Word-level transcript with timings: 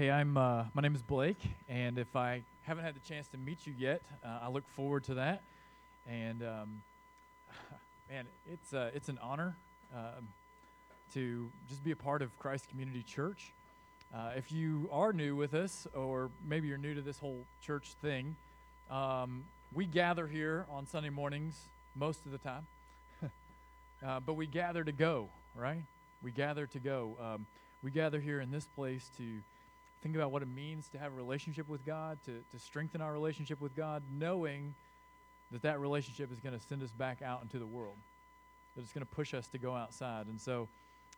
Hey, 0.00 0.10
I'm. 0.10 0.38
Uh, 0.38 0.64
my 0.72 0.80
name 0.80 0.94
is 0.94 1.02
Blake, 1.02 1.42
and 1.68 1.98
if 1.98 2.16
I 2.16 2.40
haven't 2.62 2.84
had 2.84 2.94
the 2.94 3.06
chance 3.06 3.28
to 3.32 3.36
meet 3.36 3.66
you 3.66 3.74
yet, 3.76 4.00
uh, 4.24 4.38
I 4.44 4.48
look 4.48 4.66
forward 4.74 5.04
to 5.04 5.14
that. 5.16 5.42
And 6.08 6.42
um, 6.42 6.82
man, 8.10 8.24
it's 8.50 8.72
uh, 8.72 8.92
it's 8.94 9.10
an 9.10 9.18
honor 9.20 9.54
um, 9.94 10.26
to 11.12 11.50
just 11.68 11.84
be 11.84 11.90
a 11.90 11.96
part 11.96 12.22
of 12.22 12.34
Christ 12.38 12.70
Community 12.70 13.02
Church. 13.02 13.52
Uh, 14.14 14.30
if 14.36 14.50
you 14.50 14.88
are 14.90 15.12
new 15.12 15.36
with 15.36 15.52
us, 15.52 15.86
or 15.94 16.30
maybe 16.48 16.66
you're 16.66 16.78
new 16.78 16.94
to 16.94 17.02
this 17.02 17.18
whole 17.18 17.44
church 17.62 17.92
thing, 18.00 18.36
um, 18.90 19.44
we 19.74 19.84
gather 19.84 20.26
here 20.26 20.64
on 20.70 20.86
Sunday 20.86 21.10
mornings 21.10 21.68
most 21.94 22.24
of 22.24 22.32
the 22.32 22.38
time, 22.38 22.66
uh, 24.06 24.18
but 24.20 24.32
we 24.32 24.46
gather 24.46 24.82
to 24.82 24.92
go, 24.92 25.28
right? 25.54 25.82
We 26.22 26.30
gather 26.30 26.66
to 26.68 26.78
go. 26.78 27.18
Um, 27.22 27.44
we 27.82 27.90
gather 27.90 28.18
here 28.18 28.40
in 28.40 28.50
this 28.50 28.64
place 28.64 29.10
to 29.18 29.42
think 30.02 30.16
about 30.16 30.30
what 30.30 30.42
it 30.42 30.48
means 30.48 30.88
to 30.88 30.98
have 30.98 31.12
a 31.12 31.16
relationship 31.16 31.68
with 31.68 31.84
God, 31.84 32.18
to, 32.26 32.32
to 32.32 32.58
strengthen 32.58 33.00
our 33.00 33.12
relationship 33.12 33.60
with 33.60 33.76
God, 33.76 34.02
knowing 34.18 34.74
that 35.52 35.62
that 35.62 35.80
relationship 35.80 36.32
is 36.32 36.38
going 36.40 36.58
to 36.58 36.64
send 36.68 36.82
us 36.82 36.90
back 36.90 37.22
out 37.22 37.42
into 37.42 37.58
the 37.58 37.66
world, 37.66 37.96
that 38.74 38.82
it's 38.82 38.92
going 38.92 39.06
to 39.06 39.14
push 39.14 39.34
us 39.34 39.46
to 39.48 39.58
go 39.58 39.74
outside. 39.74 40.26
And 40.26 40.40
so 40.40 40.68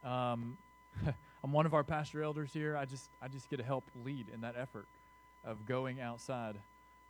um, 0.05 0.57
I'm 1.45 1.53
one 1.53 1.67
of 1.67 1.75
our 1.75 1.85
pastor 1.85 2.23
elders 2.23 2.51
here. 2.53 2.77
I 2.77 2.85
just, 2.85 3.09
I 3.23 3.29
just 3.29 3.49
get 3.51 3.59
to 3.59 3.63
help 3.63 3.85
lead 4.05 4.27
in 4.33 4.41
that 4.41 4.55
effort 4.59 4.87
of 5.45 5.67
going 5.67 6.01
outside 6.01 6.57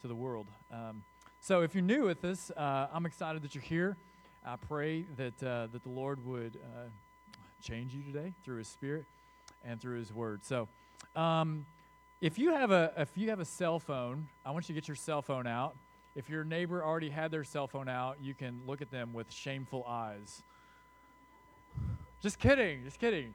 to 0.03 0.09
the 0.09 0.15
world. 0.15 0.47
Um, 0.73 1.03
so 1.41 1.63
if 1.63 1.75
you're 1.75 1.83
new 1.83 2.05
with 2.05 2.21
this, 2.21 2.51
uh, 2.51 2.89
I'm 2.93 3.07
excited 3.07 3.43
that 3.43 3.55
you're 3.55 3.63
here. 3.63 3.97
I 4.45 4.57
pray 4.57 5.05
that, 5.17 5.43
uh, 5.43 5.69
that 5.73 5.83
the 5.83 5.91
Lord 5.91 6.25
would 6.27 6.57
uh, 6.57 6.89
change 7.63 7.95
you 7.95 8.03
today 8.03 8.33
through 8.45 8.59
His 8.59 8.69
Spirit 8.69 9.05
and 9.65 9.81
through 9.81 9.99
His 9.99 10.13
Word. 10.13 10.45
So, 10.45 10.69
um, 11.17 11.67
if 12.21 12.39
you 12.39 12.53
have 12.53 12.71
a 12.71 12.93
if 12.97 13.11
you 13.17 13.31
have 13.31 13.41
a 13.41 13.45
cell 13.45 13.79
phone, 13.79 14.29
I 14.45 14.51
want 14.53 14.69
you 14.69 14.75
to 14.75 14.81
get 14.81 14.89
your 14.89 14.95
cell 14.95 15.23
phone 15.23 15.47
out. 15.47 15.75
If 16.15 16.29
your 16.29 16.45
neighbor 16.45 16.85
already 16.85 17.11
had 17.11 17.31
their 17.31 17.45
cell 17.45 17.67
phone 17.67 17.89
out, 17.89 18.19
you 18.23 18.35
can 18.35 18.61
look 18.67 18.83
at 18.83 18.91
them 18.91 19.13
with 19.13 19.33
shameful 19.33 19.85
eyes. 19.89 20.43
Just 22.21 22.39
kidding, 22.39 22.85
just 22.85 23.01
kidding. 23.01 23.35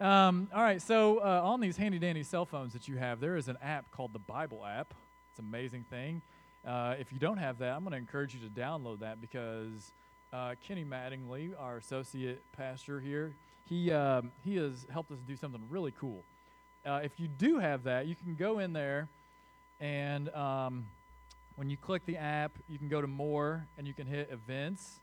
Um, 0.00 0.48
all 0.54 0.62
right, 0.62 0.80
so 0.80 1.18
uh, 1.18 1.42
on 1.44 1.60
these 1.60 1.76
handy 1.76 1.98
dandy 1.98 2.22
cell 2.22 2.46
phones 2.46 2.72
that 2.72 2.88
you 2.88 2.96
have, 2.96 3.20
there 3.20 3.36
is 3.36 3.48
an 3.48 3.58
app 3.60 3.90
called 3.90 4.14
the 4.14 4.18
Bible 4.20 4.64
app. 4.64 4.94
It's 5.30 5.38
an 5.38 5.44
amazing 5.44 5.84
thing. 5.90 6.22
Uh, 6.66 6.94
if 6.98 7.12
you 7.12 7.18
don't 7.18 7.36
have 7.36 7.58
that, 7.58 7.74
I'm 7.74 7.80
going 7.80 7.92
to 7.92 7.98
encourage 7.98 8.34
you 8.34 8.40
to 8.40 8.48
download 8.48 9.00
that 9.00 9.20
because 9.20 9.92
uh, 10.32 10.54
Kenny 10.66 10.84
Mattingly, 10.84 11.52
our 11.58 11.76
associate 11.76 12.40
pastor 12.56 13.00
here, 13.00 13.34
he 13.68 13.92
um, 13.92 14.32
he 14.42 14.56
has 14.56 14.86
helped 14.90 15.10
us 15.12 15.18
do 15.26 15.36
something 15.36 15.62
really 15.68 15.92
cool. 16.00 16.24
Uh, 16.84 17.00
if 17.02 17.20
you 17.20 17.28
do 17.28 17.58
have 17.58 17.84
that, 17.84 18.06
you 18.06 18.14
can 18.14 18.34
go 18.34 18.58
in 18.58 18.72
there, 18.72 19.08
and 19.80 20.28
um, 20.30 20.86
when 21.56 21.68
you 21.68 21.76
click 21.76 22.06
the 22.06 22.16
app, 22.16 22.52
you 22.68 22.78
can 22.78 22.88
go 22.88 23.00
to 23.00 23.06
more, 23.06 23.66
and 23.76 23.86
you 23.86 23.92
can 23.92 24.06
hit 24.06 24.30
events. 24.32 25.00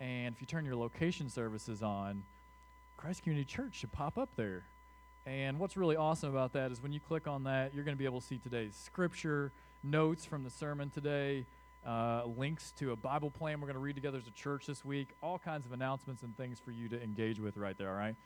And 0.00 0.34
if 0.34 0.40
you 0.40 0.46
turn 0.46 0.64
your 0.64 0.76
location 0.76 1.30
services 1.30 1.82
on, 1.82 2.24
Christ 2.96 3.22
Community 3.22 3.44
Church 3.44 3.76
should 3.76 3.92
pop 3.92 4.18
up 4.18 4.28
there. 4.36 4.64
And 5.24 5.58
what's 5.58 5.76
really 5.76 5.96
awesome 5.96 6.30
about 6.30 6.52
that 6.54 6.70
is 6.72 6.82
when 6.82 6.92
you 6.92 7.00
click 7.00 7.26
on 7.26 7.44
that, 7.44 7.74
you're 7.74 7.84
going 7.84 7.96
to 7.96 7.98
be 7.98 8.04
able 8.04 8.20
to 8.20 8.26
see 8.26 8.38
today's 8.38 8.74
scripture, 8.74 9.52
notes 9.82 10.24
from 10.24 10.44
the 10.44 10.50
sermon 10.50 10.90
today, 10.90 11.44
uh, 11.86 12.22
links 12.36 12.72
to 12.78 12.92
a 12.92 12.96
Bible 12.96 13.30
plan 13.30 13.60
we're 13.60 13.66
going 13.66 13.74
to 13.74 13.80
read 13.80 13.94
together 13.94 14.18
as 14.18 14.26
a 14.26 14.32
church 14.32 14.66
this 14.66 14.84
week, 14.84 15.08
all 15.22 15.38
kinds 15.38 15.66
of 15.66 15.72
announcements 15.72 16.22
and 16.22 16.36
things 16.36 16.58
for 16.58 16.72
you 16.72 16.88
to 16.88 17.00
engage 17.00 17.38
with 17.38 17.56
right 17.56 17.78
there, 17.78 17.90
all 17.90 17.96
right? 17.96 18.16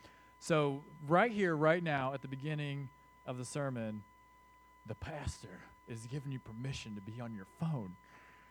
So, 0.41 0.83
right 1.07 1.31
here, 1.31 1.55
right 1.55 1.83
now, 1.83 2.15
at 2.15 2.23
the 2.23 2.29
beginning 2.29 2.89
of 3.27 3.37
the 3.37 3.45
sermon, 3.45 4.03
the 4.87 4.95
pastor 4.95 5.61
is 5.87 6.07
giving 6.11 6.33
you 6.33 6.39
permission 6.39 6.95
to 6.95 7.01
be 7.03 7.21
on 7.21 7.35
your 7.35 7.47
phone. 7.61 7.95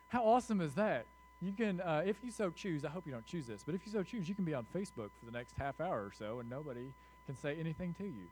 How 0.09 0.23
awesome 0.23 0.61
is 0.61 0.75
that? 0.75 1.05
You 1.41 1.51
can, 1.51 1.81
uh, 1.81 2.03
if 2.05 2.17
you 2.23 2.31
so 2.31 2.51
choose, 2.51 2.85
I 2.85 2.89
hope 2.89 3.07
you 3.07 3.11
don't 3.11 3.25
choose 3.25 3.47
this, 3.47 3.63
but 3.65 3.73
if 3.73 3.85
you 3.85 3.91
so 3.91 4.03
choose, 4.03 4.29
you 4.29 4.35
can 4.35 4.45
be 4.45 4.53
on 4.53 4.67
Facebook 4.75 5.09
for 5.19 5.25
the 5.25 5.31
next 5.31 5.53
half 5.57 5.81
hour 5.81 5.99
or 5.99 6.11
so 6.17 6.39
and 6.39 6.49
nobody 6.49 6.93
can 7.25 7.35
say 7.35 7.55
anything 7.59 7.95
to 7.97 8.03
you. 8.03 8.27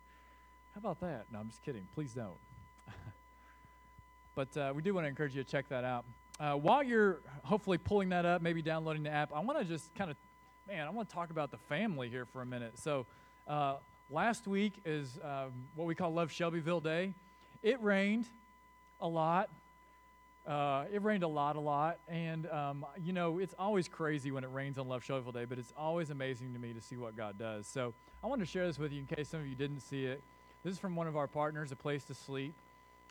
How 0.75 0.79
about 0.79 0.99
that? 0.99 1.25
No, 1.31 1.39
I'm 1.39 1.47
just 1.47 1.63
kidding. 1.63 1.87
Please 1.95 2.11
don't. 2.13 2.37
but 4.35 4.55
uh, 4.55 4.73
we 4.75 4.83
do 4.83 4.93
want 4.93 5.05
to 5.05 5.09
encourage 5.09 5.35
you 5.35 5.43
to 5.43 5.49
check 5.49 5.67
that 5.69 5.83
out. 5.83 6.05
Uh, 6.39 6.53
while 6.53 6.83
you're 6.83 7.19
hopefully 7.43 7.77
pulling 7.77 8.09
that 8.09 8.25
up, 8.25 8.41
maybe 8.41 8.61
downloading 8.61 9.03
the 9.03 9.09
app, 9.09 9.31
I 9.33 9.39
want 9.39 9.57
to 9.57 9.65
just 9.65 9.93
kind 9.95 10.11
of, 10.11 10.17
man, 10.67 10.85
I 10.85 10.89
want 10.91 11.09
to 11.09 11.15
talk 11.15 11.31
about 11.31 11.49
the 11.49 11.57
family 11.57 12.09
here 12.09 12.25
for 12.25 12.41
a 12.41 12.45
minute. 12.45 12.77
So, 12.77 13.07
uh, 13.47 13.75
last 14.09 14.47
week 14.47 14.73
is 14.85 15.19
um, 15.23 15.51
what 15.75 15.85
we 15.87 15.95
call 15.95 16.13
Love 16.13 16.31
Shelbyville 16.31 16.81
Day. 16.81 17.13
It 17.63 17.81
rained 17.81 18.25
a 19.01 19.07
lot. 19.07 19.49
Uh, 20.47 20.85
it 20.93 21.01
rained 21.01 21.23
a 21.23 21.27
lot, 21.27 21.55
a 21.55 21.59
lot. 21.59 21.97
And, 22.07 22.49
um, 22.51 22.85
you 23.03 23.11
know, 23.11 23.39
it's 23.39 23.53
always 23.59 23.87
crazy 23.87 24.31
when 24.31 24.43
it 24.43 24.49
rains 24.53 24.77
on 24.77 24.87
Love 24.87 25.03
Shelbyville 25.03 25.33
Day, 25.33 25.45
but 25.45 25.59
it's 25.59 25.73
always 25.77 26.09
amazing 26.09 26.53
to 26.53 26.59
me 26.59 26.73
to 26.73 26.81
see 26.81 26.95
what 26.95 27.17
God 27.17 27.37
does. 27.37 27.67
So, 27.67 27.93
I 28.23 28.27
wanted 28.27 28.45
to 28.45 28.51
share 28.51 28.65
this 28.65 28.79
with 28.79 28.91
you 28.91 28.99
in 28.99 29.15
case 29.15 29.29
some 29.29 29.41
of 29.41 29.47
you 29.47 29.55
didn't 29.55 29.81
see 29.81 30.05
it. 30.05 30.21
This 30.63 30.73
is 30.73 30.79
from 30.79 30.95
one 30.95 31.07
of 31.07 31.15
our 31.15 31.27
partners, 31.27 31.71
A 31.71 31.75
Place 31.75 32.03
to 32.05 32.13
Sleep. 32.13 32.53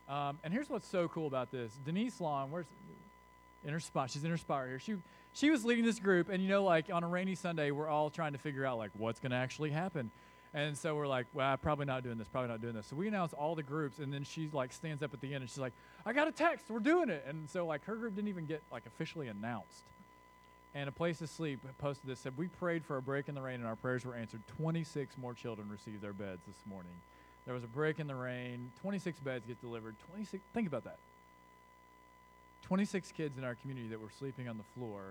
Um, 0.09 0.39
and 0.45 0.53
here's 0.53 0.69
what's 0.69 0.87
so 0.87 1.09
cool 1.09 1.27
about 1.27 1.51
this 1.51 1.73
Denise 1.85 2.21
Long, 2.21 2.51
where's 2.51 2.67
in 3.65 3.73
her 3.73 3.81
spot. 3.81 4.11
She's 4.11 4.25
in 4.25 4.31
her 4.31 4.37
spot 4.37 4.67
here. 4.67 4.79
She 4.79 4.97
she 5.33 5.51
was 5.51 5.65
leading 5.65 5.85
this 5.85 5.99
group, 5.99 6.29
and 6.29 6.43
you 6.43 6.49
know, 6.49 6.65
like 6.65 6.87
on 6.93 7.05
a 7.05 7.09
rainy 7.09 7.35
Sunday, 7.35 7.71
we're 7.71 7.89
all 7.89 8.11
trying 8.11 8.33
to 8.33 8.39
figure 8.39 8.65
out 8.65 8.79
like 8.79 8.91
what's 8.97 9.21
going 9.21 9.33
to 9.33 9.37
actually 9.37 9.71
happen. 9.71 10.11
And 10.57 10.77
so 10.77 10.95
we're 10.95 11.07
like, 11.07 11.27
well, 11.35 11.55
probably 11.59 11.85
not 11.85 12.03
doing 12.03 12.17
this, 12.17 12.29
probably 12.29 12.49
not 12.49 12.63
doing 12.63 12.73
this. 12.73 12.87
So 12.87 12.97
we 12.97 13.07
announce 13.07 13.35
all 13.35 13.55
the 13.55 13.63
groups, 13.63 13.99
and 13.99 14.11
then 14.11 14.25
she 14.25 14.49
like 14.55 14.73
stands 14.73 15.03
up 15.03 15.13
at 15.13 15.21
the 15.21 15.35
end 15.35 15.43
and 15.43 15.51
she's 15.51 15.59
like, 15.59 15.75
I 16.07 16.15
got 16.15 16.29
a 16.29 16.33
text, 16.33 16.65
we're 16.71 16.79
doing 16.79 17.11
it. 17.11 17.27
And 17.29 17.49
so 17.51 17.67
like 17.67 17.85
her 17.85 17.95
group 17.95 18.17
didn't 18.17 18.31
even 18.31 18.47
get 18.47 18.63
like 18.73 18.85
officially 18.87 19.29
announced. 19.29 19.83
And 20.75 20.89
a 20.89 20.93
place 20.93 21.19
to 21.19 21.27
sleep 21.27 21.61
posted 21.79 22.09
this 22.09 22.21
said, 22.21 22.33
we 22.39 22.49
prayed 22.49 22.87
for 22.87 22.97
a 22.97 23.03
break 23.03 23.29
in 23.29 23.35
the 23.35 23.43
rain, 23.43 23.57
and 23.57 23.67
our 23.67 23.77
prayers 23.77 24.07
were 24.07 24.15
answered. 24.15 24.41
26 24.57 25.19
more 25.19 25.35
children 25.35 25.69
received 25.71 26.01
their 26.01 26.15
beds 26.15 26.41
this 26.47 26.57
morning. 26.71 26.93
There 27.45 27.55
was 27.55 27.63
a 27.63 27.69
break 27.69 28.01
in 28.01 28.07
the 28.07 28.15
rain. 28.15 28.73
26 28.81 29.19
beds 29.21 29.45
get 29.47 29.61
delivered. 29.61 29.95
26. 30.09 30.43
Think 30.55 30.67
about 30.67 30.85
that. 30.85 30.97
26 32.65 33.13
kids 33.13 33.37
in 33.37 33.45
our 33.45 33.57
community 33.57 33.89
that 33.89 34.01
were 34.01 34.11
sleeping 34.19 34.49
on 34.49 34.57
the 34.57 34.65
floor 34.75 35.03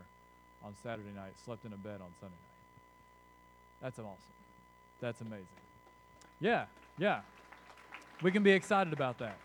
on 0.64 0.74
Saturday 0.82 1.14
night 1.16 1.34
slept 1.46 1.66
in 1.66 1.72
a 1.72 1.78
bed 1.78 2.02
on 2.02 2.10
Sunday 2.20 2.36
night. 2.36 3.82
That's 3.82 4.00
awesome. 4.00 4.45
That's 5.02 5.22
amazing. 5.22 5.48
Yeah, 6.40 6.66
yeah. 6.98 7.22
We 8.22 8.32
can 8.32 8.44
be 8.44 8.52
excited 8.52 8.94
about 8.94 9.18
that, 9.20 9.38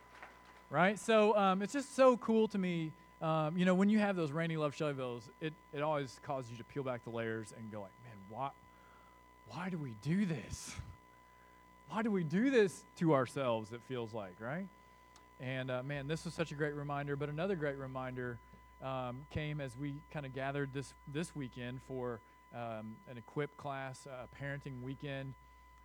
right? 0.70 0.98
So 0.98 1.36
um, 1.36 1.62
it's 1.62 1.72
just 1.72 1.94
so 1.94 2.16
cool 2.16 2.48
to 2.48 2.58
me. 2.58 2.92
Um, 3.20 3.56
you 3.56 3.64
know, 3.64 3.74
when 3.74 3.90
you 3.90 3.98
have 3.98 4.16
those 4.16 4.32
rainy 4.32 4.56
love 4.56 4.74
Shelbyvilles, 4.74 5.22
it, 5.40 5.52
it 5.74 5.82
always 5.82 6.18
causes 6.22 6.50
you 6.50 6.56
to 6.56 6.64
peel 6.64 6.82
back 6.82 7.04
the 7.04 7.10
layers 7.10 7.52
and 7.56 7.70
go 7.70 7.82
like, 7.82 7.90
man, 8.04 8.16
why, 8.30 8.50
why 9.48 9.68
do 9.68 9.76
we 9.76 9.94
do 10.02 10.24
this? 10.24 10.74
Why 11.90 12.02
do 12.02 12.10
we 12.10 12.22
do 12.22 12.50
this 12.50 12.84
to 12.98 13.14
ourselves, 13.14 13.72
it 13.72 13.80
feels 13.88 14.14
like, 14.14 14.34
right? 14.40 14.66
And 15.40 15.70
uh, 15.70 15.82
man, 15.82 16.06
this 16.06 16.24
was 16.24 16.34
such 16.34 16.52
a 16.52 16.54
great 16.54 16.74
reminder. 16.74 17.16
But 17.16 17.28
another 17.28 17.56
great 17.56 17.76
reminder 17.78 18.38
um, 18.82 19.22
came 19.32 19.60
as 19.60 19.76
we 19.76 19.94
kind 20.12 20.24
of 20.24 20.34
gathered 20.34 20.70
this 20.72 20.92
this 21.12 21.34
weekend 21.34 21.80
for 21.88 22.20
um, 22.54 22.96
an 23.10 23.16
equip 23.16 23.56
class, 23.56 24.06
a 24.06 24.42
parenting 24.42 24.82
weekend. 24.82 25.34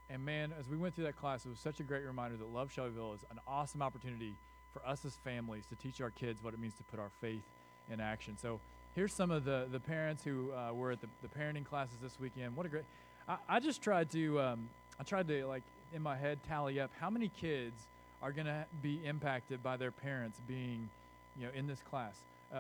And 0.10 0.24
man, 0.24 0.54
as 0.60 0.70
we 0.70 0.78
went 0.78 0.96
through 0.96 1.06
that 1.06 1.18
class, 1.18 1.46
it 1.46 1.50
was 1.50 1.60
such 1.60 1.80
a 1.80 1.84
great 1.84 2.06
reminder 2.06 2.38
that 2.38 2.48
Love 2.54 2.72
Shelbyville 2.72 3.14
is 3.14 3.22
an 3.32 3.40
awesome 3.48 3.82
opportunity 3.82 4.36
for 4.72 4.86
us 4.88 5.06
as 5.06 5.16
families 5.24 5.66
to 5.68 5.76
teach 5.76 6.02
our 6.02 6.12
kids 6.12 6.44
what 6.44 6.54
it 6.54 6.60
means 6.60 6.74
to 6.76 6.84
put 6.84 7.00
our 7.00 7.10
faith 7.22 7.44
in 7.92 8.00
action. 8.00 8.38
So 8.38 8.60
here's 8.94 9.14
some 9.14 9.32
of 9.32 9.46
the, 9.46 9.68
the 9.72 9.80
parents 9.80 10.24
who 10.24 10.52
uh, 10.52 10.74
were 10.74 10.92
at 10.92 11.02
the, 11.02 11.08
the 11.22 11.28
parenting 11.28 11.66
classes 11.66 11.98
this 12.02 12.20
weekend. 12.20 12.56
What 12.56 12.66
a 12.66 12.70
great! 12.70 12.84
I, 13.28 13.38
I 13.50 13.60
just 13.60 13.82
tried 13.82 14.12
to 14.12 14.40
um, 14.40 14.70
I 15.00 15.04
tried 15.04 15.28
to 15.28 15.46
like 15.46 15.64
in 15.94 16.02
my 16.02 16.16
head 16.16 16.40
tally 16.48 16.80
up 16.80 16.92
how 17.00 17.10
many 17.10 17.30
kids 17.30 17.88
are 18.22 18.32
going 18.32 18.48
to 18.48 18.66
be 18.82 19.00
impacted 19.06 19.62
by 19.62 19.78
their 19.78 19.92
parents 19.92 20.40
being, 20.48 20.90
you 21.38 21.46
know, 21.46 21.52
in 21.56 21.68
this 21.68 21.80
class. 21.90 22.16
Uh, 22.56 22.60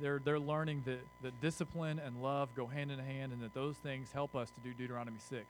they're, 0.00 0.20
they're 0.22 0.38
learning 0.38 0.82
that, 0.84 1.00
that 1.22 1.40
discipline 1.40 1.98
and 1.98 2.22
love 2.22 2.50
go 2.54 2.66
hand 2.66 2.90
in 2.90 2.98
hand 2.98 3.32
and 3.32 3.40
that 3.40 3.54
those 3.54 3.76
things 3.76 4.08
help 4.12 4.34
us 4.34 4.50
to 4.50 4.60
do 4.60 4.74
Deuteronomy 4.74 5.16
6. 5.18 5.46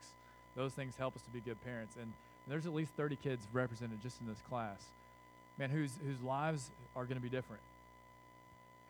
Those 0.55 0.73
things 0.73 0.94
help 0.97 1.17
us 1.17 1.23
to 1.23 1.31
be 1.31 1.41
good 1.41 1.62
parents. 1.65 1.97
And 2.00 2.12
there's 2.47 2.67
at 2.67 2.75
least 2.75 2.93
30 2.97 3.17
kids 3.17 3.44
represented 3.53 4.00
just 4.00 4.21
in 4.21 4.29
this 4.29 4.38
class, 4.49 4.79
man, 5.59 5.71
whose, 5.71 5.99
whose 6.06 6.21
lives 6.23 6.71
are 6.94 7.05
going 7.05 7.17
to 7.17 7.23
be 7.23 7.29
different, 7.29 7.62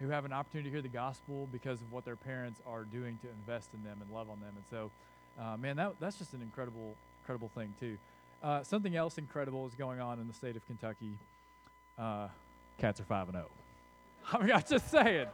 who 0.01 0.09
have 0.09 0.27
an 0.27 0.35
opportunity 0.35 0.69
to 0.69 0.75
hear 0.75 0.83
the 0.83 0.89
gospel 0.89 1.49
because 1.51 1.81
of 1.81 1.91
what 1.91 2.05
their 2.05 2.17
parents 2.17 2.61
are 2.67 2.83
doing 2.83 3.19
to 3.23 3.29
invest 3.29 3.71
in 3.73 3.83
them 3.85 3.97
and 4.03 4.15
love 4.15 4.29
on 4.29 4.39
them. 4.41 4.53
And 4.55 4.65
so, 4.71 4.91
uh, 5.43 5.57
man, 5.57 5.77
that, 5.77 5.95
that's 5.99 6.19
just 6.19 6.35
an 6.35 6.43
incredible, 6.43 6.95
incredible 7.23 7.51
thing, 7.55 7.73
too. 7.81 7.97
Uh, 8.43 8.63
something 8.63 8.95
else 8.95 9.17
incredible 9.17 9.67
is 9.67 9.73
going 9.73 10.01
on 10.01 10.21
in 10.21 10.27
the 10.27 10.35
state 10.35 10.57
of 10.57 10.67
Kentucky. 10.67 11.13
Uh, 11.99 12.29
cats 12.77 13.01
are 13.01 13.05
5 13.05 13.29
and 13.29 13.37
0. 13.37 13.47
I 14.32 14.38
mean, 14.38 14.53
I'm 14.53 14.62
just 14.69 14.91
saying. 14.91 15.26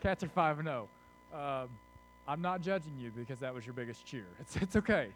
Cats 0.00 0.24
are 0.24 0.28
5 0.28 0.58
and 0.60 0.68
0. 0.68 0.88
Um, 1.34 1.68
I'm 2.26 2.40
not 2.40 2.62
judging 2.62 2.92
you 2.98 3.10
because 3.10 3.40
that 3.40 3.54
was 3.54 3.66
your 3.66 3.74
biggest 3.74 4.04
cheer. 4.06 4.26
It's, 4.40 4.56
it's 4.56 4.76
okay. 4.76 5.08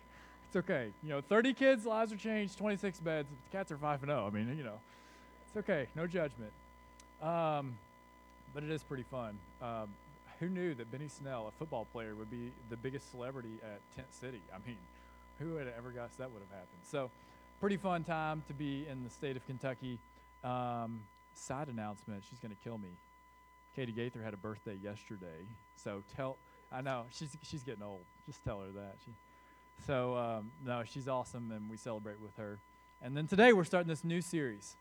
It's 0.48 0.56
okay. 0.56 0.90
You 1.02 1.08
know, 1.10 1.20
30 1.20 1.54
kids, 1.54 1.86
lives 1.86 2.12
are 2.12 2.16
changed, 2.16 2.58
26 2.58 3.00
beds. 3.00 3.28
Cats 3.50 3.72
are 3.72 3.78
5 3.78 4.02
and 4.02 4.10
0. 4.10 4.26
I 4.26 4.31
mean, 4.31 4.56
you 4.56 4.64
know, 4.64 4.78
it's 5.46 5.56
okay. 5.56 5.86
No 5.94 6.06
judgment. 6.06 6.52
Um, 7.22 7.76
but 8.52 8.62
it 8.62 8.70
is 8.70 8.82
pretty 8.82 9.04
fun. 9.10 9.38
Um, 9.62 9.88
who 10.40 10.48
knew 10.48 10.75
that 10.75 10.90
Benny 10.92 11.08
Snell, 11.08 11.48
a 11.48 11.52
football 11.58 11.87
player, 11.92 12.14
would 12.14 12.30
be 12.30 12.50
the 12.69 12.76
biggest 12.76 13.10
celebrity 13.10 13.54
at 13.62 13.80
Tent 13.96 14.08
City? 14.12 14.40
I 14.52 14.58
mean, 14.66 14.76
who 15.38 15.54
would 15.54 15.66
have 15.66 15.75
ever 15.78 15.90
guessed 15.90 16.19
that 16.19 16.30
would 16.30 16.40
have 16.40 16.50
happened? 16.50 16.82
So, 16.82 17.10
pretty 17.60 17.76
fun 17.76 18.04
time 18.04 18.42
to 18.48 18.52
be 18.52 18.87
in 18.90 19.02
the 19.04 19.10
state 19.10 19.37
of 19.37 19.46
Kentucky. 19.46 19.98
Um, 20.42 21.00
side 21.36 21.69
announcement: 21.69 22.22
She's 22.28 22.38
going 22.38 22.54
to 22.54 22.62
kill 22.62 22.78
me. 22.78 22.90
Katie 23.75 23.92
Gaither 23.92 24.22
had 24.22 24.34
a 24.34 24.36
birthday 24.36 24.76
yesterday, 24.82 25.46
so 25.76 26.02
tell. 26.16 26.36
I 26.72 26.81
know 26.81 27.04
she's 27.10 27.36
she's 27.42 27.62
getting 27.62 27.82
old. 27.82 28.04
Just 28.26 28.42
tell 28.44 28.60
her 28.60 28.70
that. 28.75 28.94
She, 29.04 29.12
so 29.86 30.16
um, 30.16 30.50
no, 30.64 30.82
she's 30.84 31.08
awesome, 31.08 31.50
and 31.50 31.69
we 31.70 31.76
celebrate 31.76 32.20
with 32.20 32.36
her. 32.36 32.58
And 33.02 33.16
then 33.16 33.26
today 33.26 33.52
we're 33.52 33.64
starting 33.64 33.88
this 33.88 34.04
new 34.04 34.20
series. 34.20 34.76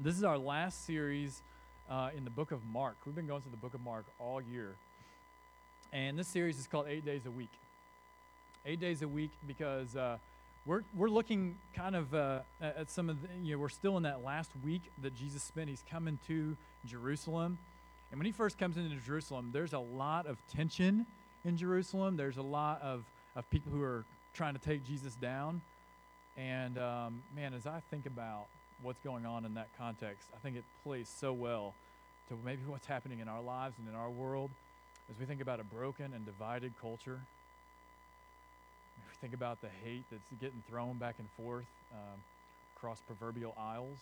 This 0.00 0.16
is 0.16 0.24
our 0.24 0.38
last 0.38 0.86
series 0.86 1.42
uh, 1.90 2.10
in 2.16 2.24
the 2.24 2.30
book 2.30 2.52
of 2.52 2.64
Mark. 2.64 2.96
We've 3.04 3.14
been 3.14 3.26
going 3.26 3.42
through 3.42 3.50
the 3.50 3.58
book 3.58 3.74
of 3.74 3.80
Mark 3.80 4.06
all 4.18 4.40
year, 4.40 4.76
and 5.92 6.18
this 6.18 6.28
series 6.28 6.58
is 6.58 6.66
called 6.66 6.86
Eight 6.88 7.04
Days 7.04 7.26
a 7.26 7.30
Week. 7.30 7.50
Eight 8.66 8.80
days 8.80 9.02
a 9.02 9.08
week 9.08 9.30
because 9.46 9.94
uh, 9.94 10.16
we're 10.66 10.82
we're 10.96 11.08
looking 11.08 11.56
kind 11.74 11.94
of 11.94 12.14
uh, 12.14 12.40
at 12.60 12.90
some 12.90 13.10
of 13.10 13.20
the, 13.22 13.28
you 13.42 13.54
know 13.54 13.60
we're 13.60 13.68
still 13.68 13.96
in 13.96 14.04
that 14.04 14.24
last 14.24 14.50
week 14.64 14.82
that 15.02 15.14
Jesus 15.14 15.42
spent. 15.42 15.68
He's 15.68 15.84
coming 15.90 16.18
to 16.26 16.56
Jerusalem. 16.86 17.58
And 18.10 18.18
when 18.18 18.26
he 18.26 18.32
first 18.32 18.58
comes 18.58 18.76
into 18.76 18.94
Jerusalem, 18.96 19.50
there's 19.52 19.72
a 19.72 19.78
lot 19.78 20.26
of 20.26 20.38
tension 20.54 21.06
in 21.44 21.56
Jerusalem. 21.56 22.16
There's 22.16 22.36
a 22.36 22.42
lot 22.42 22.80
of, 22.80 23.02
of 23.34 23.48
people 23.50 23.72
who 23.72 23.82
are 23.82 24.04
trying 24.34 24.54
to 24.54 24.60
take 24.60 24.86
Jesus 24.86 25.14
down. 25.16 25.60
And 26.36 26.78
um, 26.78 27.22
man, 27.34 27.54
as 27.54 27.66
I 27.66 27.80
think 27.90 28.06
about 28.06 28.46
what's 28.82 29.00
going 29.00 29.26
on 29.26 29.44
in 29.44 29.54
that 29.54 29.68
context, 29.76 30.28
I 30.32 30.38
think 30.38 30.56
it 30.56 30.64
plays 30.84 31.08
so 31.08 31.32
well 31.32 31.74
to 32.28 32.36
maybe 32.44 32.62
what's 32.66 32.86
happening 32.86 33.18
in 33.20 33.28
our 33.28 33.42
lives 33.42 33.74
and 33.78 33.88
in 33.88 33.94
our 33.94 34.10
world 34.10 34.50
as 35.10 35.18
we 35.18 35.26
think 35.26 35.40
about 35.40 35.60
a 35.60 35.64
broken 35.64 36.12
and 36.14 36.24
divided 36.24 36.72
culture. 36.80 37.20
Think 39.24 39.32
about 39.32 39.62
the 39.62 39.70
hate 39.82 40.04
that's 40.10 40.28
getting 40.38 40.62
thrown 40.68 40.98
back 40.98 41.14
and 41.18 41.26
forth 41.42 41.64
um, 41.94 42.20
across 42.76 42.98
proverbial 43.06 43.54
aisles. 43.58 43.96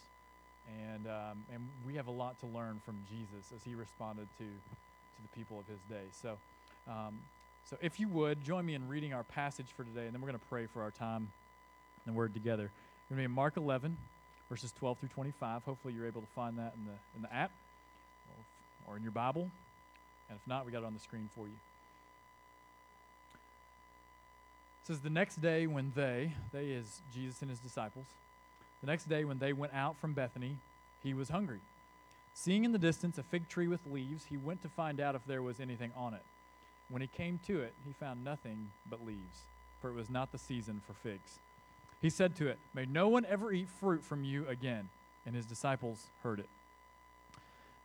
And, 0.83 1.07
um, 1.07 1.45
and 1.55 1.63
we 1.87 1.95
have 1.95 2.09
a 2.09 2.11
lot 2.11 2.41
to 2.41 2.47
learn 2.47 2.81
from 2.85 2.97
Jesus 3.09 3.53
as 3.55 3.63
he 3.63 3.77
responded 3.77 4.27
to, 4.39 4.43
to 4.43 5.23
the 5.23 5.39
people 5.39 5.61
of 5.61 5.67
his 5.69 5.79
day. 5.89 6.03
So, 6.11 6.37
um, 6.91 7.21
so 7.71 7.77
if 7.81 8.01
you 8.01 8.09
would, 8.09 8.43
join 8.43 8.67
me 8.67 8.75
in 8.75 8.89
reading 8.89 9.15
our 9.15 9.23
passage 9.23 9.69
for 9.77 9.85
today, 9.85 10.07
and 10.07 10.13
then 10.13 10.21
we're 10.21 10.27
going 10.27 10.41
to 10.41 10.47
pray 10.51 10.67
for 10.67 10.83
our 10.83 10.91
time 10.91 11.29
and 12.05 12.17
word 12.17 12.35
together. 12.35 12.69
We're 13.09 13.15
going 13.15 13.23
to 13.25 13.29
be 13.29 13.31
in 13.31 13.37
Mark 13.37 13.57
11, 13.57 13.97
verses 14.51 14.73
12 14.81 14.99
through 14.99 15.11
25. 15.11 15.63
Hopefully 15.63 15.95
you're 15.95 16.09
able 16.09 16.23
to 16.23 16.33
find 16.35 16.59
that 16.59 16.73
in 16.77 16.85
the, 16.85 16.99
in 17.15 17.23
the 17.23 17.33
app 17.33 17.53
or 18.89 18.97
in 18.97 19.05
your 19.05 19.13
Bible. 19.13 19.49
And 20.29 20.37
if 20.37 20.49
not, 20.49 20.67
we 20.67 20.73
got 20.73 20.83
it 20.83 20.87
on 20.87 20.95
the 20.95 21.01
screen 21.01 21.31
for 21.37 21.47
you. 21.47 21.53
It 24.72 24.72
says, 24.85 25.01
The 25.01 25.11
next 25.11 25.41
day 25.41 25.67
when 25.67 25.93
they, 25.95 26.33
they 26.53 26.67
is 26.67 27.01
Jesus 27.15 27.41
and 27.43 27.51
his 27.51 27.61
disciples, 27.61 28.07
the 28.83 28.87
next 28.87 29.09
day, 29.09 29.25
when 29.25 29.39
they 29.39 29.53
went 29.53 29.73
out 29.75 29.97
from 30.01 30.13
Bethany, 30.13 30.57
he 31.05 31.15
was 31.15 31.29
hungry. 31.29 31.61
Seeing 32.35 32.65
in 32.65 32.73
the 32.73 32.79
distance 32.79 33.17
a 33.17 33.23
fig 33.23 33.49
tree 33.49 33.69
with 33.69 33.81
leaves, 33.87 34.25
he 34.29 34.37
went 34.37 34.63
to 34.63 34.69
find 34.69 35.01
out 35.01 35.15
if 35.15 35.25
there 35.27 35.43
was 35.43 35.61
anything 35.61 35.93
on 35.97 36.15
it. 36.15 36.23
When 36.89 37.01
he 37.01 37.09
came 37.09 37.39
to 37.47 37.61
it, 37.61 37.75
he 37.87 37.93
found 37.93 38.25
nothing 38.25 38.71
but 38.91 39.07
leaves, 39.07 39.47
for 39.81 39.89
it 39.89 39.95
was 39.95 40.11
not 40.11 40.33
the 40.33 40.39
season 40.39 40.83
for 40.85 40.95
figs. 40.95 41.39
He 42.01 42.11
said 42.11 42.35
to 42.37 42.49
it, 42.49 42.59
May 42.75 42.85
no 42.85 43.09
one 43.09 43.25
ever 43.27 43.53
eat 43.53 43.69
fruit 43.69 44.03
from 44.03 44.25
you 44.25 44.47
again. 44.49 44.89
And 45.25 45.37
his 45.37 45.47
disciples 45.47 46.07
heard 46.25 46.41
it. 46.41 46.49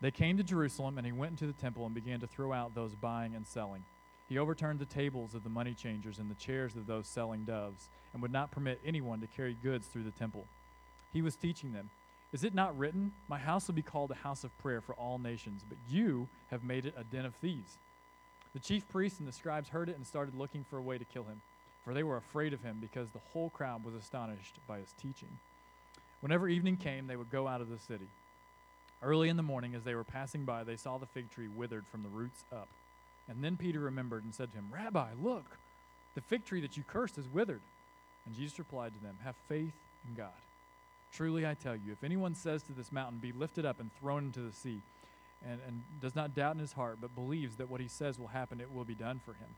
They 0.01 0.09
came 0.09 0.37
to 0.37 0.43
Jerusalem, 0.43 0.97
and 0.97 1.05
he 1.05 1.13
went 1.13 1.33
into 1.33 1.45
the 1.45 1.53
temple 1.53 1.85
and 1.85 1.93
began 1.93 2.19
to 2.21 2.27
throw 2.27 2.51
out 2.51 2.73
those 2.73 2.95
buying 2.95 3.35
and 3.35 3.45
selling. 3.45 3.83
He 4.29 4.37
overturned 4.37 4.79
the 4.79 4.85
tables 4.85 5.33
of 5.33 5.43
the 5.43 5.49
money 5.49 5.73
changers 5.73 6.19
and 6.19 6.29
the 6.29 6.35
chairs 6.35 6.75
of 6.75 6.85
those 6.85 7.07
selling 7.07 7.45
doves, 7.45 7.87
and 8.13 8.21
would 8.21 8.31
not 8.31 8.51
permit 8.51 8.81
anyone 8.85 9.21
to 9.21 9.27
carry 9.27 9.55
goods 9.63 9.87
through 9.87 10.03
the 10.03 10.11
temple. 10.11 10.45
He 11.13 11.21
was 11.21 11.35
teaching 11.35 11.71
them, 11.71 11.89
Is 12.33 12.43
it 12.43 12.53
not 12.53 12.77
written, 12.77 13.13
My 13.29 13.39
house 13.39 13.67
will 13.67 13.75
be 13.75 13.81
called 13.81 14.11
a 14.11 14.15
house 14.15 14.43
of 14.43 14.57
prayer 14.59 14.81
for 14.81 14.93
all 14.95 15.17
nations, 15.17 15.63
but 15.67 15.77
you 15.89 16.27
have 16.51 16.63
made 16.63 16.85
it 16.85 16.95
a 16.97 17.03
den 17.05 17.25
of 17.25 17.35
thieves? 17.35 17.77
The 18.53 18.59
chief 18.59 18.87
priests 18.89 19.19
and 19.19 19.27
the 19.27 19.33
scribes 19.33 19.69
heard 19.69 19.87
it 19.87 19.95
and 19.95 20.05
started 20.05 20.35
looking 20.35 20.65
for 20.69 20.77
a 20.77 20.81
way 20.81 20.97
to 20.97 21.05
kill 21.05 21.23
him, 21.23 21.41
for 21.85 21.93
they 21.93 22.03
were 22.03 22.17
afraid 22.17 22.53
of 22.53 22.63
him 22.63 22.79
because 22.81 23.11
the 23.11 23.21
whole 23.31 23.49
crowd 23.49 23.85
was 23.85 23.93
astonished 23.93 24.55
by 24.67 24.79
his 24.79 24.93
teaching. 25.01 25.39
Whenever 26.19 26.49
evening 26.49 26.75
came, 26.75 27.07
they 27.07 27.15
would 27.15 27.31
go 27.31 27.47
out 27.47 27.61
of 27.61 27.69
the 27.69 27.77
city. 27.77 28.07
Early 29.01 29.29
in 29.29 29.37
the 29.37 29.43
morning, 29.43 29.75
as 29.75 29.83
they 29.83 29.93
were 29.93 30.03
passing 30.03 30.43
by, 30.43 30.63
they 30.63 30.75
saw 30.75 30.97
the 30.97 31.05
fig 31.05 31.29
tree 31.29 31.47
withered 31.47 31.85
from 31.87 32.01
the 32.01 32.09
roots 32.09 32.43
up. 32.51 32.67
And 33.29 33.43
then 33.43 33.57
Peter 33.57 33.79
remembered 33.79 34.23
and 34.23 34.33
said 34.33 34.51
to 34.51 34.57
him, 34.57 34.69
Rabbi, 34.71 35.09
look, 35.21 35.57
the 36.15 36.21
fig 36.21 36.45
tree 36.45 36.61
that 36.61 36.77
you 36.77 36.83
cursed 36.87 37.17
is 37.17 37.27
withered. 37.31 37.61
And 38.25 38.35
Jesus 38.35 38.59
replied 38.59 38.93
to 38.93 39.03
them, 39.03 39.15
Have 39.23 39.35
faith 39.47 39.73
in 40.07 40.15
God. 40.15 40.29
Truly 41.13 41.45
I 41.45 41.53
tell 41.53 41.75
you, 41.75 41.91
if 41.91 42.03
anyone 42.03 42.35
says 42.35 42.63
to 42.63 42.73
this 42.73 42.91
mountain, 42.91 43.19
Be 43.19 43.31
lifted 43.31 43.65
up 43.65 43.79
and 43.79 43.89
thrown 43.99 44.25
into 44.25 44.41
the 44.41 44.53
sea, 44.53 44.79
and, 45.45 45.59
and 45.67 45.83
does 46.01 46.15
not 46.15 46.35
doubt 46.35 46.55
in 46.55 46.59
his 46.59 46.73
heart, 46.73 46.97
but 47.01 47.15
believes 47.15 47.55
that 47.57 47.69
what 47.69 47.81
he 47.81 47.87
says 47.87 48.17
will 48.17 48.27
happen, 48.27 48.59
it 48.59 48.73
will 48.73 48.83
be 48.83 48.95
done 48.95 49.19
for 49.23 49.31
him. 49.31 49.49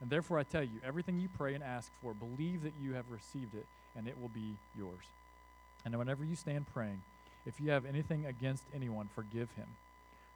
And 0.00 0.10
therefore 0.10 0.38
I 0.38 0.42
tell 0.42 0.62
you, 0.62 0.80
everything 0.84 1.18
you 1.18 1.28
pray 1.36 1.54
and 1.54 1.62
ask 1.62 1.90
for, 2.02 2.12
believe 2.12 2.62
that 2.64 2.74
you 2.82 2.94
have 2.94 3.10
received 3.10 3.54
it, 3.54 3.66
and 3.96 4.06
it 4.06 4.20
will 4.20 4.28
be 4.28 4.56
yours. 4.76 5.04
And 5.84 5.96
whenever 5.96 6.24
you 6.24 6.36
stand 6.36 6.66
praying, 6.72 7.02
if 7.46 7.60
you 7.60 7.70
have 7.70 7.84
anything 7.84 8.26
against 8.26 8.64
anyone, 8.74 9.08
forgive 9.14 9.50
him, 9.52 9.66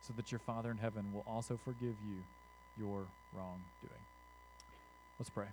so 0.01 0.13
that 0.17 0.33
your 0.33 0.39
Father 0.39 0.71
in 0.71 0.79
heaven 0.79 1.13
will 1.13 1.25
also 1.27 1.59
forgive 1.65 1.95
you 2.09 2.23
your 2.79 3.07
wrongdoing. 3.35 4.05
Let's 5.19 5.31
pray. 5.31 5.47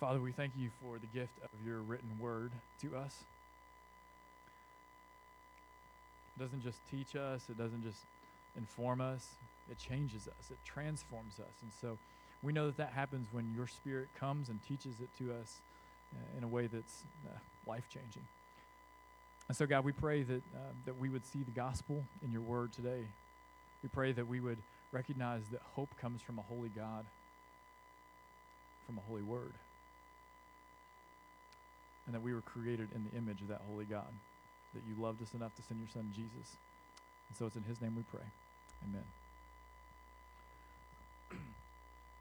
Father, 0.00 0.20
we 0.20 0.32
thank 0.32 0.52
you 0.56 0.70
for 0.80 0.98
the 0.98 1.06
gift 1.18 1.32
of 1.42 1.66
your 1.66 1.78
written 1.78 2.10
word 2.20 2.52
to 2.82 2.96
us. 2.96 3.14
It 6.36 6.42
doesn't 6.42 6.62
just 6.62 6.78
teach 6.90 7.16
us, 7.16 7.42
it 7.48 7.58
doesn't 7.58 7.82
just 7.82 7.98
inform 8.56 9.00
us, 9.00 9.26
it 9.70 9.76
changes 9.78 10.28
us, 10.28 10.50
it 10.50 10.58
transforms 10.64 11.34
us. 11.40 11.54
And 11.62 11.72
so 11.80 11.98
we 12.42 12.52
know 12.52 12.66
that 12.66 12.76
that 12.76 12.92
happens 12.92 13.26
when 13.32 13.52
your 13.56 13.66
spirit 13.66 14.08
comes 14.18 14.48
and 14.48 14.60
teaches 14.68 14.94
it 15.02 15.08
to 15.18 15.32
us 15.32 15.56
uh, 16.14 16.38
in 16.38 16.44
a 16.44 16.48
way 16.48 16.68
that's 16.68 17.02
uh, 17.26 17.36
life 17.66 17.84
changing. 17.92 18.22
And 19.48 19.56
so, 19.56 19.66
God, 19.66 19.84
we 19.84 19.92
pray 19.92 20.22
that, 20.22 20.42
uh, 20.54 20.72
that 20.84 20.98
we 20.98 21.08
would 21.08 21.26
see 21.26 21.42
the 21.42 21.50
gospel 21.50 22.04
in 22.24 22.30
your 22.30 22.42
word 22.42 22.72
today. 22.72 23.02
We 23.82 23.88
pray 23.88 24.12
that 24.12 24.26
we 24.26 24.40
would 24.40 24.58
recognize 24.92 25.42
that 25.52 25.60
hope 25.74 25.90
comes 26.00 26.20
from 26.22 26.38
a 26.38 26.42
holy 26.42 26.70
God, 26.70 27.04
from 28.86 28.98
a 28.98 29.00
holy 29.02 29.22
word, 29.22 29.52
and 32.06 32.14
that 32.14 32.22
we 32.22 32.34
were 32.34 32.40
created 32.40 32.88
in 32.94 33.04
the 33.04 33.16
image 33.16 33.40
of 33.42 33.48
that 33.48 33.60
holy 33.68 33.84
God, 33.84 34.08
that 34.74 34.82
you 34.88 35.00
loved 35.02 35.22
us 35.22 35.34
enough 35.34 35.54
to 35.56 35.62
send 35.62 35.80
your 35.80 35.88
son 35.92 36.10
Jesus. 36.14 36.56
And 37.28 37.36
so 37.38 37.46
it's 37.46 37.56
in 37.56 37.64
his 37.64 37.80
name 37.80 37.94
we 37.96 38.02
pray. 38.10 38.26
Amen. 38.88 39.04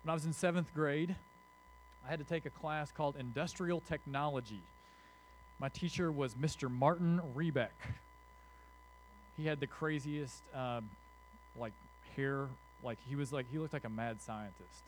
when 0.03 0.11
I 0.11 0.13
was 0.13 0.25
in 0.25 0.33
seventh 0.33 0.73
grade, 0.73 1.15
I 2.05 2.09
had 2.09 2.19
to 2.19 2.25
take 2.25 2.45
a 2.45 2.49
class 2.49 2.91
called 2.91 3.15
Industrial 3.17 3.81
Technology. 3.81 4.61
My 5.59 5.69
teacher 5.69 6.11
was 6.11 6.35
Mr. 6.35 6.69
Martin 6.69 7.19
Rebeck. 7.35 7.69
He 9.35 9.45
had 9.45 9.59
the 9.59 9.67
craziest, 9.67 10.41
um, 10.53 10.89
like, 11.59 11.73
hair. 12.15 12.47
Like, 12.83 12.97
he 13.07 13.15
was 13.15 13.31
like, 13.31 13.45
he 13.51 13.57
looked 13.57 13.73
like 13.73 13.85
a 13.85 13.89
mad 13.89 14.21
scientist. 14.21 14.83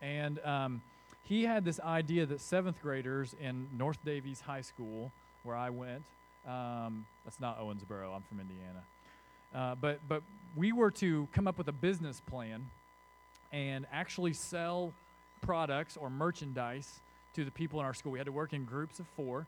And 0.00 0.38
um, 0.44 0.82
he 1.24 1.44
had 1.44 1.64
this 1.64 1.80
idea 1.80 2.26
that 2.26 2.40
seventh 2.40 2.80
graders 2.82 3.34
in 3.40 3.68
North 3.76 3.98
Daviess 4.04 4.40
High 4.40 4.62
School, 4.62 5.12
where 5.44 5.56
I 5.56 5.70
went, 5.70 6.02
um, 6.46 7.06
that's 7.24 7.40
not 7.40 7.60
Owensboro, 7.60 8.14
I'm 8.14 8.22
from 8.22 8.40
Indiana. 8.40 8.82
Uh, 9.54 9.74
but, 9.80 10.00
but 10.08 10.22
we 10.56 10.72
were 10.72 10.90
to 10.90 11.28
come 11.32 11.46
up 11.46 11.58
with 11.58 11.68
a 11.68 11.72
business 11.72 12.20
plan 12.20 12.66
and 13.52 13.86
actually 13.92 14.32
sell 14.32 14.92
products 15.40 15.96
or 15.96 16.10
merchandise 16.10 17.00
to 17.34 17.44
the 17.44 17.50
people 17.50 17.80
in 17.80 17.86
our 17.86 17.94
school. 17.94 18.12
We 18.12 18.18
had 18.18 18.26
to 18.26 18.32
work 18.32 18.52
in 18.52 18.64
groups 18.64 18.98
of 18.98 19.06
four. 19.16 19.46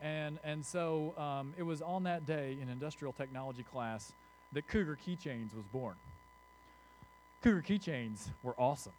And, 0.00 0.38
and 0.44 0.64
so 0.64 1.14
um, 1.16 1.54
it 1.56 1.62
was 1.62 1.80
on 1.80 2.02
that 2.04 2.26
day 2.26 2.56
in 2.60 2.68
industrial 2.68 3.12
technology 3.12 3.62
class 3.62 4.12
that 4.52 4.66
Cougar 4.68 4.98
Keychains 5.06 5.54
was 5.54 5.64
born. 5.72 5.94
Cougar 7.42 7.62
Keychains 7.62 8.28
were 8.42 8.54
awesome. 8.58 8.92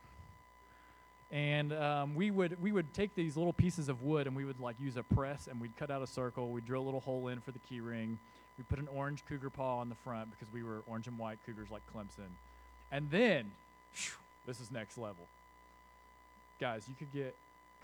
And 1.32 1.74
um, 1.74 2.16
we, 2.16 2.32
would, 2.32 2.62
we 2.62 2.72
would 2.72 2.94
take 2.94 3.14
these 3.16 3.36
little 3.36 3.54
pieces 3.54 3.90
of 3.90 4.02
wood 4.02 4.28
and 4.28 4.36
we 4.36 4.46
would 4.46 4.60
like 4.60 4.76
use 4.80 4.96
a 4.96 5.04
press 5.04 5.48
and 5.48 5.60
we'd 5.60 5.76
cut 5.78 5.92
out 5.92 6.02
a 6.02 6.08
circle. 6.08 6.50
We'd 6.50 6.66
drill 6.66 6.84
a 6.84 6.86
little 6.86 7.02
hole 7.02 7.28
in 7.28 7.42
for 7.42 7.52
the 7.52 7.60
key 7.70 7.82
ring. 7.82 8.18
We'd 8.58 8.70
put 8.70 8.80
an 8.80 8.88
orange 8.96 9.24
cougar 9.28 9.50
paw 9.50 9.80
on 9.80 9.90
the 9.90 9.96
front 9.96 10.32
because 10.32 10.52
we 10.54 10.64
were 10.64 10.82
orange 10.88 11.08
and 11.08 11.18
white 11.18 11.38
cougars 11.46 11.68
like 11.70 11.82
Clemson. 11.94 12.30
And 12.92 13.12
then, 13.12 13.52
this 14.46 14.62
is 14.62 14.72
next 14.72 14.98
level. 14.98 15.28
guys, 16.60 16.86
you 16.88 16.96
could 16.98 17.12
get 17.12 17.36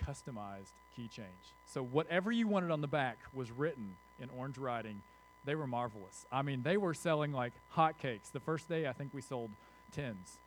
customized 0.03 0.71
key 0.95 1.07
change. 1.07 1.27
So 1.65 1.83
whatever 1.83 2.31
you 2.31 2.47
wanted 2.47 2.71
on 2.71 2.81
the 2.81 2.87
back 2.87 3.17
was 3.33 3.51
written 3.51 3.95
in 4.21 4.29
orange 4.37 4.57
writing. 4.57 5.01
They 5.45 5.55
were 5.55 5.67
marvelous. 5.67 6.25
I 6.31 6.41
mean, 6.41 6.63
they 6.63 6.77
were 6.77 6.93
selling 6.93 7.33
like 7.33 7.53
hotcakes. 7.75 8.31
The 8.31 8.39
first 8.39 8.69
day, 8.69 8.87
I 8.87 8.93
think 8.93 9.13
we 9.13 9.21
sold 9.21 9.51
tens. 9.91 10.37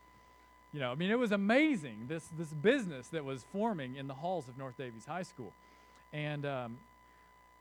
You 0.72 0.80
know, 0.80 0.90
I 0.90 0.94
mean, 0.94 1.10
it 1.10 1.18
was 1.18 1.32
amazing 1.32 2.06
this 2.08 2.28
this 2.36 2.48
business 2.48 3.08
that 3.08 3.24
was 3.24 3.44
forming 3.52 3.96
in 3.96 4.08
the 4.08 4.14
halls 4.14 4.48
of 4.48 4.58
North 4.58 4.76
Daviess 4.78 5.06
High 5.06 5.22
School, 5.22 5.52
and 6.12 6.44
um, 6.44 6.78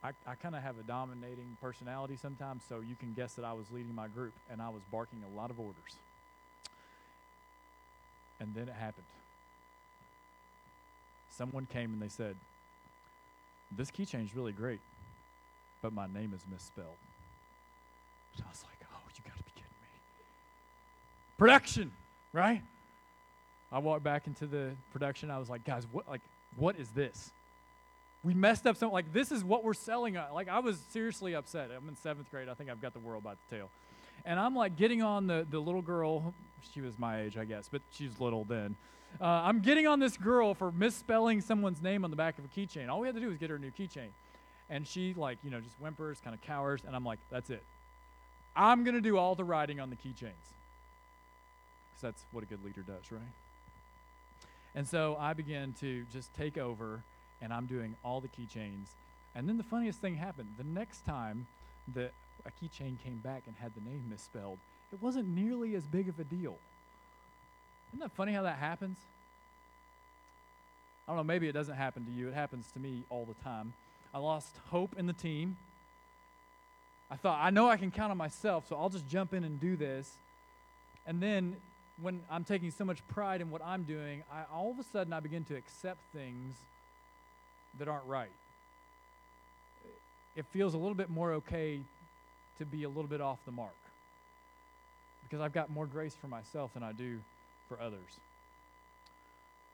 I, 0.05 0.09
I 0.27 0.35
kind 0.35 0.55
of 0.55 0.61
have 0.61 0.77
a 0.77 0.83
dominating 0.83 1.57
personality 1.61 2.15
sometimes, 2.21 2.61
so 2.69 2.79
you 2.79 2.95
can 2.95 3.13
guess 3.13 3.33
that 3.33 3.45
I 3.45 3.53
was 3.53 3.65
leading 3.71 3.95
my 3.95 4.07
group 4.07 4.33
and 4.51 4.61
I 4.61 4.69
was 4.69 4.81
barking 4.91 5.19
a 5.23 5.35
lot 5.35 5.49
of 5.49 5.59
orders. 5.59 5.95
And 8.39 8.53
then 8.53 8.67
it 8.67 8.75
happened. 8.75 9.05
Someone 11.31 11.65
came 11.65 11.91
and 11.91 12.01
they 12.01 12.09
said, 12.09 12.35
This 13.75 13.89
keychain 13.89 14.25
is 14.25 14.35
really 14.35 14.51
great, 14.51 14.79
but 15.81 15.91
my 15.91 16.05
name 16.05 16.33
is 16.35 16.41
misspelled. 16.51 16.97
And 18.37 18.45
I 18.45 18.49
was 18.49 18.63
like, 18.63 18.87
Oh, 18.93 18.97
you 19.15 19.23
got 19.23 19.37
to 19.37 19.43
be 19.43 19.51
kidding 19.55 19.69
me. 19.81 19.89
Production, 21.37 21.91
right? 22.33 22.61
I 23.71 23.79
walked 23.79 24.03
back 24.03 24.27
into 24.27 24.45
the 24.45 24.71
production. 24.93 25.29
I 25.29 25.37
was 25.37 25.49
like, 25.49 25.65
guys, 25.65 25.85
what 25.91 26.07
like 26.07 26.21
what 26.55 26.77
is 26.77 26.89
this? 26.89 27.31
We 28.23 28.33
messed 28.33 28.65
up 28.65 28.77
something 28.77 28.93
like 28.93 29.11
this 29.13 29.31
is 29.31 29.43
what 29.43 29.63
we're 29.63 29.73
selling. 29.73 30.17
Like 30.33 30.49
I 30.49 30.59
was 30.59 30.79
seriously 30.91 31.35
upset. 31.35 31.69
I'm 31.75 31.87
in 31.89 31.95
seventh 31.97 32.31
grade. 32.31 32.49
I 32.49 32.53
think 32.53 32.69
I've 32.69 32.81
got 32.81 32.93
the 32.93 32.99
world 32.99 33.23
by 33.23 33.33
the 33.33 33.55
tail. 33.55 33.69
And 34.23 34.39
I'm 34.39 34.55
like 34.55 34.75
getting 34.75 35.03
on 35.03 35.27
the, 35.27 35.45
the 35.49 35.59
little 35.59 35.81
girl. 35.81 36.33
She 36.73 36.81
was 36.81 36.97
my 36.97 37.21
age, 37.21 37.37
I 37.37 37.45
guess, 37.45 37.69
but 37.71 37.81
she's 37.91 38.19
little 38.19 38.43
then. 38.43 38.75
Uh, 39.21 39.25
I'm 39.25 39.59
getting 39.59 39.87
on 39.87 39.99
this 39.99 40.17
girl 40.17 40.53
for 40.53 40.71
misspelling 40.71 41.41
someone's 41.41 41.81
name 41.81 42.03
on 42.03 42.09
the 42.09 42.17
back 42.17 42.39
of 42.39 42.45
a 42.45 42.47
keychain. 42.47 42.89
All 42.89 42.99
we 42.99 43.07
had 43.07 43.15
to 43.15 43.21
do 43.21 43.27
was 43.27 43.37
get 43.37 43.49
her 43.49 43.57
a 43.57 43.59
new 43.59 43.71
keychain. 43.71 44.07
And 44.69 44.87
she, 44.87 45.13
like, 45.13 45.37
you 45.43 45.51
know, 45.51 45.59
just 45.59 45.75
whimpers, 45.79 46.19
kind 46.23 46.33
of 46.33 46.41
cowers. 46.41 46.81
And 46.87 46.95
I'm 46.95 47.05
like, 47.05 47.19
that's 47.29 47.49
it. 47.49 47.61
I'm 48.55 48.83
going 48.83 48.95
to 48.95 49.01
do 49.01 49.17
all 49.17 49.35
the 49.35 49.43
writing 49.43 49.79
on 49.79 49.89
the 49.89 49.95
keychains. 49.95 50.45
Because 51.91 52.01
that's 52.01 52.23
what 52.31 52.43
a 52.43 52.47
good 52.47 52.63
leader 52.63 52.81
does, 52.81 53.11
right? 53.11 53.21
And 54.75 54.87
so 54.87 55.17
I 55.19 55.33
began 55.33 55.73
to 55.79 56.05
just 56.11 56.33
take 56.33 56.57
over, 56.57 57.01
and 57.41 57.53
I'm 57.53 57.65
doing 57.65 57.95
all 58.03 58.21
the 58.21 58.27
keychains. 58.27 58.87
And 59.35 59.47
then 59.47 59.57
the 59.57 59.63
funniest 59.63 59.99
thing 59.99 60.15
happened. 60.15 60.49
The 60.57 60.63
next 60.63 61.05
time 61.05 61.47
that 61.93 62.11
a 62.45 62.49
keychain 62.63 62.97
came 63.03 63.19
back 63.23 63.43
and 63.47 63.55
had 63.57 63.71
the 63.75 63.89
name 63.89 64.03
misspelled, 64.09 64.57
it 64.91 65.01
wasn't 65.01 65.27
nearly 65.27 65.75
as 65.75 65.83
big 65.83 66.07
of 66.09 66.19
a 66.19 66.23
deal. 66.23 66.55
Isn't 67.89 67.99
that 67.99 68.11
funny 68.11 68.33
how 68.33 68.43
that 68.43 68.57
happens? 68.57 68.97
I 71.07 71.11
don't 71.11 71.17
know, 71.17 71.23
maybe 71.23 71.47
it 71.47 71.53
doesn't 71.53 71.75
happen 71.75 72.05
to 72.05 72.11
you. 72.11 72.29
It 72.29 72.33
happens 72.33 72.65
to 72.73 72.79
me 72.79 73.03
all 73.09 73.25
the 73.25 73.43
time. 73.43 73.73
I 74.13 74.17
lost 74.17 74.55
hope 74.71 74.95
in 74.97 75.05
the 75.07 75.13
team. 75.13 75.57
I 77.09 77.15
thought, 77.15 77.39
I 77.41 77.49
know 77.51 77.69
I 77.69 77.77
can 77.77 77.91
count 77.91 78.11
on 78.11 78.17
myself, 78.17 78.65
so 78.67 78.75
I'll 78.75 78.89
just 78.89 79.07
jump 79.07 79.33
in 79.33 79.43
and 79.43 79.59
do 79.59 79.75
this. 79.75 80.11
And 81.05 81.21
then 81.21 81.55
when 82.01 82.21
I'm 82.29 82.43
taking 82.43 82.71
so 82.71 82.83
much 82.83 83.05
pride 83.07 83.41
in 83.41 83.51
what 83.51 83.61
I'm 83.63 83.83
doing, 83.83 84.23
I, 84.31 84.43
all 84.53 84.71
of 84.71 84.79
a 84.79 84.83
sudden 84.83 85.13
I 85.13 85.19
begin 85.19 85.43
to 85.45 85.55
accept 85.55 85.99
things 86.13 86.55
that 87.79 87.87
aren't 87.87 88.05
right. 88.05 88.31
It 90.35 90.45
feels 90.51 90.73
a 90.73 90.77
little 90.77 90.95
bit 90.95 91.09
more 91.09 91.33
okay 91.33 91.79
to 92.57 92.65
be 92.65 92.83
a 92.83 92.89
little 92.89 93.07
bit 93.07 93.21
off 93.21 93.37
the 93.45 93.51
mark 93.51 93.75
because 95.23 95.41
I've 95.41 95.53
got 95.53 95.69
more 95.69 95.85
grace 95.85 96.15
for 96.19 96.27
myself 96.27 96.73
than 96.73 96.83
I 96.83 96.91
do 96.91 97.19
for 97.67 97.79
others. 97.79 98.19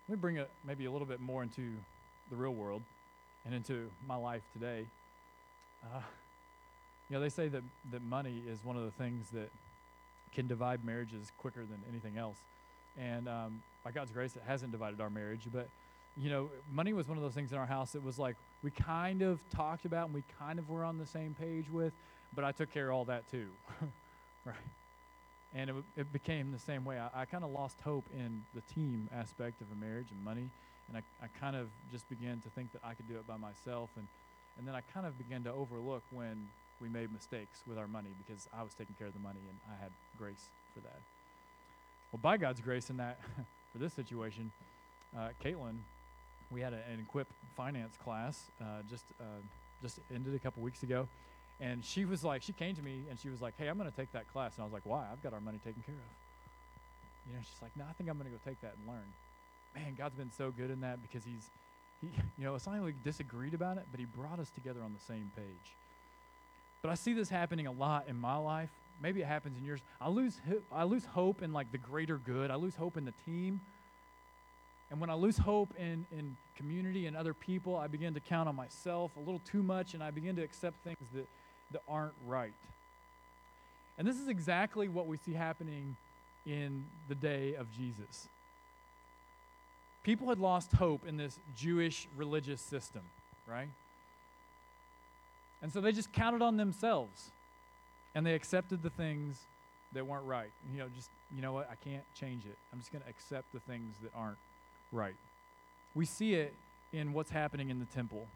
Let 0.08 0.18
me 0.18 0.22
bring 0.22 0.38
it 0.38 0.50
maybe 0.66 0.86
a 0.86 0.92
little 0.92 1.08
bit 1.08 1.20
more 1.20 1.44
into 1.44 1.74
the 2.30 2.36
real 2.36 2.54
world 2.54 2.82
and 3.46 3.54
into 3.54 3.90
my 4.08 4.16
life 4.16 4.42
today. 4.54 4.86
Uh, 5.84 6.02
you 7.12 7.18
know, 7.18 7.22
they 7.24 7.30
say 7.30 7.50
that, 7.50 7.62
that 7.92 8.02
money 8.04 8.42
is 8.48 8.64
one 8.64 8.78
of 8.78 8.86
the 8.86 8.92
things 8.92 9.26
that 9.34 9.50
can 10.34 10.48
divide 10.48 10.86
marriages 10.86 11.30
quicker 11.40 11.60
than 11.60 11.78
anything 11.90 12.18
else. 12.18 12.38
And 12.98 13.28
um, 13.28 13.62
by 13.84 13.92
God's 13.92 14.12
grace, 14.12 14.38
it 14.38 14.44
hasn't 14.48 14.72
divided 14.72 15.02
our 15.02 15.10
marriage. 15.10 15.42
But, 15.54 15.68
you 16.16 16.30
know, 16.30 16.50
money 16.72 16.94
was 16.94 17.10
one 17.10 17.18
of 17.18 17.24
those 17.24 17.34
things 17.34 17.52
in 17.52 17.58
our 17.58 17.66
house 17.66 17.92
that 17.92 18.06
was 18.06 18.18
like 18.18 18.38
we 18.64 18.72
kind 18.72 19.24
of 19.24 19.40
talked 19.50 19.84
about 19.84 20.06
and 20.06 20.16
we 20.16 20.24
kind 20.40 20.58
of 20.58 20.70
were 20.70 20.86
on 20.86 21.00
the 21.00 21.06
same 21.06 21.36
page 21.38 21.66
with, 21.70 21.92
but 22.34 22.46
I 22.46 22.54
took 22.54 22.74
care 22.74 22.88
of 22.88 22.96
all 22.96 23.04
that 23.06 23.30
too. 23.30 23.48
right. 24.46 24.56
And 25.54 25.70
it, 25.70 25.76
it 25.98 26.14
became 26.14 26.54
the 26.54 26.60
same 26.60 26.86
way. 26.86 26.98
I, 26.98 27.24
I 27.24 27.26
kind 27.26 27.44
of 27.44 27.52
lost 27.52 27.76
hope 27.84 28.06
in 28.18 28.42
the 28.56 28.62
team 28.74 29.10
aspect 29.14 29.60
of 29.60 29.68
a 29.70 29.86
marriage 29.86 30.08
and 30.12 30.24
money. 30.24 30.50
And 30.88 30.96
I, 30.96 31.26
I 31.26 31.28
kind 31.42 31.58
of 31.58 31.68
just 31.92 32.08
began 32.08 32.40
to 32.40 32.50
think 32.52 32.72
that 32.72 32.80
I 32.86 32.94
could 32.94 33.10
do 33.10 33.16
it 33.16 33.28
by 33.28 33.36
myself. 33.36 33.90
And, 33.98 34.08
and 34.58 34.66
then 34.66 34.76
I 34.76 34.82
kind 34.94 35.06
of 35.06 35.18
began 35.18 35.44
to 35.44 35.52
overlook 35.52 36.04
when 36.14 36.48
we 36.82 36.90
made 36.90 37.14
mistakes 37.14 37.62
with 37.68 37.78
our 37.78 37.88
money 37.88 38.10
because 38.18 38.48
I 38.58 38.64
was 38.64 38.74
taking 38.74 38.96
care 38.98 39.08
of 39.08 39.14
the 39.14 39.20
money 39.20 39.40
and 39.48 39.58
I 39.70 39.82
had 39.82 39.92
grace 40.18 40.50
for 40.74 40.82
that. 40.82 41.00
Well, 42.12 42.20
by 42.22 42.38
God's 42.38 42.60
grace 42.60 42.90
in 42.90 42.98
that, 42.98 43.20
for 43.72 43.78
this 43.78 43.94
situation, 43.94 44.52
uh, 45.18 45.30
Caitlin, 45.44 45.78
we 46.50 46.60
had 46.62 46.74
a, 46.74 46.82
an 46.92 47.00
equip 47.00 47.28
finance 47.56 47.96
class 48.04 48.52
uh, 48.60 48.84
just 48.90 49.06
uh, 49.20 49.24
just 49.82 50.00
ended 50.14 50.36
a 50.36 50.40
couple 50.40 50.62
weeks 50.62 50.84
ago, 50.84 51.08
and 51.60 51.84
she 51.84 52.06
was 52.06 52.24
like, 52.24 52.42
she 52.42 52.54
came 52.54 52.76
to 52.76 52.82
me 52.82 53.04
and 53.10 53.20
she 53.20 53.30
was 53.30 53.42
like, 53.42 53.54
"Hey, 53.58 53.68
I'm 53.68 53.78
going 53.78 53.90
to 53.90 53.96
take 53.96 54.12
that 54.12 54.32
class," 54.32 54.56
and 54.56 54.64
I 54.64 54.66
was 54.66 54.74
like, 54.74 54.86
"Why? 54.86 55.06
I've 55.12 55.24
got 55.24 55.34
our 55.34 55.40
money 55.40 55.60
taken 55.64 55.82
care 55.84 55.96
of." 55.96 57.30
You 57.30 57.36
know, 57.36 57.40
she's 57.42 57.62
like, 57.62 57.72
"No, 57.78 57.86
I 57.90 57.94
think 57.94 58.10
I'm 58.10 58.18
going 58.18 58.30
to 58.30 58.36
go 58.36 58.42
take 58.44 58.60
that 58.62 58.74
and 58.78 58.88
learn." 58.88 59.08
Man, 59.76 59.96
God's 59.98 60.16
been 60.16 60.32
so 60.32 60.52
good 60.52 60.70
in 60.70 60.82
that 60.82 61.02
because 61.02 61.24
He's, 61.24 61.50
He, 62.02 62.08
you 62.38 62.44
know, 62.44 62.56
it's 62.56 62.66
not 62.66 62.76
like 62.76 62.84
we 62.84 62.94
disagreed 63.04 63.54
about 63.54 63.78
it, 63.78 63.86
but 63.92 64.00
He 64.00 64.06
brought 64.06 64.40
us 64.40 64.50
together 64.50 64.82
on 64.84 64.94
the 64.94 65.04
same 65.06 65.32
page. 65.36 65.76
But 66.82 66.90
I 66.90 66.96
see 66.96 67.14
this 67.14 67.30
happening 67.30 67.68
a 67.68 67.72
lot 67.72 68.06
in 68.08 68.20
my 68.20 68.38
life. 68.38 68.70
Maybe 69.02 69.22
it 69.22 69.28
happens 69.28 69.58
in 69.58 69.66
yours. 69.66 69.82
I 70.00 70.10
lose, 70.10 70.40
I 70.72 70.84
lose 70.84 71.06
hope 71.06 71.42
in 71.42 71.54
like 71.54 71.72
the 71.72 71.78
greater 71.78 72.18
good. 72.18 72.52
I 72.52 72.56
lose 72.56 72.76
hope 72.76 72.98
in 72.98 73.06
the 73.06 73.14
team. 73.26 73.62
And 74.90 75.00
when 75.00 75.10
I 75.10 75.14
lose 75.14 75.38
hope 75.38 75.70
in, 75.80 76.06
in 76.12 76.36
community 76.56 77.06
and 77.06 77.16
other 77.16 77.34
people, 77.34 77.78
I 77.78 77.88
begin 77.88 78.14
to 78.14 78.20
count 78.20 78.50
on 78.50 78.56
myself 78.56 79.12
a 79.16 79.20
little 79.20 79.42
too 79.46 79.64
much 79.64 79.94
and 79.94 80.04
I 80.04 80.12
begin 80.12 80.36
to 80.36 80.42
accept 80.42 80.76
things 80.84 80.98
that, 81.14 81.28
that 81.72 81.82
aren't 81.88 82.14
right. 82.28 82.54
And 83.98 84.08
this 84.08 84.20
is 84.20 84.28
exactly 84.28 84.90
what 84.90 85.08
we 85.08 85.18
see 85.18 85.34
happening 85.34 85.96
in 86.46 86.86
the 87.08 87.16
day 87.16 87.56
of 87.56 87.68
Jesus. 87.78 88.28
People 90.04 90.30
had 90.30 90.40
lost 90.40 90.74
hope 90.74 91.06
in 91.08 91.18
this 91.18 91.38
Jewish 91.56 92.08
religious 92.18 92.60
system, 92.60 93.04
right? 93.48 93.70
And 95.62 95.72
so 95.72 95.82
they 95.82 95.92
just 95.92 96.12
counted 96.12 96.42
on 96.42 96.58
themselves 96.58 97.32
and 98.16 98.26
they 98.26 98.34
accepted 98.34 98.84
the 98.84 98.90
things 98.90 99.38
that 99.94 100.06
weren't 100.06 100.26
right. 100.26 100.52
You 100.72 100.80
know, 100.80 100.88
just, 100.96 101.10
you 101.36 101.42
know 101.42 101.54
what, 101.54 101.70
I 101.70 101.76
can't 101.88 102.04
change 102.20 102.46
it. 102.46 102.58
I'm 102.72 102.80
just 102.80 102.92
going 102.92 103.04
to 103.04 103.10
accept 103.10 103.52
the 103.54 103.60
things 103.60 103.96
that 104.04 104.12
aren't 104.16 104.38
right. 104.92 105.16
We 105.94 106.06
see 106.06 106.36
it 106.36 106.54
in 106.94 107.14
what's 107.14 107.32
happening 107.32 107.70
in 107.70 107.80
the 107.80 107.86
temple. 107.86 108.28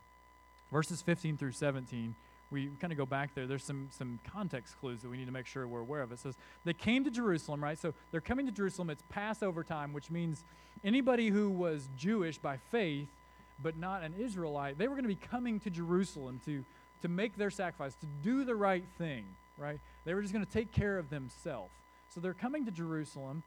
Verses 0.71 1.01
15 1.01 1.37
through 1.37 1.51
17, 1.51 2.15
we 2.51 2.69
kind 2.79 2.91
of 2.91 2.97
go 2.97 3.05
back 3.05 3.33
there. 3.33 3.47
There's 3.47 3.63
some, 3.63 3.89
some 3.97 4.19
context 4.31 4.79
clues 4.79 5.01
that 5.01 5.09
we 5.09 5.17
need 5.17 5.25
to 5.25 5.31
make 5.31 5.45
sure 5.45 5.67
we're 5.67 5.79
aware 5.79 6.01
of. 6.01 6.11
It 6.11 6.19
says, 6.19 6.35
They 6.63 6.73
came 6.73 7.03
to 7.03 7.11
Jerusalem, 7.11 7.63
right? 7.63 7.77
So 7.77 7.93
they're 8.11 8.21
coming 8.21 8.45
to 8.45 8.51
Jerusalem. 8.51 8.89
It's 8.89 9.03
Passover 9.09 9.63
time, 9.63 9.93
which 9.93 10.11
means 10.11 10.43
anybody 10.83 11.29
who 11.29 11.49
was 11.49 11.89
Jewish 11.97 12.37
by 12.37 12.57
faith, 12.71 13.07
but 13.61 13.77
not 13.77 14.03
an 14.03 14.13
Israelite, 14.19 14.77
they 14.77 14.87
were 14.87 14.95
going 14.95 15.03
to 15.03 15.09
be 15.09 15.15
coming 15.15 15.59
to 15.61 15.69
Jerusalem 15.69 16.41
to, 16.45 16.63
to 17.01 17.07
make 17.07 17.37
their 17.37 17.49
sacrifice, 17.49 17.95
to 17.95 18.07
do 18.23 18.43
the 18.43 18.55
right 18.55 18.85
thing, 18.97 19.25
right? 19.57 19.79
They 20.05 20.13
were 20.13 20.21
just 20.21 20.33
going 20.33 20.45
to 20.45 20.51
take 20.51 20.71
care 20.71 20.97
of 20.97 21.09
themselves. 21.09 21.71
So 22.09 22.19
they're 22.19 22.33
coming 22.33 22.65
to 22.65 22.71
Jerusalem, 22.71 23.43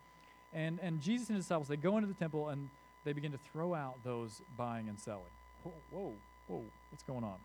and, 0.52 0.78
and 0.82 1.00
Jesus 1.00 1.28
and 1.28 1.36
his 1.36 1.44
disciples, 1.46 1.68
they 1.68 1.76
go 1.76 1.96
into 1.96 2.08
the 2.08 2.14
temple 2.14 2.48
and 2.48 2.68
they 3.04 3.12
begin 3.12 3.32
to 3.32 3.38
throw 3.52 3.74
out 3.74 3.94
those 4.04 4.42
buying 4.56 4.88
and 4.88 4.98
selling. 4.98 5.22
Whoa, 5.62 5.72
whoa, 5.90 6.12
whoa, 6.46 6.62
what's 6.90 7.02
going 7.04 7.24
on? 7.24 7.36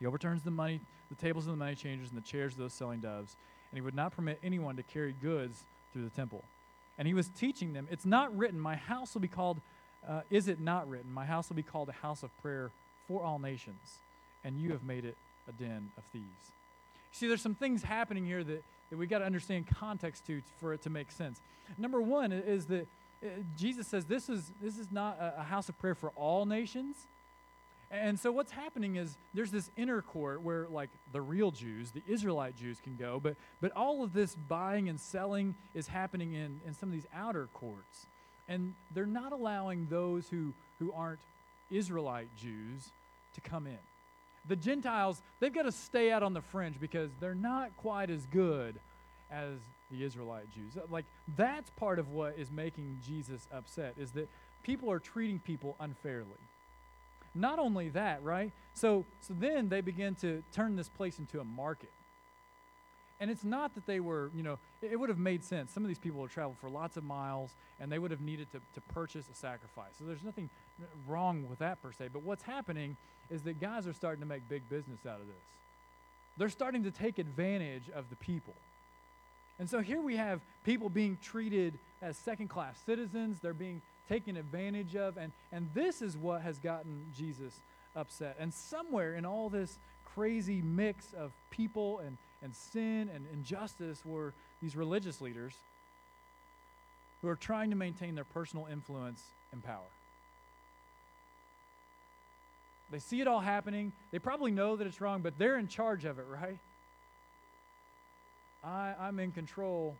He 0.00 0.06
overturns 0.06 0.42
the 0.42 0.50
money, 0.50 0.80
the 1.10 1.14
tables 1.14 1.46
of 1.46 1.52
the 1.52 1.56
money 1.56 1.76
changers 1.76 2.08
and 2.10 2.16
the 2.16 2.26
chairs 2.26 2.52
of 2.52 2.58
those 2.58 2.72
selling 2.72 3.00
doves, 3.00 3.36
and 3.70 3.76
he 3.76 3.80
would 3.80 3.94
not 3.94 4.12
permit 4.12 4.38
anyone 4.42 4.76
to 4.76 4.82
carry 4.82 5.14
goods 5.22 5.62
through 5.92 6.04
the 6.04 6.10
temple. 6.10 6.42
And 6.98 7.06
he 7.06 7.14
was 7.14 7.28
teaching 7.28 7.72
them, 7.72 7.86
it's 7.90 8.04
not 8.04 8.36
written, 8.36 8.58
my 8.58 8.76
house 8.76 9.14
will 9.14 9.20
be 9.20 9.28
called, 9.28 9.60
uh, 10.08 10.22
is 10.30 10.48
it 10.48 10.60
not 10.60 10.88
written, 10.88 11.12
my 11.12 11.24
house 11.24 11.48
will 11.48 11.56
be 11.56 11.62
called 11.62 11.88
a 11.88 11.92
house 11.92 12.22
of 12.22 12.30
prayer 12.42 12.70
for 13.08 13.22
all 13.22 13.38
nations, 13.38 13.98
and 14.44 14.58
you 14.58 14.70
have 14.72 14.84
made 14.84 15.04
it 15.04 15.16
a 15.48 15.52
den 15.52 15.90
of 15.96 16.04
thieves. 16.12 16.52
See, 17.12 17.28
there's 17.28 17.42
some 17.42 17.54
things 17.54 17.82
happening 17.82 18.24
here 18.24 18.42
that, 18.42 18.62
that 18.90 18.96
we 18.96 19.06
got 19.06 19.18
to 19.18 19.24
understand 19.24 19.66
context 19.66 20.26
to 20.26 20.42
for 20.60 20.72
it 20.72 20.82
to 20.82 20.90
make 20.90 21.10
sense. 21.10 21.40
Number 21.78 22.00
one 22.00 22.32
is 22.32 22.66
that 22.66 22.86
uh, 23.22 23.28
Jesus 23.56 23.86
says 23.86 24.04
this 24.06 24.28
is, 24.28 24.50
this 24.62 24.78
is 24.78 24.88
not 24.90 25.18
a, 25.20 25.40
a 25.40 25.42
house 25.42 25.68
of 25.68 25.78
prayer 25.78 25.94
for 25.94 26.10
all 26.16 26.46
nations. 26.46 26.96
And 27.90 28.18
so 28.18 28.32
what's 28.32 28.52
happening 28.52 28.96
is 28.96 29.18
there's 29.34 29.50
this 29.50 29.70
inner 29.76 30.00
court 30.00 30.40
where 30.40 30.66
like 30.68 30.88
the 31.12 31.20
real 31.20 31.50
Jews, 31.50 31.90
the 31.90 32.02
Israelite 32.08 32.56
Jews 32.56 32.78
can 32.82 32.96
go, 32.96 33.20
but 33.22 33.36
but 33.60 33.70
all 33.72 34.02
of 34.02 34.14
this 34.14 34.34
buying 34.48 34.88
and 34.88 34.98
selling 34.98 35.54
is 35.74 35.88
happening 35.88 36.32
in, 36.32 36.60
in 36.66 36.72
some 36.72 36.88
of 36.88 36.94
these 36.94 37.06
outer 37.14 37.48
courts. 37.52 38.06
And 38.48 38.74
they're 38.94 39.06
not 39.06 39.32
allowing 39.32 39.86
those 39.90 40.28
who, 40.28 40.52
who 40.78 40.92
aren't 40.92 41.20
Israelite 41.70 42.28
Jews 42.36 42.90
to 43.34 43.40
come 43.40 43.66
in. 43.66 43.78
The 44.48 44.56
Gentiles, 44.56 45.22
they've 45.40 45.54
got 45.54 45.62
to 45.62 45.72
stay 45.72 46.10
out 46.10 46.22
on 46.22 46.34
the 46.34 46.40
fringe 46.40 46.80
because 46.80 47.10
they're 47.20 47.34
not 47.34 47.76
quite 47.76 48.10
as 48.10 48.26
good 48.26 48.76
as 49.30 49.58
the 49.90 50.04
Israelite 50.04 50.50
Jews. 50.52 50.76
Uh, 50.76 50.80
like 50.90 51.04
that's 51.36 51.70
part 51.70 51.98
of 51.98 52.08
what 52.10 52.34
is 52.36 52.50
making 52.50 52.98
Jesus 53.06 53.46
upset 53.52 53.94
is 53.98 54.10
that 54.12 54.28
people 54.62 54.90
are 54.90 54.98
treating 54.98 55.38
people 55.38 55.76
unfairly. 55.78 56.26
Not 57.34 57.58
only 57.58 57.88
that, 57.90 58.22
right? 58.22 58.52
So 58.74 59.04
so 59.20 59.34
then 59.38 59.68
they 59.68 59.80
begin 59.80 60.14
to 60.16 60.42
turn 60.52 60.76
this 60.76 60.88
place 60.88 61.18
into 61.18 61.40
a 61.40 61.44
market. 61.44 61.90
And 63.20 63.30
it's 63.30 63.44
not 63.44 63.74
that 63.76 63.86
they 63.86 64.00
were, 64.00 64.30
you 64.34 64.42
know, 64.42 64.58
it, 64.82 64.92
it 64.92 64.96
would 64.96 65.08
have 65.08 65.18
made 65.18 65.44
sense. 65.44 65.70
Some 65.70 65.84
of 65.84 65.88
these 65.88 65.98
people 65.98 66.20
have 66.22 66.32
traveled 66.32 66.56
for 66.60 66.68
lots 66.68 66.96
of 66.96 67.04
miles 67.04 67.54
and 67.78 67.90
they 67.90 67.98
would 67.98 68.10
have 68.10 68.20
needed 68.20 68.50
to, 68.52 68.60
to 68.74 68.80
purchase 68.92 69.26
a 69.30 69.34
sacrifice. 69.34 69.92
So 69.98 70.04
there's 70.04 70.24
nothing 70.24 70.50
wrong 71.06 71.46
with 71.48 71.60
that 71.60 71.80
per 71.82 71.92
se. 71.92 72.08
But 72.12 72.22
what's 72.22 72.42
happening 72.42 72.96
is 73.32 73.42
that 73.42 73.60
guys 73.60 73.86
are 73.86 73.92
starting 73.92 74.20
to 74.20 74.26
make 74.26 74.48
big 74.48 74.68
business 74.68 75.00
out 75.06 75.20
of 75.20 75.26
this. 75.26 75.36
They're 76.36 76.50
starting 76.50 76.84
to 76.84 76.90
take 76.90 77.18
advantage 77.18 77.84
of 77.94 78.04
the 78.10 78.16
people. 78.16 78.54
And 79.58 79.68
so 79.68 79.80
here 79.80 80.00
we 80.00 80.16
have 80.16 80.40
people 80.64 80.88
being 80.88 81.18
treated 81.22 81.74
as 82.00 82.16
second 82.16 82.48
class 82.48 82.76
citizens. 82.84 83.38
They're 83.40 83.54
being 83.54 83.80
taken 84.08 84.36
advantage 84.36 84.96
of. 84.96 85.16
And, 85.16 85.32
and 85.52 85.68
this 85.74 86.02
is 86.02 86.16
what 86.16 86.42
has 86.42 86.58
gotten 86.58 87.06
Jesus 87.16 87.54
upset. 87.94 88.36
And 88.38 88.52
somewhere 88.52 89.14
in 89.14 89.24
all 89.24 89.48
this 89.48 89.78
crazy 90.14 90.62
mix 90.62 91.12
of 91.18 91.32
people 91.50 92.00
and, 92.00 92.16
and 92.42 92.54
sin 92.54 93.10
and 93.14 93.24
injustice 93.32 94.04
were 94.04 94.32
these 94.62 94.76
religious 94.76 95.20
leaders 95.20 95.52
who 97.20 97.28
are 97.28 97.36
trying 97.36 97.70
to 97.70 97.76
maintain 97.76 98.14
their 98.14 98.24
personal 98.24 98.66
influence 98.70 99.22
and 99.52 99.62
power. 99.62 99.78
They 102.92 102.98
see 102.98 103.20
it 103.20 103.26
all 103.26 103.40
happening. 103.40 103.92
They 104.12 104.18
probably 104.18 104.52
know 104.52 104.76
that 104.76 104.86
it's 104.86 105.00
wrong, 105.00 105.22
but 105.22 105.38
they're 105.38 105.58
in 105.58 105.66
charge 105.66 106.04
of 106.04 106.18
it, 106.18 106.26
right? 106.30 106.58
I, 108.62 108.94
I'm 109.00 109.18
in 109.18 109.32
control. 109.32 109.96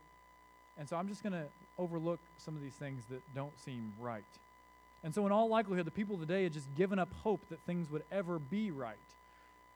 And 0.79 0.89
so 0.89 0.97
I'm 0.97 1.09
just 1.09 1.23
going 1.23 1.33
to 1.33 1.47
overlook 1.79 2.21
some 2.39 2.55
of 2.55 2.63
these 2.63 2.75
things 2.75 3.03
that 3.11 3.23
don't 3.35 3.59
seem 3.65 3.93
right. 3.99 4.23
And 5.05 5.13
so, 5.13 5.27
in 5.27 5.33
all 5.33 5.49
likelihood, 5.49 5.85
the 5.85 5.91
people 5.91 6.17
today 6.17 6.45
had 6.45 6.53
just 6.53 6.73
given 6.77 6.99
up 6.99 7.09
hope 7.25 7.41
that 7.51 7.59
things 7.67 7.91
would 7.91 8.05
ever 8.13 8.39
be 8.39 8.71
right. 8.71 8.97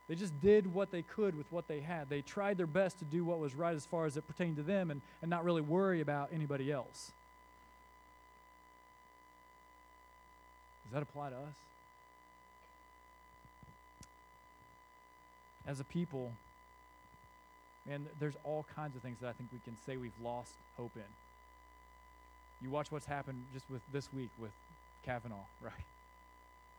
They 0.08 0.14
just 0.14 0.40
did 0.40 0.72
what 0.72 0.92
they 0.92 1.02
could 1.02 1.36
with 1.36 1.50
what 1.50 1.66
they 1.66 1.80
had. 1.80 2.08
They 2.08 2.20
tried 2.20 2.58
their 2.58 2.68
best 2.68 3.00
to 3.00 3.04
do 3.04 3.24
what 3.24 3.40
was 3.40 3.56
right 3.56 3.74
as 3.74 3.84
far 3.84 4.06
as 4.06 4.16
it 4.16 4.26
pertained 4.28 4.56
to 4.56 4.62
them 4.62 4.92
and, 4.92 5.00
and 5.20 5.28
not 5.28 5.44
really 5.44 5.62
worry 5.62 6.00
about 6.00 6.28
anybody 6.32 6.70
else. 6.70 7.10
Does 10.84 10.92
that 10.92 11.02
apply 11.02 11.30
to 11.30 11.36
us? 11.36 11.65
As 15.66 15.80
a 15.80 15.84
people, 15.84 16.32
man, 17.86 18.06
there's 18.20 18.36
all 18.44 18.64
kinds 18.74 18.96
of 18.96 19.02
things 19.02 19.18
that 19.20 19.28
I 19.28 19.32
think 19.32 19.50
we 19.52 19.58
can 19.64 19.76
say 19.84 19.96
we've 19.96 20.12
lost 20.22 20.52
hope 20.76 20.92
in. 20.94 21.02
You 22.62 22.70
watch 22.70 22.90
what's 22.90 23.06
happened 23.06 23.44
just 23.52 23.68
with 23.70 23.82
this 23.92 24.12
week 24.12 24.30
with 24.38 24.52
Kavanaugh, 25.04 25.46
right? 25.62 25.72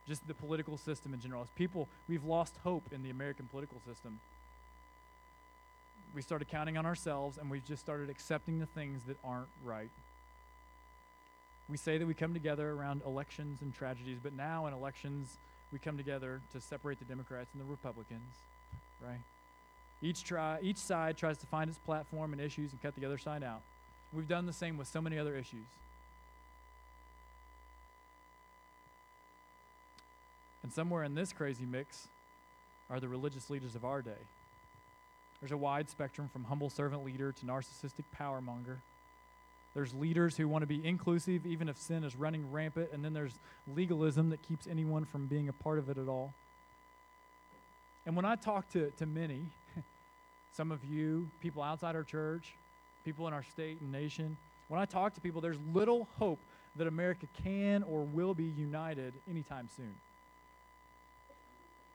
Just 0.06 0.26
the 0.26 0.34
political 0.34 0.78
system 0.78 1.12
in 1.12 1.20
general. 1.20 1.42
As 1.42 1.48
people, 1.50 1.88
we've 2.08 2.24
lost 2.24 2.54
hope 2.64 2.84
in 2.92 3.02
the 3.02 3.10
American 3.10 3.46
political 3.46 3.80
system. 3.86 4.20
We 6.14 6.22
started 6.22 6.48
counting 6.48 6.78
on 6.78 6.86
ourselves 6.86 7.36
and 7.36 7.50
we've 7.50 7.66
just 7.66 7.82
started 7.82 8.08
accepting 8.08 8.58
the 8.58 8.66
things 8.66 9.02
that 9.06 9.16
aren't 9.22 9.48
right. 9.64 9.90
We 11.68 11.76
say 11.76 11.98
that 11.98 12.06
we 12.06 12.14
come 12.14 12.32
together 12.32 12.70
around 12.70 13.02
elections 13.04 13.60
and 13.60 13.74
tragedies, 13.74 14.18
but 14.22 14.32
now 14.32 14.66
in 14.66 14.72
elections, 14.72 15.36
we 15.70 15.78
come 15.78 15.98
together 15.98 16.40
to 16.52 16.60
separate 16.62 16.98
the 16.98 17.04
Democrats 17.04 17.50
and 17.52 17.60
the 17.60 17.70
Republicans, 17.70 18.34
right? 19.04 19.20
Each, 20.00 20.22
try, 20.22 20.58
each 20.62 20.76
side 20.76 21.16
tries 21.16 21.38
to 21.38 21.46
find 21.46 21.68
its 21.68 21.78
platform 21.78 22.32
and 22.32 22.40
issues 22.40 22.72
and 22.72 22.80
cut 22.80 22.94
the 22.94 23.04
other 23.04 23.18
side 23.18 23.42
out. 23.42 23.62
We've 24.12 24.28
done 24.28 24.46
the 24.46 24.52
same 24.52 24.76
with 24.76 24.88
so 24.88 25.00
many 25.00 25.18
other 25.18 25.36
issues. 25.36 25.66
And 30.62 30.72
somewhere 30.72 31.04
in 31.04 31.14
this 31.14 31.32
crazy 31.32 31.64
mix 31.64 32.08
are 32.90 33.00
the 33.00 33.08
religious 33.08 33.50
leaders 33.50 33.74
of 33.74 33.84
our 33.84 34.02
day. 34.02 34.20
There's 35.40 35.52
a 35.52 35.56
wide 35.56 35.88
spectrum 35.88 36.28
from 36.32 36.44
humble 36.44 36.70
servant 36.70 37.04
leader 37.04 37.32
to 37.32 37.46
narcissistic 37.46 38.04
power 38.12 38.40
monger. 38.40 38.78
There's 39.74 39.94
leaders 39.94 40.36
who 40.36 40.48
want 40.48 40.62
to 40.62 40.66
be 40.66 40.84
inclusive 40.84 41.46
even 41.46 41.68
if 41.68 41.76
sin 41.76 42.02
is 42.02 42.16
running 42.16 42.50
rampant, 42.50 42.90
and 42.92 43.04
then 43.04 43.12
there's 43.12 43.38
legalism 43.74 44.30
that 44.30 44.42
keeps 44.42 44.66
anyone 44.66 45.04
from 45.04 45.26
being 45.26 45.48
a 45.48 45.52
part 45.52 45.78
of 45.78 45.88
it 45.88 45.98
at 45.98 46.08
all. 46.08 46.34
And 48.06 48.16
when 48.16 48.24
I 48.24 48.36
talk 48.36 48.68
to, 48.70 48.90
to 48.98 49.06
many, 49.06 49.42
some 50.52 50.72
of 50.72 50.84
you, 50.84 51.28
people 51.40 51.62
outside 51.62 51.94
our 51.94 52.04
church, 52.04 52.54
people 53.04 53.26
in 53.26 53.34
our 53.34 53.42
state 53.42 53.80
and 53.80 53.92
nation, 53.92 54.36
when 54.68 54.80
I 54.80 54.84
talk 54.84 55.14
to 55.14 55.20
people, 55.20 55.40
there's 55.40 55.58
little 55.72 56.08
hope 56.18 56.38
that 56.76 56.86
America 56.86 57.26
can 57.42 57.82
or 57.82 58.02
will 58.02 58.34
be 58.34 58.52
united 58.56 59.12
anytime 59.28 59.68
soon. 59.76 59.94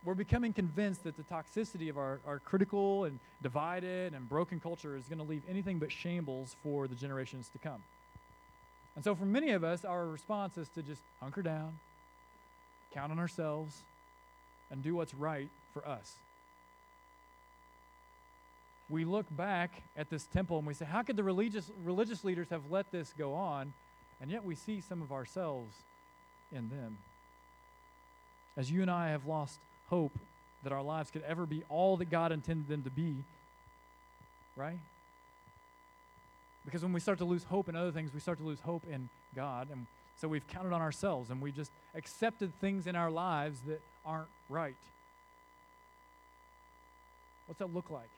We're 0.05 0.15
becoming 0.15 0.51
convinced 0.51 1.03
that 1.05 1.15
the 1.15 1.23
toxicity 1.23 1.89
of 1.89 1.97
our, 1.97 2.19
our 2.27 2.39
critical 2.39 3.05
and 3.05 3.19
divided 3.41 4.13
and 4.13 4.27
broken 4.27 4.59
culture 4.59 4.97
is 4.97 5.05
going 5.05 5.19
to 5.19 5.23
leave 5.23 5.43
anything 5.49 5.79
but 5.79 5.91
shambles 5.91 6.57
for 6.61 6.87
the 6.87 6.95
generations 6.95 7.49
to 7.53 7.57
come. 7.57 7.81
And 8.95 9.03
so, 9.03 9.15
for 9.15 9.25
many 9.25 9.51
of 9.51 9.63
us, 9.63 9.85
our 9.85 10.05
response 10.05 10.57
is 10.57 10.67
to 10.69 10.83
just 10.83 11.01
hunker 11.21 11.41
down, 11.41 11.79
count 12.93 13.11
on 13.11 13.19
ourselves, 13.19 13.83
and 14.69 14.83
do 14.83 14.93
what's 14.93 15.13
right 15.13 15.49
for 15.73 15.87
us. 15.87 16.13
We 18.89 19.05
look 19.05 19.25
back 19.35 19.71
at 19.97 20.09
this 20.09 20.25
temple 20.25 20.57
and 20.57 20.67
we 20.67 20.73
say, 20.73 20.85
how 20.85 21.01
could 21.01 21.15
the 21.15 21.23
religious, 21.23 21.71
religious 21.83 22.23
leaders 22.23 22.49
have 22.49 22.69
let 22.69 22.91
this 22.91 23.13
go 23.17 23.33
on? 23.33 23.73
And 24.21 24.29
yet 24.29 24.43
we 24.43 24.55
see 24.55 24.81
some 24.81 25.01
of 25.01 25.11
ourselves 25.11 25.73
in 26.51 26.69
them. 26.69 26.97
As 28.55 28.69
you 28.69 28.81
and 28.81 28.91
I 28.91 29.09
have 29.09 29.25
lost 29.25 29.59
hope 29.89 30.13
that 30.63 30.71
our 30.71 30.83
lives 30.83 31.11
could 31.11 31.23
ever 31.23 31.45
be 31.45 31.63
all 31.69 31.97
that 31.97 32.09
God 32.09 32.31
intended 32.31 32.67
them 32.67 32.83
to 32.83 32.89
be, 32.89 33.15
right? 34.55 34.77
Because 36.65 36.83
when 36.83 36.93
we 36.93 36.99
start 36.99 37.17
to 37.17 37.25
lose 37.25 37.43
hope 37.43 37.67
in 37.67 37.75
other 37.75 37.91
things, 37.91 38.13
we 38.13 38.19
start 38.19 38.37
to 38.37 38.45
lose 38.45 38.59
hope 38.61 38.83
in 38.89 39.09
God. 39.35 39.67
And 39.71 39.87
so 40.15 40.27
we've 40.27 40.47
counted 40.47 40.71
on 40.71 40.81
ourselves 40.81 41.29
and 41.29 41.41
we 41.41 41.51
just 41.51 41.71
accepted 41.95 42.53
things 42.61 42.87
in 42.87 42.95
our 42.95 43.11
lives 43.11 43.59
that 43.67 43.81
aren't 44.05 44.29
right. 44.49 44.75
What's 47.53 47.59
that 47.59 47.75
look 47.75 47.91
like? 47.91 48.09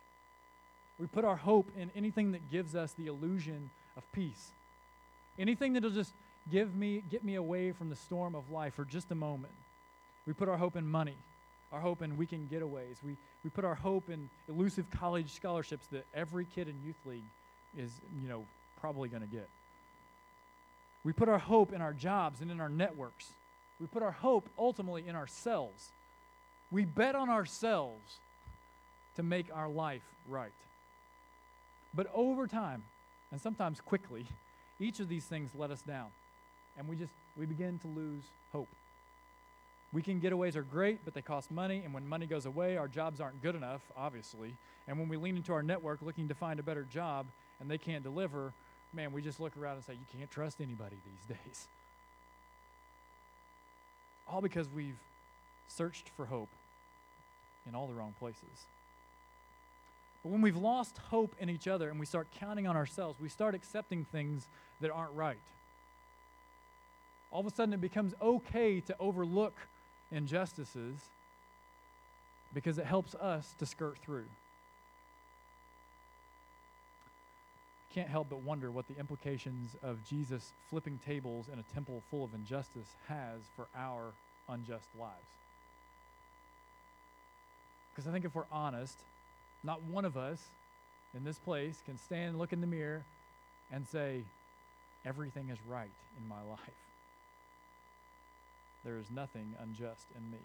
We 0.98 1.08
put 1.08 1.26
our 1.26 1.36
hope 1.36 1.68
in 1.78 1.92
anything 1.94 2.32
that 2.32 2.50
gives 2.50 2.74
us 2.74 2.94
the 2.94 3.08
illusion 3.08 3.70
of 3.98 4.10
peace. 4.14 4.52
Anything 5.38 5.74
that'll 5.74 5.90
just 5.90 6.14
give 6.50 6.74
me, 6.74 7.04
get 7.12 7.22
me 7.22 7.36
away 7.36 7.74
from 7.74 7.90
the 7.90 7.98
storm 7.98 8.34
of 8.34 8.50
life 8.50 8.76
for 8.76 8.86
just 8.86 9.12
a 9.12 9.16
moment. 9.16 9.52
We 10.26 10.32
put 10.32 10.48
our 10.48 10.56
hope 10.56 10.78
in 10.78 10.88
money, 10.88 11.18
our 11.74 11.82
hope 11.82 12.02
in 12.02 12.16
weekend 12.16 12.50
getaways. 12.50 13.04
We, 13.06 13.18
we 13.44 13.50
put 13.50 13.66
our 13.66 13.76
hope 13.76 14.10
in 14.10 14.30
elusive 14.48 14.90
college 14.90 15.34
scholarships 15.34 15.86
that 15.92 16.06
every 16.16 16.48
kid 16.56 16.70
in 16.70 16.76
Youth 16.86 16.96
League 17.06 17.28
is, 17.78 17.92
you 18.24 18.30
know, 18.30 18.46
probably 18.80 19.10
going 19.10 19.24
to 19.24 19.28
get. 19.28 19.50
We 21.04 21.12
put 21.12 21.28
our 21.28 21.40
hope 21.40 21.74
in 21.74 21.82
our 21.82 21.92
jobs 21.92 22.40
and 22.40 22.50
in 22.50 22.62
our 22.62 22.70
networks. 22.70 23.32
We 23.82 23.88
put 23.88 24.02
our 24.02 24.12
hope 24.12 24.48
ultimately 24.58 25.04
in 25.06 25.14
ourselves. 25.18 25.90
We 26.72 26.86
bet 26.86 27.16
on 27.16 27.30
ourselves 27.30 28.20
to 29.16 29.24
make 29.24 29.48
our 29.54 29.70
life 29.70 30.04
right. 30.28 30.52
But 31.94 32.08
over 32.14 32.48
time, 32.48 32.84
and 33.32 33.42
sometimes 33.42 33.82
quickly, 33.82 34.26
each 34.80 35.00
of 35.00 35.10
these 35.10 35.26
things 35.26 35.52
let 35.58 35.72
us 35.72 35.82
down. 35.82 36.08
And 36.78 36.88
we 36.88 36.96
just 36.96 37.14
we 37.38 37.46
begin 37.46 37.80
to 37.80 37.88
lose 37.88 38.24
hope. 38.52 38.68
Weekend 39.94 40.22
getaways 40.22 40.58
are 40.58 40.64
great, 40.64 41.00
but 41.06 41.14
they 41.14 41.22
cost 41.22 41.50
money, 41.52 41.82
and 41.86 41.94
when 41.94 42.06
money 42.06 42.26
goes 42.26 42.46
away, 42.46 42.76
our 42.76 42.88
jobs 42.88 43.22
aren't 43.22 43.42
good 43.42 43.56
enough, 43.56 43.82
obviously. 43.96 44.54
And 44.88 45.00
when 45.00 45.08
we 45.08 45.16
lean 45.16 45.38
into 45.38 45.54
our 45.54 45.64
network 45.64 46.02
looking 46.02 46.28
to 46.28 46.34
find 46.34 46.60
a 46.60 46.64
better 46.64 46.84
job 46.84 47.26
and 47.62 47.72
they 47.72 47.78
can't 47.78 48.04
deliver, 48.04 48.52
man, 48.94 49.14
we 49.14 49.22
just 49.22 49.40
look 49.40 49.54
around 49.58 49.78
and 49.78 49.86
say, 49.86 49.94
you 49.94 50.18
can't 50.18 50.30
trust 50.30 50.60
anybody 50.60 50.98
these 51.06 51.38
days. 51.46 51.68
All 54.28 54.42
because 54.42 54.68
we've 54.76 55.00
searched 55.68 56.10
for 56.18 56.26
hope 56.26 56.50
in 57.68 57.76
all 57.76 57.88
the 57.88 57.94
wrong 57.94 58.14
places. 58.20 58.66
But 60.26 60.32
when 60.32 60.42
we've 60.42 60.58
lost 60.58 60.98
hope 60.98 61.36
in 61.38 61.52
each 61.52 61.68
other 61.68 61.88
and 61.88 62.00
we 62.00 62.08
start 62.08 62.28
counting 62.40 62.66
on 62.66 62.76
ourselves, 62.76 63.20
we 63.22 63.30
start 63.30 63.54
accepting 63.54 64.06
things 64.06 64.48
that 64.82 64.90
aren't 64.90 65.14
right. 65.14 65.38
All 67.32 67.42
of 67.42 67.46
a 67.46 67.52
sudden, 67.52 67.76
it 67.76 67.82
becomes 67.82 68.16
okay 68.20 68.80
to 68.80 68.96
overlook 69.00 69.54
injustices 70.12 70.96
because 72.56 72.80
it 72.80 72.88
helps 72.88 73.14
us 73.14 73.54
to 73.60 73.68
skirt 73.68 74.00
through. 74.00 74.26
can't 77.94 78.10
help 78.10 78.28
but 78.30 78.42
wonder 78.42 78.72
what 78.72 78.88
the 78.88 79.00
implications 79.00 79.76
of 79.82 80.04
Jesus 80.10 80.54
flipping 80.72 81.00
tables 81.06 81.46
in 81.54 81.60
a 81.60 81.64
temple 81.74 82.02
full 82.10 82.24
of 82.24 82.34
injustice 82.34 82.90
has 83.08 83.42
for 83.56 83.68
our 83.78 84.12
unjust 84.50 84.88
lives. 85.00 85.14
Because 87.94 88.10
I 88.10 88.12
think 88.12 88.26
if 88.26 88.34
we're 88.34 88.44
honest, 88.52 88.98
not 89.66 89.82
one 89.84 90.06
of 90.06 90.16
us 90.16 90.40
in 91.16 91.24
this 91.24 91.40
place 91.40 91.82
can 91.86 91.98
stand 91.98 92.30
and 92.30 92.40
look 92.40 92.54
in 92.54 92.62
the 92.62 92.68
mirror 92.68 93.04
and 93.72 93.88
say, 93.88 94.22
everything 95.06 95.50
is 95.50 95.58
right 95.68 95.90
in 96.22 96.28
my 96.28 96.42
life. 96.50 96.60
There 98.84 98.98
is 98.98 99.06
nothing 99.14 99.56
unjust 99.62 100.06
in 100.16 100.32
me. 100.32 100.38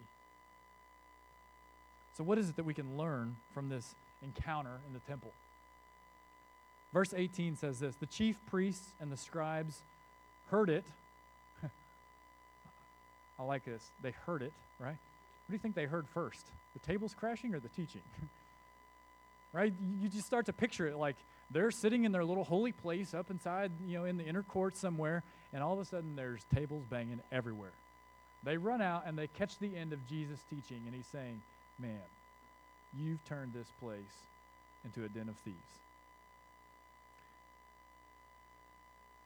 So, 2.17 2.23
what 2.23 2.37
is 2.37 2.49
it 2.49 2.55
that 2.55 2.65
we 2.65 2.73
can 2.73 2.97
learn 2.97 3.37
from 3.53 3.69
this 3.69 3.95
encounter 4.23 4.79
in 4.87 4.93
the 4.93 4.99
temple? 4.99 5.31
Verse 6.91 7.13
18 7.15 7.55
says 7.55 7.79
this 7.79 7.95
The 7.95 8.07
chief 8.07 8.37
priests 8.49 8.93
and 8.99 9.11
the 9.11 9.17
scribes 9.17 9.81
heard 10.49 10.69
it. 10.69 10.83
I 13.39 13.43
like 13.43 13.63
this. 13.63 13.83
They 14.01 14.11
heard 14.25 14.41
it, 14.41 14.53
right? 14.79 14.89
What 14.89 15.47
do 15.49 15.53
you 15.53 15.59
think 15.59 15.75
they 15.75 15.85
heard 15.85 16.07
first? 16.13 16.45
The 16.73 16.79
tables 16.79 17.15
crashing 17.17 17.53
or 17.53 17.59
the 17.59 17.69
teaching? 17.69 18.01
right? 19.53 19.73
You 19.99 20.09
just 20.09 20.25
start 20.25 20.45
to 20.47 20.53
picture 20.53 20.87
it 20.87 20.97
like 20.97 21.15
they're 21.49 21.71
sitting 21.71 22.05
in 22.05 22.11
their 22.11 22.23
little 22.23 22.43
holy 22.43 22.71
place 22.71 23.13
up 23.13 23.29
inside, 23.29 23.71
you 23.85 23.97
know, 23.97 24.05
in 24.05 24.17
the 24.17 24.23
inner 24.23 24.43
court 24.43 24.77
somewhere, 24.77 25.23
and 25.53 25.61
all 25.61 25.73
of 25.73 25.79
a 25.79 25.85
sudden 25.85 26.15
there's 26.15 26.41
tables 26.53 26.83
banging 26.89 27.21
everywhere. 27.31 27.73
They 28.43 28.57
run 28.57 28.81
out 28.81 29.03
and 29.05 29.17
they 29.17 29.27
catch 29.27 29.59
the 29.59 29.75
end 29.75 29.93
of 29.93 30.07
Jesus' 30.07 30.39
teaching, 30.49 30.81
and 30.85 30.95
he's 30.95 31.07
saying, 31.07 31.41
Man, 31.79 31.99
you've 32.97 33.23
turned 33.25 33.53
this 33.53 33.67
place 33.79 33.99
into 34.85 35.03
a 35.03 35.09
den 35.09 35.29
of 35.29 35.35
thieves. 35.37 35.57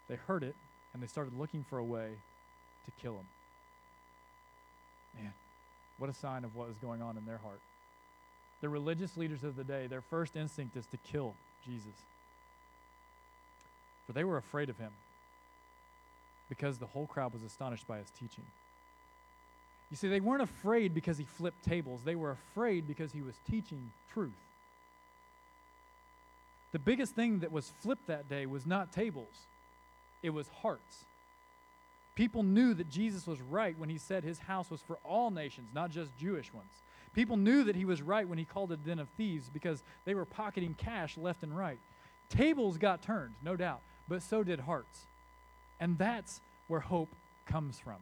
They 0.07 0.15
heard 0.15 0.43
it 0.43 0.55
and 0.93 1.01
they 1.01 1.07
started 1.07 1.37
looking 1.37 1.65
for 1.69 1.77
a 1.77 1.83
way 1.83 2.11
to 2.85 2.91
kill 3.01 3.13
him. 3.13 3.27
Man, 5.15 5.33
what 5.97 6.09
a 6.09 6.13
sign 6.13 6.43
of 6.43 6.55
what 6.55 6.67
was 6.67 6.77
going 6.77 7.01
on 7.01 7.17
in 7.17 7.25
their 7.25 7.37
heart. 7.37 7.59
The 8.61 8.69
religious 8.69 9.17
leaders 9.17 9.43
of 9.43 9.55
the 9.55 9.63
day, 9.63 9.87
their 9.87 10.01
first 10.01 10.35
instinct 10.35 10.75
is 10.75 10.85
to 10.87 10.97
kill 10.97 11.33
Jesus. 11.65 11.93
For 14.05 14.13
they 14.13 14.23
were 14.23 14.37
afraid 14.37 14.69
of 14.69 14.77
him 14.77 14.91
because 16.49 16.77
the 16.77 16.85
whole 16.85 17.07
crowd 17.07 17.33
was 17.33 17.43
astonished 17.43 17.87
by 17.87 17.97
his 17.97 18.09
teaching. 18.19 18.45
You 19.91 19.97
see, 19.97 20.07
they 20.07 20.19
weren't 20.19 20.41
afraid 20.41 20.93
because 20.93 21.17
he 21.17 21.25
flipped 21.25 21.63
tables, 21.63 22.01
they 22.03 22.15
were 22.15 22.31
afraid 22.31 22.87
because 22.87 23.11
he 23.11 23.21
was 23.21 23.35
teaching 23.49 23.91
truth. 24.13 24.31
The 26.71 26.79
biggest 26.79 27.15
thing 27.15 27.39
that 27.39 27.51
was 27.51 27.71
flipped 27.81 28.07
that 28.07 28.27
day 28.27 28.45
was 28.45 28.65
not 28.65 28.91
tables, 28.91 29.47
it 30.21 30.31
was 30.31 30.47
hearts. 30.61 31.05
People 32.15 32.43
knew 32.43 32.73
that 32.73 32.89
Jesus 32.89 33.27
was 33.27 33.41
right 33.41 33.77
when 33.77 33.89
he 33.89 33.97
said 33.97 34.23
his 34.23 34.39
house 34.39 34.71
was 34.71 34.79
for 34.81 34.97
all 35.03 35.31
nations, 35.31 35.67
not 35.73 35.91
just 35.91 36.17
Jewish 36.17 36.53
ones. 36.53 36.71
People 37.15 37.37
knew 37.37 37.63
that 37.63 37.77
he 37.77 37.85
was 37.85 38.01
right 38.01 38.27
when 38.27 38.37
he 38.37 38.43
called 38.43 38.73
it 38.73 38.79
a 38.83 38.87
den 38.87 38.99
of 38.99 39.07
thieves 39.15 39.49
because 39.51 39.81
they 40.03 40.13
were 40.13 40.25
pocketing 40.25 40.75
cash 40.77 41.17
left 41.17 41.43
and 41.43 41.57
right. 41.57 41.79
Tables 42.29 42.77
got 42.77 43.01
turned, 43.01 43.33
no 43.41 43.55
doubt, 43.55 43.79
but 44.09 44.21
so 44.21 44.43
did 44.43 44.59
hearts. 44.59 45.05
And 45.79 45.97
that's 45.97 46.41
where 46.67 46.81
hope 46.81 47.09
comes 47.45 47.79
from. 47.79 47.97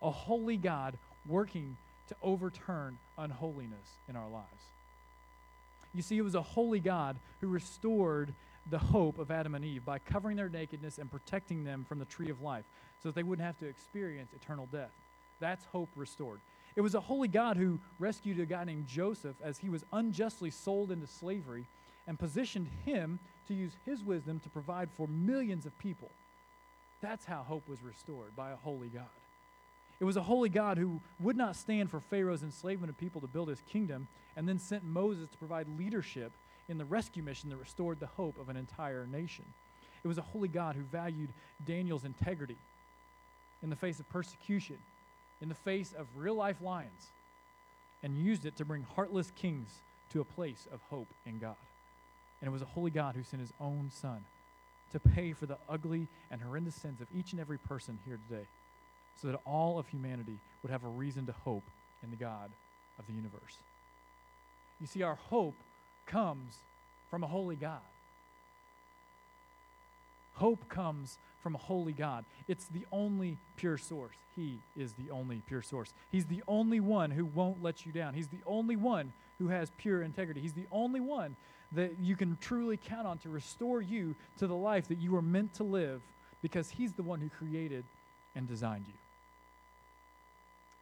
A 0.00 0.10
holy 0.10 0.56
God 0.56 0.96
working 1.26 1.76
to 2.08 2.16
overturn 2.22 2.98
unholiness 3.18 3.96
in 4.08 4.16
our 4.16 4.28
lives. 4.28 4.46
You 5.94 6.02
see, 6.02 6.16
it 6.16 6.22
was 6.22 6.34
a 6.34 6.42
holy 6.42 6.80
God 6.80 7.16
who 7.40 7.48
restored 7.48 8.32
the 8.70 8.78
hope 8.78 9.18
of 9.18 9.30
Adam 9.30 9.54
and 9.56 9.64
Eve 9.64 9.84
by 9.84 9.98
covering 9.98 10.36
their 10.36 10.48
nakedness 10.48 10.98
and 10.98 11.10
protecting 11.10 11.64
them 11.64 11.84
from 11.88 11.98
the 11.98 12.04
tree 12.04 12.30
of 12.30 12.40
life 12.42 12.64
so 13.02 13.08
that 13.08 13.16
they 13.16 13.24
wouldn't 13.24 13.44
have 13.44 13.58
to 13.58 13.66
experience 13.66 14.30
eternal 14.34 14.68
death. 14.70 14.90
That's 15.40 15.64
hope 15.66 15.88
restored. 15.96 16.38
It 16.74 16.80
was 16.80 16.94
a 16.94 17.00
holy 17.00 17.28
God 17.28 17.56
who 17.56 17.78
rescued 17.98 18.40
a 18.40 18.46
guy 18.46 18.64
named 18.64 18.88
Joseph 18.88 19.36
as 19.42 19.58
he 19.58 19.68
was 19.68 19.84
unjustly 19.92 20.50
sold 20.50 20.90
into 20.90 21.06
slavery 21.06 21.66
and 22.06 22.18
positioned 22.18 22.68
him 22.84 23.18
to 23.48 23.54
use 23.54 23.72
his 23.84 24.02
wisdom 24.02 24.40
to 24.40 24.48
provide 24.48 24.88
for 24.96 25.06
millions 25.06 25.66
of 25.66 25.78
people. 25.78 26.10
That's 27.00 27.24
how 27.24 27.42
hope 27.42 27.68
was 27.68 27.82
restored 27.82 28.34
by 28.36 28.52
a 28.52 28.56
holy 28.56 28.88
God. 28.88 29.04
It 30.00 30.04
was 30.04 30.16
a 30.16 30.22
holy 30.22 30.48
God 30.48 30.78
who 30.78 31.00
would 31.20 31.36
not 31.36 31.56
stand 31.56 31.90
for 31.90 32.00
Pharaoh's 32.00 32.42
enslavement 32.42 32.90
of 32.90 32.98
people 32.98 33.20
to 33.20 33.26
build 33.26 33.48
his 33.48 33.62
kingdom 33.68 34.08
and 34.36 34.48
then 34.48 34.58
sent 34.58 34.84
Moses 34.84 35.28
to 35.28 35.38
provide 35.38 35.66
leadership 35.78 36.32
in 36.68 36.78
the 36.78 36.84
rescue 36.84 37.22
mission 37.22 37.50
that 37.50 37.56
restored 37.56 38.00
the 38.00 38.06
hope 38.06 38.40
of 38.40 38.48
an 38.48 38.56
entire 38.56 39.06
nation. 39.06 39.44
It 40.02 40.08
was 40.08 40.18
a 40.18 40.22
holy 40.22 40.48
God 40.48 40.74
who 40.74 40.82
valued 40.82 41.28
Daniel's 41.66 42.04
integrity 42.04 42.56
in 43.62 43.70
the 43.70 43.76
face 43.76 44.00
of 44.00 44.08
persecution, 44.10 44.78
in 45.42 45.48
the 45.48 45.54
face 45.54 45.92
of 45.98 46.06
real 46.16 46.36
life 46.36 46.62
lions, 46.62 47.10
and 48.02 48.16
used 48.16 48.46
it 48.46 48.56
to 48.56 48.64
bring 48.64 48.86
heartless 48.94 49.32
kings 49.36 49.68
to 50.12 50.20
a 50.20 50.24
place 50.24 50.66
of 50.72 50.80
hope 50.90 51.08
in 51.26 51.38
God. 51.38 51.56
And 52.40 52.48
it 52.48 52.52
was 52.52 52.62
a 52.62 52.66
holy 52.66 52.90
God 52.90 53.14
who 53.14 53.22
sent 53.22 53.40
his 53.40 53.52
own 53.60 53.90
son 53.92 54.24
to 54.92 55.00
pay 55.00 55.32
for 55.32 55.46
the 55.46 55.58
ugly 55.68 56.06
and 56.30 56.40
horrendous 56.40 56.74
sins 56.74 57.00
of 57.00 57.06
each 57.16 57.32
and 57.32 57.40
every 57.40 57.58
person 57.58 57.98
here 58.06 58.18
today 58.28 58.46
so 59.20 59.28
that 59.28 59.40
all 59.46 59.78
of 59.78 59.86
humanity 59.88 60.38
would 60.62 60.70
have 60.70 60.84
a 60.84 60.88
reason 60.88 61.26
to 61.26 61.32
hope 61.44 61.64
in 62.02 62.10
the 62.10 62.16
God 62.16 62.50
of 62.98 63.06
the 63.06 63.12
universe. 63.12 63.58
You 64.80 64.86
see, 64.86 65.02
our 65.02 65.14
hope 65.14 65.54
comes 66.06 66.56
from 67.10 67.22
a 67.22 67.28
holy 67.28 67.56
God. 67.56 67.80
Hope 70.34 70.68
comes 70.68 71.18
from 71.42 71.54
a 71.54 71.58
holy 71.58 71.92
God. 71.92 72.24
It's 72.48 72.66
the 72.66 72.86
only 72.92 73.36
pure 73.56 73.78
source. 73.78 74.14
He 74.36 74.58
is 74.76 74.92
the 74.92 75.10
only 75.10 75.42
pure 75.46 75.62
source. 75.62 75.92
He's 76.10 76.26
the 76.26 76.42
only 76.48 76.80
one 76.80 77.10
who 77.10 77.24
won't 77.24 77.62
let 77.62 77.84
you 77.84 77.92
down. 77.92 78.14
He's 78.14 78.28
the 78.28 78.40
only 78.46 78.76
one 78.76 79.12
who 79.38 79.48
has 79.48 79.70
pure 79.76 80.02
integrity. 80.02 80.40
He's 80.40 80.52
the 80.52 80.66
only 80.70 81.00
one 81.00 81.36
that 81.72 81.98
you 82.00 82.16
can 82.16 82.38
truly 82.40 82.76
count 82.76 83.06
on 83.06 83.18
to 83.18 83.28
restore 83.28 83.82
you 83.82 84.14
to 84.38 84.46
the 84.46 84.54
life 84.54 84.88
that 84.88 84.98
you 84.98 85.12
were 85.12 85.22
meant 85.22 85.54
to 85.54 85.64
live 85.64 86.00
because 86.42 86.70
He's 86.70 86.92
the 86.92 87.02
one 87.02 87.20
who 87.20 87.28
created 87.28 87.84
and 88.34 88.48
designed 88.48 88.84
you. 88.86 88.94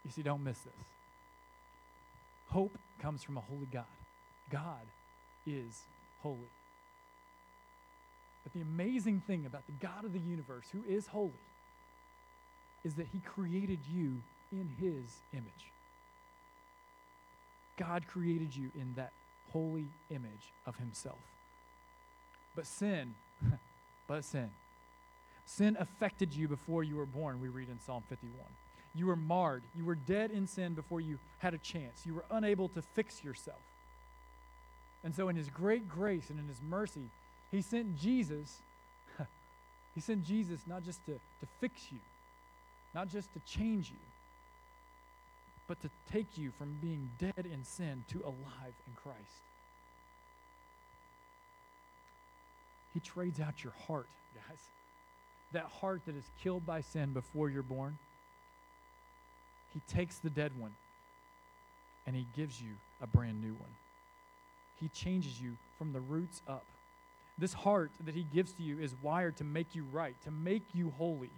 You 0.04 0.10
see, 0.10 0.22
don't 0.22 0.44
miss 0.44 0.58
this. 0.58 0.72
Hope 2.48 2.76
comes 3.00 3.22
from 3.22 3.36
a 3.36 3.40
holy 3.40 3.68
God. 3.72 3.84
God 4.50 4.86
is 5.46 5.82
holy. 6.22 6.38
But 8.52 8.58
the 8.58 8.66
amazing 8.66 9.22
thing 9.26 9.46
about 9.46 9.66
the 9.66 9.86
God 9.86 10.04
of 10.04 10.12
the 10.12 10.18
universe, 10.18 10.66
who 10.72 10.82
is 10.88 11.06
holy, 11.06 11.32
is 12.84 12.94
that 12.94 13.06
he 13.12 13.20
created 13.20 13.78
you 13.92 14.22
in 14.52 14.68
his 14.80 15.20
image. 15.32 15.70
God 17.76 18.06
created 18.06 18.54
you 18.54 18.70
in 18.74 18.94
that 18.96 19.12
holy 19.52 19.86
image 20.10 20.52
of 20.66 20.76
himself. 20.76 21.18
But 22.56 22.66
sin, 22.66 23.14
but 24.08 24.24
sin, 24.24 24.50
sin 25.46 25.76
affected 25.78 26.34
you 26.34 26.48
before 26.48 26.82
you 26.82 26.96
were 26.96 27.06
born, 27.06 27.40
we 27.40 27.48
read 27.48 27.68
in 27.68 27.78
Psalm 27.80 28.02
51. 28.08 28.32
You 28.94 29.06
were 29.06 29.16
marred. 29.16 29.62
You 29.76 29.84
were 29.84 29.94
dead 29.94 30.32
in 30.32 30.46
sin 30.46 30.74
before 30.74 31.00
you 31.00 31.18
had 31.38 31.54
a 31.54 31.58
chance. 31.58 32.04
You 32.04 32.14
were 32.14 32.24
unable 32.30 32.68
to 32.70 32.82
fix 32.82 33.22
yourself. 33.22 33.60
And 35.04 35.14
so, 35.14 35.28
in 35.28 35.36
His 35.36 35.48
great 35.48 35.88
grace 35.88 36.28
and 36.28 36.38
in 36.38 36.48
His 36.48 36.60
mercy, 36.68 37.08
He 37.50 37.62
sent 37.62 37.98
Jesus. 37.98 38.58
he 39.94 40.00
sent 40.00 40.24
Jesus 40.24 40.60
not 40.66 40.84
just 40.84 41.04
to, 41.06 41.12
to 41.12 41.46
fix 41.60 41.80
you, 41.90 41.98
not 42.94 43.08
just 43.10 43.32
to 43.34 43.40
change 43.40 43.90
you, 43.90 43.96
but 45.68 45.80
to 45.82 45.90
take 46.12 46.36
you 46.36 46.50
from 46.58 46.76
being 46.80 47.10
dead 47.18 47.46
in 47.46 47.64
sin 47.64 48.04
to 48.10 48.18
alive 48.22 48.74
in 48.86 48.94
Christ. 49.02 49.18
He 52.92 53.00
trades 53.00 53.40
out 53.40 53.62
your 53.62 53.72
heart, 53.86 54.06
guys. 54.34 54.58
That 55.52 55.64
heart 55.64 56.02
that 56.06 56.16
is 56.16 56.24
killed 56.42 56.64
by 56.64 56.80
sin 56.80 57.12
before 57.12 57.50
you're 57.50 57.62
born 57.62 57.98
he 59.72 59.80
takes 59.88 60.18
the 60.18 60.30
dead 60.30 60.52
one 60.58 60.74
and 62.06 62.16
he 62.16 62.26
gives 62.36 62.60
you 62.60 62.72
a 63.02 63.06
brand 63.06 63.40
new 63.40 63.52
one. 63.52 63.70
He 64.80 64.88
changes 64.88 65.40
you 65.40 65.56
from 65.78 65.92
the 65.92 66.00
roots 66.00 66.42
up. 66.48 66.64
This 67.40 67.54
heart 67.54 67.90
that 68.04 68.14
he 68.14 68.26
gives 68.34 68.52
to 68.52 68.62
you 68.62 68.78
is 68.78 68.94
wired 69.02 69.36
to 69.38 69.44
make 69.44 69.74
you 69.74 69.84
right, 69.90 70.14
to 70.24 70.30
make 70.30 70.62
you 70.74 70.92
holy. 70.98 71.30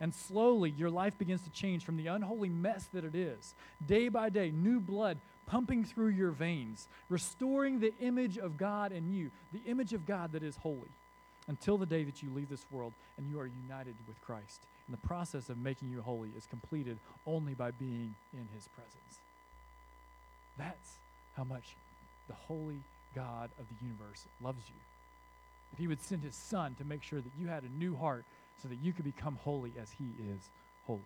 And 0.00 0.14
slowly, 0.14 0.70
your 0.70 0.90
life 0.90 1.18
begins 1.18 1.42
to 1.42 1.50
change 1.50 1.84
from 1.84 1.96
the 1.96 2.06
unholy 2.06 2.48
mess 2.48 2.88
that 2.94 3.04
it 3.04 3.16
is. 3.16 3.54
Day 3.84 4.08
by 4.08 4.28
day, 4.28 4.52
new 4.52 4.78
blood 4.78 5.18
pumping 5.46 5.84
through 5.84 6.08
your 6.08 6.30
veins, 6.30 6.86
restoring 7.08 7.80
the 7.80 7.92
image 8.00 8.38
of 8.38 8.56
God 8.56 8.92
in 8.92 9.12
you, 9.12 9.32
the 9.52 9.68
image 9.68 9.92
of 9.92 10.06
God 10.06 10.30
that 10.32 10.44
is 10.44 10.56
holy, 10.56 10.92
until 11.48 11.76
the 11.76 11.86
day 11.86 12.04
that 12.04 12.22
you 12.22 12.30
leave 12.32 12.48
this 12.48 12.66
world 12.70 12.92
and 13.16 13.28
you 13.28 13.40
are 13.40 13.50
united 13.66 13.94
with 14.06 14.20
Christ. 14.24 14.60
And 14.86 14.96
the 14.96 15.06
process 15.08 15.48
of 15.48 15.58
making 15.58 15.90
you 15.90 16.02
holy 16.02 16.30
is 16.36 16.46
completed 16.46 16.98
only 17.26 17.54
by 17.54 17.72
being 17.72 18.14
in 18.32 18.46
his 18.54 18.68
presence. 18.68 19.18
That's 20.56 20.98
how 21.36 21.44
much 21.44 21.74
the 22.28 22.34
holy 22.34 22.78
God 23.14 23.50
of 23.58 23.64
the 23.68 23.84
universe 23.84 24.24
loves 24.40 24.62
you. 24.68 24.87
That 25.70 25.80
he 25.80 25.86
would 25.86 26.02
send 26.02 26.22
his 26.22 26.34
son 26.34 26.74
to 26.76 26.84
make 26.84 27.02
sure 27.02 27.20
that 27.20 27.32
you 27.38 27.48
had 27.48 27.62
a 27.62 27.78
new 27.78 27.96
heart 27.96 28.24
so 28.62 28.68
that 28.68 28.78
you 28.82 28.92
could 28.92 29.04
become 29.04 29.38
holy 29.42 29.72
as 29.80 29.90
he 29.98 30.04
is 30.32 30.40
holy. 30.86 31.00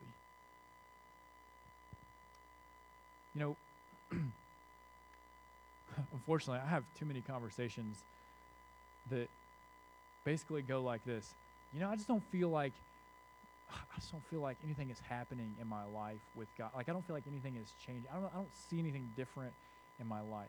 You 3.35 3.41
know, 3.41 3.57
unfortunately, 6.13 6.61
I 6.65 6.69
have 6.69 6.85
too 6.99 7.07
many 7.07 7.21
conversations 7.21 7.99
that 9.11 9.29
basically 10.25 10.63
go 10.63 10.83
like 10.83 11.05
this. 11.05 11.35
You 11.73 11.81
know, 11.81 11.91
I 11.91 11.97
just 11.97 12.09
don't 12.09 12.23
feel 12.31 12.49
like 12.49 12.73
I 13.71 13.99
just 13.99 14.13
don't 14.13 14.25
feel 14.31 14.41
like 14.41 14.59
anything 14.65 14.91
is 14.91 14.99
happening 15.09 15.55
in 15.61 15.67
my 15.67 15.85
life 15.95 16.21
with 16.37 16.49
God. 16.59 16.71
Like 16.77 16.89
I 16.89 16.93
don't 16.93 17.07
feel 17.07 17.17
like 17.17 17.25
anything 17.31 17.57
is 17.57 17.69
changing. 17.87 18.05
I 18.13 18.21
don't 18.21 18.31
I 18.33 18.37
don't 18.37 18.55
see 18.69 18.79
anything 18.79 19.09
different 19.17 19.53
in 20.01 20.07
my 20.07 20.21
life. 20.21 20.49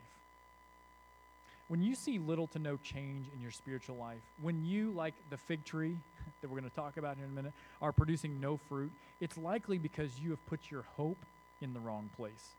When 1.74 1.82
you 1.82 1.96
see 1.96 2.20
little 2.20 2.46
to 2.50 2.60
no 2.60 2.78
change 2.78 3.26
in 3.34 3.42
your 3.42 3.50
spiritual 3.50 3.96
life, 3.96 4.22
when 4.44 4.64
you, 4.64 4.92
like 4.92 5.16
the 5.32 5.38
fig 5.38 5.66
tree 5.66 5.98
that 6.42 6.48
we're 6.48 6.60
going 6.60 6.70
to 6.70 6.76
talk 6.76 6.98
about 6.98 7.18
in 7.18 7.24
a 7.24 7.28
minute, 7.28 7.52
are 7.82 7.92
producing 7.92 8.40
no 8.40 8.58
fruit, 8.58 8.92
it's 9.20 9.40
likely 9.40 9.80
because 9.80 10.20
you 10.20 10.30
have 10.30 10.46
put 10.46 10.70
your 10.70 10.84
hope 10.96 11.18
in 11.62 11.74
the 11.74 11.80
wrong 11.80 12.12
place. 12.16 12.52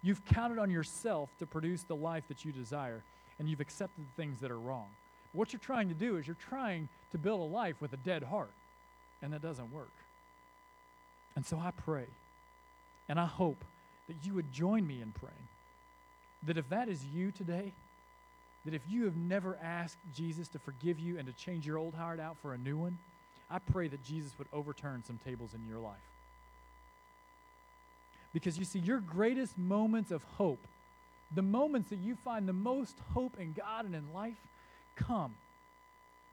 You've 0.00 0.24
counted 0.24 0.58
on 0.58 0.70
yourself 0.70 1.28
to 1.40 1.46
produce 1.46 1.82
the 1.82 1.94
life 1.94 2.24
that 2.28 2.42
you 2.42 2.52
desire, 2.52 3.02
and 3.38 3.50
you've 3.50 3.60
accepted 3.60 4.02
the 4.02 4.22
things 4.22 4.40
that 4.40 4.50
are 4.50 4.58
wrong. 4.58 4.88
What 5.34 5.52
you're 5.52 5.60
trying 5.60 5.90
to 5.90 5.94
do 5.94 6.16
is 6.16 6.26
you're 6.26 6.34
trying 6.48 6.88
to 7.10 7.18
build 7.18 7.40
a 7.40 7.54
life 7.54 7.82
with 7.82 7.92
a 7.92 7.98
dead 7.98 8.22
heart, 8.22 8.54
and 9.20 9.34
that 9.34 9.42
doesn't 9.42 9.70
work. 9.70 9.92
And 11.36 11.44
so 11.44 11.58
I 11.58 11.70
pray, 11.70 12.06
and 13.10 13.20
I 13.20 13.26
hope 13.26 13.62
that 14.08 14.16
you 14.24 14.32
would 14.32 14.50
join 14.54 14.86
me 14.86 15.02
in 15.02 15.12
praying. 15.12 15.48
That 16.46 16.56
if 16.56 16.70
that 16.70 16.88
is 16.88 17.04
you 17.14 17.30
today, 17.30 17.74
that 18.64 18.74
if 18.74 18.82
you 18.88 19.04
have 19.04 19.16
never 19.16 19.58
asked 19.62 19.98
Jesus 20.14 20.48
to 20.48 20.58
forgive 20.58 20.98
you 20.98 21.18
and 21.18 21.26
to 21.26 21.32
change 21.32 21.66
your 21.66 21.78
old 21.78 21.94
heart 21.94 22.20
out 22.20 22.36
for 22.40 22.54
a 22.54 22.58
new 22.58 22.76
one, 22.76 22.98
I 23.50 23.58
pray 23.58 23.88
that 23.88 24.04
Jesus 24.04 24.32
would 24.38 24.48
overturn 24.52 25.02
some 25.04 25.18
tables 25.24 25.50
in 25.54 25.68
your 25.68 25.80
life. 25.80 25.96
Because 28.32 28.58
you 28.58 28.64
see, 28.64 28.78
your 28.78 29.00
greatest 29.00 29.58
moments 29.58 30.10
of 30.10 30.22
hope, 30.22 30.60
the 31.34 31.42
moments 31.42 31.90
that 31.90 31.98
you 31.98 32.16
find 32.24 32.48
the 32.48 32.52
most 32.52 32.96
hope 33.12 33.38
in 33.38 33.52
God 33.52 33.84
and 33.84 33.94
in 33.94 34.12
life, 34.14 34.38
come 34.96 35.34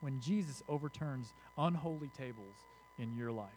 when 0.02 0.22
Jesus 0.22 0.63
overturns 0.70 1.34
unholy 1.58 2.10
tables 2.18 2.56
in 2.98 3.18
your 3.18 3.32
life. 3.32 3.50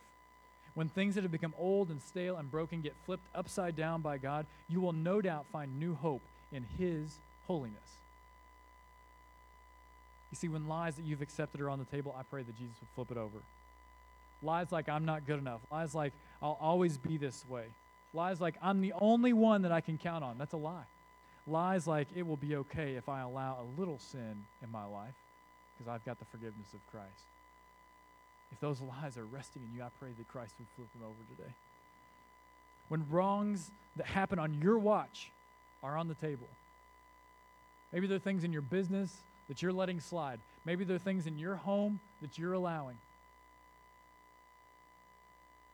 When 0.75 0.89
things 0.89 1.15
that 1.15 1.23
have 1.23 1.31
become 1.31 1.55
old 1.59 1.91
and 1.91 2.01
stale 2.01 2.37
and 2.37 2.51
broken 2.51 2.81
get 2.81 2.95
flipped 3.05 3.27
upside 3.35 3.77
down 3.77 4.01
by 4.01 4.19
God, 4.19 4.47
you 4.69 4.81
will 4.81 4.93
no 4.93 5.21
doubt 5.21 5.47
find 5.53 5.79
new 5.79 5.95
hope 5.95 6.23
in 6.51 6.65
His 6.79 7.19
holiness. 7.47 8.02
You 10.33 10.37
see, 10.37 10.49
when 10.49 10.66
lies 10.66 10.97
that 10.97 11.05
you've 11.05 11.21
accepted 11.21 11.61
are 11.61 11.68
on 11.68 11.79
the 11.79 11.85
table, 11.85 12.16
I 12.18 12.23
pray 12.23 12.42
that 12.42 12.57
Jesus 12.57 12.75
would 12.81 12.88
flip 13.07 13.16
it 13.16 13.21
over. 13.21 13.38
Lies 14.42 14.73
like 14.73 14.88
I'm 14.88 15.05
not 15.05 15.27
good 15.27 15.38
enough. 15.38 15.61
Lies 15.71 15.95
like 15.95 16.14
I'll 16.42 16.59
always 16.61 16.97
be 16.97 17.18
this 17.18 17.45
way. 17.49 17.66
Lies 18.14 18.40
like 18.40 18.57
I'm 18.62 18.81
the 18.81 18.95
only 18.99 19.35
one 19.35 19.62
that 19.62 19.73
I 19.73 19.83
can 19.83 19.99
count 19.99 20.25
on. 20.25 20.38
That's 20.38 20.55
a 20.55 20.57
lie. 20.57 20.87
Lies 21.47 21.87
like 21.87 22.09
it 22.16 22.27
will 22.27 22.38
be 22.38 22.57
okay 22.57 22.95
if 22.95 23.09
I 23.09 23.21
allow 23.21 23.59
a 23.61 23.81
little 23.81 23.99
sin 23.99 24.45
in 24.62 24.73
my 24.73 24.85
life 24.87 25.14
because 25.77 25.90
I've 25.92 26.05
got 26.05 26.18
the 26.18 26.25
forgiveness 26.27 26.73
of 26.73 26.81
Christ. 26.90 27.25
If 28.53 28.61
those 28.61 28.81
lies 28.81 29.18
are 29.18 29.25
resting 29.25 29.62
in 29.62 29.77
you, 29.77 29.83
I 29.83 29.88
pray 30.01 30.11
that 30.16 30.29
Christ 30.29 30.55
would 30.59 30.68
flip 30.77 30.88
them 30.92 31.03
over 31.05 31.37
today. 31.37 31.55
When 32.88 33.07
wrongs 33.11 33.71
that 33.97 34.07
happen 34.07 34.38
on 34.38 34.55
your 34.62 34.79
watch 34.79 35.31
are 35.83 35.97
on 35.97 36.09
the 36.09 36.14
table, 36.14 36.49
maybe 37.92 38.07
there 38.07 38.16
are 38.16 38.21
things 38.21 38.45
in 38.45 38.53
your 38.53 38.62
business 38.62 39.12
that 39.53 39.61
you're 39.61 39.73
letting 39.73 40.01
slide, 40.01 40.41
maybe 40.65 40.83
there 40.83 40.97
are 40.97 40.99
things 40.99 41.27
in 41.27 41.38
your 41.38 41.57
home 41.57 42.01
that 42.23 42.38
you're 42.38 42.55
allowing 42.55 42.97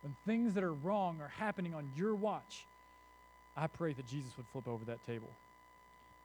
when 0.03 0.15
things 0.27 0.55
that 0.55 0.65
are 0.65 0.73
wrong 0.73 1.21
are 1.21 1.33
happening 1.39 1.75
on 1.75 1.91
your 1.97 2.15
watch, 2.15 2.65
I 3.57 3.67
pray 3.67 3.93
that 3.93 4.07
Jesus 4.07 4.37
would 4.37 4.47
flip 4.53 4.69
over 4.69 4.85
that 4.87 5.05
table. 5.05 5.29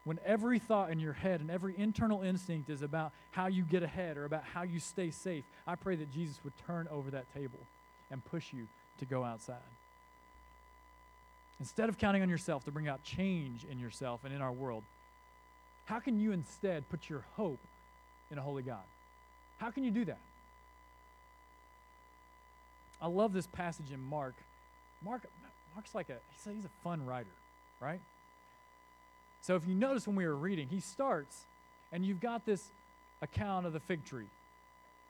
When 0.04 0.18
every 0.24 0.58
thought 0.58 0.90
in 0.90 1.00
your 1.00 1.14
head 1.14 1.40
and 1.40 1.50
every 1.50 1.74
internal 1.76 2.22
instinct 2.22 2.68
is 2.68 2.82
about 2.82 3.12
how 3.30 3.46
you 3.46 3.62
get 3.62 3.82
ahead 3.82 4.16
or 4.16 4.26
about 4.26 4.44
how 4.44 4.62
you 4.62 4.78
stay 4.78 5.10
safe, 5.10 5.44
I 5.66 5.74
pray 5.74 5.96
that 5.96 6.12
Jesus 6.12 6.38
would 6.44 6.52
turn 6.66 6.86
over 6.90 7.10
that 7.10 7.32
table 7.34 7.58
and 8.10 8.24
push 8.24 8.52
you 8.52 8.66
to 8.98 9.06
go 9.06 9.24
outside. 9.24 9.56
Instead 11.58 11.88
of 11.88 11.96
counting 11.98 12.22
on 12.22 12.28
yourself 12.28 12.64
to 12.64 12.70
bring 12.70 12.86
out 12.86 13.02
change 13.02 13.64
in 13.64 13.78
yourself 13.78 14.20
and 14.24 14.34
in 14.34 14.42
our 14.42 14.52
world, 14.52 14.84
how 15.86 16.00
can 16.00 16.18
you 16.18 16.32
instead 16.32 16.88
put 16.88 17.08
your 17.08 17.24
hope 17.36 17.60
in 18.30 18.38
a 18.38 18.42
holy 18.42 18.62
God? 18.62 18.84
How 19.58 19.70
can 19.70 19.84
you 19.84 19.90
do 19.90 20.04
that? 20.06 20.18
I 23.00 23.06
love 23.06 23.32
this 23.32 23.46
passage 23.46 23.92
in 23.92 24.00
Mark. 24.00 24.34
Mark, 25.04 25.22
Mark's 25.74 25.94
like 25.94 26.08
a 26.08 26.16
he's, 26.30 26.54
he's 26.54 26.64
a 26.64 26.82
fun 26.82 27.04
writer, 27.04 27.28
right? 27.80 28.00
So 29.42 29.56
if 29.56 29.68
you 29.68 29.74
notice 29.74 30.06
when 30.06 30.16
we 30.16 30.26
were 30.26 30.36
reading, 30.36 30.68
he 30.68 30.80
starts 30.80 31.44
and 31.92 32.04
you've 32.04 32.20
got 32.20 32.46
this 32.46 32.70
account 33.20 33.66
of 33.66 33.72
the 33.72 33.80
fig 33.80 34.04
tree. 34.04 34.26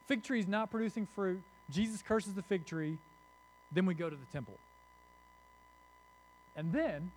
Fig 0.07 0.23
tree 0.23 0.39
is 0.39 0.47
not 0.47 0.69
producing 0.69 1.07
fruit. 1.15 1.41
Jesus 1.71 2.01
curses 2.01 2.33
the 2.33 2.41
fig 2.41 2.65
tree. 2.65 2.97
Then 3.71 3.85
we 3.85 3.93
go 3.93 4.09
to 4.09 4.15
the 4.15 4.25
temple. 4.31 4.55
And 6.55 6.71
then 6.71 7.11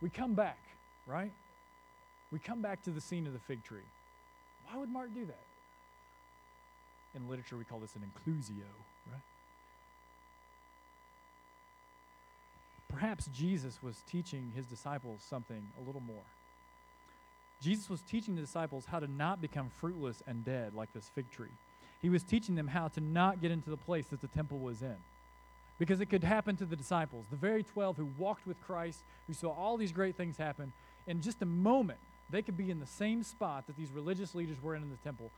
we 0.00 0.10
come 0.10 0.34
back, 0.34 0.58
right? 1.06 1.32
We 2.32 2.38
come 2.38 2.62
back 2.62 2.82
to 2.84 2.90
the 2.90 3.00
scene 3.00 3.26
of 3.26 3.34
the 3.34 3.38
fig 3.38 3.62
tree. 3.62 3.86
Why 4.66 4.78
would 4.78 4.88
Mark 4.88 5.14
do 5.14 5.26
that? 5.26 5.44
In 7.14 7.28
literature, 7.28 7.58
we 7.58 7.64
call 7.64 7.78
this 7.78 7.94
an 7.94 8.02
inclusio, 8.02 8.64
right? 9.10 9.20
Perhaps 12.88 13.28
Jesus 13.34 13.82
was 13.82 13.96
teaching 14.10 14.52
his 14.56 14.66
disciples 14.66 15.20
something 15.28 15.62
a 15.78 15.86
little 15.86 16.00
more. 16.00 16.24
Jesus 17.62 17.88
was 17.88 18.00
teaching 18.00 18.34
the 18.34 18.40
disciples 18.40 18.86
how 18.86 18.98
to 18.98 19.06
not 19.06 19.40
become 19.40 19.70
fruitless 19.78 20.22
and 20.26 20.44
dead 20.44 20.74
like 20.74 20.92
this 20.92 21.10
fig 21.14 21.30
tree. 21.30 21.52
He 22.00 22.10
was 22.10 22.22
teaching 22.22 22.54
them 22.54 22.66
how 22.66 22.88
to 22.88 23.00
not 23.00 23.40
get 23.40 23.50
into 23.50 23.70
the 23.70 23.76
place 23.76 24.06
that 24.06 24.20
the 24.20 24.28
temple 24.28 24.58
was 24.58 24.82
in. 24.82 24.96
Because 25.78 26.00
it 26.00 26.06
could 26.06 26.24
happen 26.24 26.56
to 26.56 26.64
the 26.64 26.76
disciples, 26.76 27.26
the 27.30 27.36
very 27.36 27.62
12 27.62 27.96
who 27.96 28.08
walked 28.18 28.46
with 28.46 28.60
Christ, 28.62 29.00
who 29.26 29.34
saw 29.34 29.50
all 29.50 29.76
these 29.76 29.92
great 29.92 30.16
things 30.16 30.36
happen. 30.36 30.72
In 31.06 31.20
just 31.20 31.40
a 31.42 31.46
moment, 31.46 31.98
they 32.32 32.42
could 32.42 32.56
be 32.56 32.70
in 32.70 32.80
the 32.80 32.86
same 32.86 33.22
spot 33.22 33.66
that 33.66 33.76
these 33.76 33.90
religious 33.92 34.34
leaders 34.34 34.56
were 34.62 34.74
in 34.74 34.82
in 34.82 34.90
the 34.90 34.96
temple, 34.96 35.30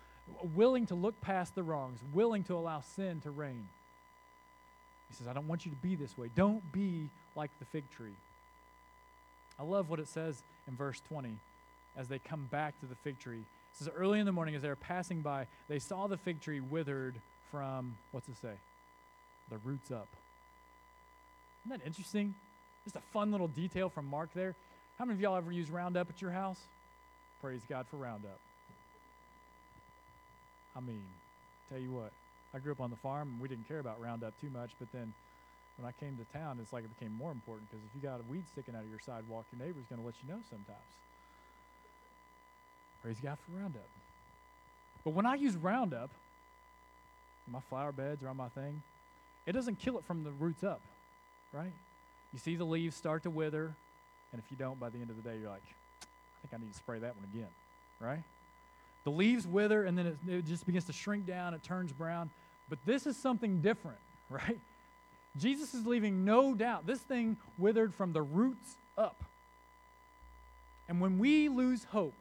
willing 0.54 0.86
to 0.86 0.94
look 0.94 1.20
past 1.20 1.54
the 1.54 1.62
wrongs, 1.62 1.98
willing 2.12 2.44
to 2.44 2.54
allow 2.54 2.80
sin 2.80 3.20
to 3.22 3.30
reign. 3.30 3.68
He 5.10 5.14
says, 5.14 5.28
I 5.28 5.32
don't 5.32 5.48
want 5.48 5.66
you 5.66 5.70
to 5.70 5.76
be 5.76 5.96
this 5.96 6.16
way. 6.16 6.30
Don't 6.34 6.72
be 6.72 7.10
like 7.36 7.50
the 7.58 7.64
fig 7.66 7.84
tree. 7.90 8.14
I 9.58 9.62
love 9.62 9.90
what 9.90 10.00
it 10.00 10.08
says 10.08 10.42
in 10.66 10.76
verse 10.76 11.00
20 11.08 11.36
as 11.96 12.08
they 12.08 12.18
come 12.18 12.48
back 12.50 12.78
to 12.80 12.86
the 12.86 12.96
fig 12.96 13.18
tree. 13.18 13.38
It 13.38 13.78
says, 13.78 13.88
Early 13.94 14.18
in 14.18 14.26
the 14.26 14.32
morning, 14.32 14.54
as 14.54 14.62
they 14.62 14.68
were 14.68 14.76
passing 14.76 15.20
by, 15.20 15.46
they 15.68 15.78
saw 15.78 16.06
the 16.06 16.16
fig 16.16 16.40
tree 16.40 16.60
withered 16.60 17.14
from, 17.50 17.96
what's 18.12 18.28
it 18.28 18.36
say? 18.40 18.54
The 19.50 19.58
roots 19.64 19.90
up. 19.90 20.08
Isn't 21.64 21.78
that 21.78 21.86
interesting? 21.86 22.34
Just 22.84 22.96
a 22.96 23.02
fun 23.12 23.30
little 23.30 23.48
detail 23.48 23.88
from 23.88 24.06
Mark 24.06 24.30
there. 24.34 24.54
How 24.98 25.04
many 25.04 25.16
of 25.16 25.20
y'all 25.20 25.36
ever 25.36 25.50
use 25.50 25.70
Roundup 25.70 26.08
at 26.10 26.20
your 26.20 26.30
house? 26.30 26.58
Praise 27.44 27.60
God 27.68 27.84
for 27.90 27.98
Roundup. 27.98 28.40
I 30.74 30.80
mean, 30.80 31.04
tell 31.68 31.78
you 31.78 31.92
what, 31.92 32.10
I 32.54 32.58
grew 32.58 32.72
up 32.72 32.80
on 32.80 32.88
the 32.88 32.96
farm 32.96 33.28
and 33.28 33.38
we 33.38 33.48
didn't 33.48 33.68
care 33.68 33.80
about 33.80 34.00
Roundup 34.00 34.32
too 34.40 34.48
much, 34.48 34.70
but 34.78 34.88
then 34.94 35.12
when 35.76 35.86
I 35.86 35.92
came 36.00 36.16
to 36.16 36.38
town, 36.38 36.58
it's 36.62 36.72
like 36.72 36.84
it 36.84 36.98
became 36.98 37.12
more 37.12 37.30
important 37.30 37.68
because 37.70 37.84
if 37.84 37.94
you 37.94 38.00
got 38.00 38.18
a 38.18 38.22
weed 38.32 38.44
sticking 38.50 38.74
out 38.74 38.80
of 38.80 38.88
your 38.88 38.98
sidewalk, 38.98 39.44
your 39.52 39.66
neighbor's 39.66 39.84
going 39.90 40.00
to 40.00 40.06
let 40.06 40.14
you 40.24 40.32
know 40.32 40.40
sometimes. 40.48 40.88
Praise 43.02 43.16
God 43.22 43.36
for 43.44 43.60
Roundup. 43.60 43.90
But 45.04 45.10
when 45.10 45.26
I 45.26 45.34
use 45.34 45.54
Roundup, 45.54 46.08
my 47.52 47.60
flower 47.68 47.92
beds 47.92 48.22
or 48.22 48.28
on 48.28 48.38
my 48.38 48.48
thing, 48.48 48.80
it 49.44 49.52
doesn't 49.52 49.80
kill 49.80 49.98
it 49.98 50.04
from 50.06 50.24
the 50.24 50.30
roots 50.30 50.64
up, 50.64 50.80
right? 51.52 51.74
You 52.32 52.38
see 52.38 52.56
the 52.56 52.64
leaves 52.64 52.96
start 52.96 53.22
to 53.24 53.30
wither, 53.30 53.74
and 54.32 54.42
if 54.42 54.50
you 54.50 54.56
don't, 54.56 54.80
by 54.80 54.88
the 54.88 54.96
end 54.96 55.10
of 55.10 55.22
the 55.22 55.28
day, 55.28 55.36
you're 55.38 55.50
like, 55.50 55.60
think 56.44 56.60
I 56.60 56.64
need 56.64 56.72
to 56.72 56.78
spray 56.78 56.98
that 56.98 57.14
one 57.16 57.24
again, 57.32 57.48
right? 58.00 58.22
The 59.04 59.10
leaves 59.10 59.46
wither, 59.46 59.84
and 59.84 59.96
then 59.96 60.06
it, 60.06 60.16
it 60.28 60.46
just 60.46 60.66
begins 60.66 60.84
to 60.84 60.92
shrink 60.92 61.26
down, 61.26 61.54
it 61.54 61.62
turns 61.62 61.92
brown. 61.92 62.30
But 62.68 62.78
this 62.86 63.06
is 63.06 63.16
something 63.16 63.60
different, 63.60 63.98
right? 64.30 64.58
Jesus 65.36 65.74
is 65.74 65.86
leaving 65.86 66.24
no 66.24 66.54
doubt. 66.54 66.86
This 66.86 67.00
thing 67.00 67.36
withered 67.58 67.94
from 67.94 68.12
the 68.12 68.22
roots 68.22 68.76
up. 68.96 69.24
And 70.88 71.00
when 71.00 71.18
we 71.18 71.48
lose 71.48 71.84
hope, 71.84 72.14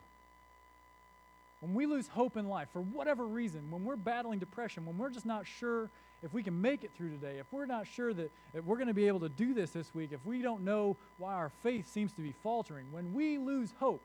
when 1.60 1.74
we 1.74 1.86
lose 1.86 2.08
hope 2.08 2.38
in 2.38 2.50
life 2.50 2.68
for 2.74 2.82
whatever 2.82 3.26
reason, 3.26 3.70
when 3.70 3.86
we're 3.86 3.96
battling 3.96 4.40
depression, 4.40 4.86
when 4.86 4.98
we're 4.98 5.10
just 5.10 5.26
not 5.26 5.46
sure 5.46 5.90
if 6.24 6.34
we 6.34 6.42
can 6.42 6.60
make 6.60 6.84
it 6.84 6.92
through 6.98 7.10
today, 7.10 7.38
if 7.40 7.46
we're 7.52 7.66
not 7.66 7.86
sure 7.86 8.14
that, 8.14 8.32
that 8.54 8.66
we're 8.66 8.78
going 8.78 8.88
to 8.88 8.94
be 8.94 9.08
able 9.08 9.20
to 9.20 9.30
do 9.30 9.54
this 9.54 9.72
this 9.72 9.94
week, 9.94 10.12
if 10.12 10.26
we 10.26 10.42
don't 10.42 10.64
know 10.64 10.96
why 11.18 11.34
our 11.34 11.52
faith 11.62 11.88
seems 11.92 12.14
to 12.14 12.22
be 12.22 12.34
faltering, 12.44 12.86
when 12.92 13.14
we 13.14 13.38
lose 13.38 13.74
hope, 13.80 14.02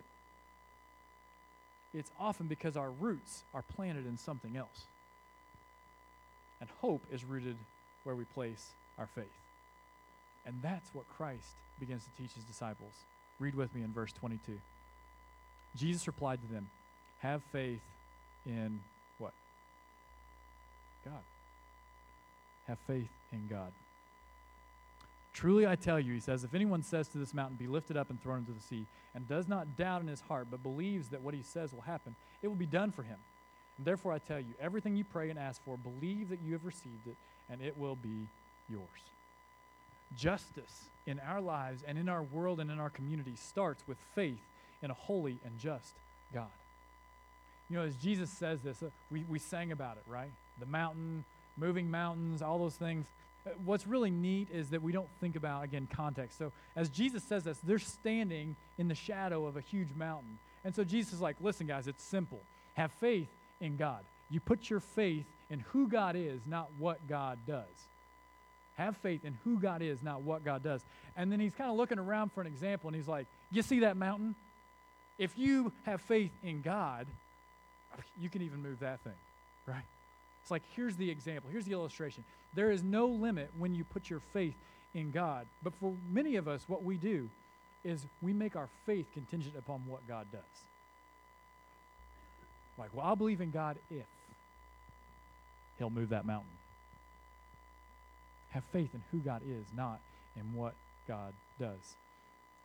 it's 1.95 2.11
often 2.19 2.47
because 2.47 2.77
our 2.77 2.91
roots 2.91 3.43
are 3.55 3.65
planted 3.75 4.07
in 4.07 4.19
something 4.19 4.57
else. 4.57 4.87
And 6.61 6.69
hope 6.81 7.03
is 7.11 7.25
rooted 7.25 7.57
where 8.05 8.15
we 8.15 8.25
place 8.25 8.71
our 8.99 9.09
faith. 9.15 9.25
And 10.47 10.57
that's 10.63 10.89
what 10.93 11.05
Christ 11.17 11.47
begins 11.79 12.03
to 12.05 12.23
teach 12.23 12.33
his 12.35 12.45
disciples. 12.45 12.93
Read 13.39 13.55
with 13.55 13.75
me 13.75 13.83
in 13.83 13.93
verse 13.93 14.13
22. 14.13 14.53
Jesus 15.77 16.07
replied 16.07 16.41
to 16.43 16.53
them, 16.53 16.69
Have 17.21 17.43
faith 17.53 17.81
in 18.45 18.81
what? 19.19 19.33
God. 21.05 21.23
Have 22.67 22.79
faith 22.87 23.09
in 23.33 23.47
God. 23.49 23.73
Truly 25.39 25.69
I 25.69 25.77
tell 25.77 26.01
you, 26.01 26.15
he 26.15 26.19
says, 26.19 26.43
if 26.43 26.53
anyone 26.53 26.83
says 26.83 27.07
to 27.09 27.19
this 27.19 27.33
mountain, 27.33 27.57
Be 27.57 27.69
lifted 27.69 27.97
up 27.97 28.11
and 28.11 28.21
thrown 28.21 28.39
into 28.39 28.51
the 28.51 28.61
sea, 28.61 28.87
and 29.15 29.29
does 29.29 29.47
not 29.47 29.77
doubt 29.77 30.03
in 30.03 30.09
his 30.09 30.21
heart, 30.23 30.49
but 30.51 30.65
believes 30.65 31.11
that 31.11 31.23
what 31.23 31.33
he 31.33 31.43
says 31.45 31.73
will 31.73 31.83
happen, 31.83 32.17
it 32.43 32.49
will 32.49 32.57
be 32.57 32.67
done 32.67 32.91
for 32.91 33.05
him. 33.05 33.19
And 33.77 33.87
therefore 33.87 34.13
I 34.13 34.19
tell 34.19 34.41
you, 34.41 34.53
everything 34.61 34.97
you 34.97 35.05
pray 35.05 35.31
and 35.31 35.39
ask 35.39 35.65
for, 35.65 35.77
believe 35.77 36.31
that 36.31 36.41
you 36.45 36.55
have 36.55 36.65
received 36.65 37.07
it, 37.07 37.15
and 37.49 37.63
it 37.63 37.79
will 37.79 37.95
be 37.95 38.27
yours. 38.69 38.83
Justice 40.17 40.87
in 41.07 41.21
our 41.21 41.41
lives 41.41 41.85
and 41.87 41.97
in 41.99 42.09
our 42.09 42.25
world 42.25 42.59
and 42.59 42.69
in 42.69 42.81
our 42.81 42.91
community 42.91 43.35
starts 43.37 43.85
with 43.87 43.99
faith 44.17 44.41
in 44.83 44.91
a 44.91 44.95
holy 44.95 45.39
and 45.45 45.57
just 45.61 45.93
God. 46.35 46.51
You 47.71 47.77
know, 47.77 47.85
as 47.85 47.95
Jesus 47.95 48.29
says 48.29 48.63
this, 48.63 48.83
uh, 48.83 48.87
we, 49.09 49.25
we 49.29 49.39
sang 49.39 49.71
about 49.71 49.99
it, 49.99 50.11
right? 50.11 50.33
The 50.59 50.67
mountain, 50.67 51.25
moving 51.57 51.89
mountains, 51.89 52.43
all 52.43 52.59
those 52.59 52.75
things 52.75 53.07
what's 53.65 53.87
really 53.87 54.11
neat 54.11 54.49
is 54.53 54.71
that 54.71 54.83
we 54.83 54.93
don't 54.93 55.09
think 55.21 55.37
about, 55.37 55.65
again, 55.65 55.89
context. 55.93 56.39
So 56.39 56.53
as 56.77 56.89
Jesus 56.89 57.23
says 57.23 57.45
this, 57.45 57.59
they're 57.59 57.79
standing 57.79 58.57
in 58.79 58.89
the 58.89 58.95
shadow 58.95 59.47
of 59.47 59.57
a 59.57 59.61
huge 59.61 59.89
mountain. 59.97 60.39
And 60.65 60.75
so 60.75 60.85
Jesus 60.85 61.15
is 61.15 61.21
like, 61.21 61.37
listen, 61.41 61.67
guys, 61.67 61.87
it's 61.87 62.03
simple. 62.03 62.41
Have 62.75 62.93
faith 62.93 63.29
in 63.61 63.77
God. 63.77 64.01
You 64.31 64.41
put 64.41 64.69
your 64.69 64.81
faith 64.81 65.25
in 65.51 65.61
who 65.71 65.89
God 65.89 66.17
is, 66.17 66.41
not 66.47 66.69
what 66.79 66.99
God 67.09 67.39
does. 67.47 67.65
Have 68.77 68.97
faith 68.99 69.25
in 69.25 69.37
who 69.45 69.59
God 69.59 69.83
is, 69.83 70.03
not 70.03 70.23
what 70.23 70.45
God 70.45 70.63
does. 70.63 70.83
And 71.17 71.33
then 71.33 71.41
he's 71.41 71.55
kind 71.55 71.71
of 71.71 71.77
looking 71.77 71.99
around 71.99 72.33
for 72.33 72.41
an 72.41 72.47
example, 72.47 72.89
and 72.89 72.95
he's 72.95 73.09
like, 73.09 73.27
You 73.51 73.63
see 73.63 73.81
that 73.81 73.97
mountain? 73.97 74.35
If 75.19 75.37
you 75.37 75.73
have 75.85 76.01
faith 76.03 76.31
in 76.45 76.63
God, 76.63 77.07
you 78.21 78.29
can 78.29 78.43
even 78.43 78.63
move 78.63 78.79
that 78.81 79.01
thing, 79.01 79.15
right? 79.67 79.83
It's 80.43 80.51
like, 80.51 80.63
here's 80.77 80.97
the 80.97 81.11
example, 81.11 81.51
here's 81.51 81.65
the 81.65 81.73
illustration. 81.73 82.25
There 82.55 82.71
is 82.71 82.83
no 82.83 83.07
limit 83.07 83.51
when 83.59 83.75
you 83.75 83.85
put 83.85 84.11
your 84.11 84.21
faith 84.33 84.55
in 84.95 85.11
God. 85.11 85.47
But 85.63 85.75
for 85.81 85.95
many 86.11 86.37
of 86.37 86.49
us, 86.49 86.63
what 86.67 86.83
we 86.83 86.97
do 86.97 87.29
is 87.85 88.05
we 88.23 88.33
make 88.33 88.57
our 88.57 88.69
faith 88.87 89.07
contingent 89.15 89.55
upon 89.57 89.83
what 89.87 90.07
God 90.09 90.27
does. 90.33 90.43
Like, 92.79 92.91
well, 92.95 93.07
I'll 93.07 93.17
believe 93.17 93.41
in 93.41 93.51
God 93.51 93.77
if 93.91 94.07
He'll 95.79 95.91
move 95.91 96.11
that 96.11 96.25
mountain. 96.25 96.51
Have 98.51 98.65
faith 98.73 98.91
in 98.95 99.03
who 99.13 99.19
God 99.19 99.43
is, 99.49 99.67
not 99.77 100.01
in 100.37 100.55
what 100.55 100.75
God 101.07 101.33
does. 101.61 101.97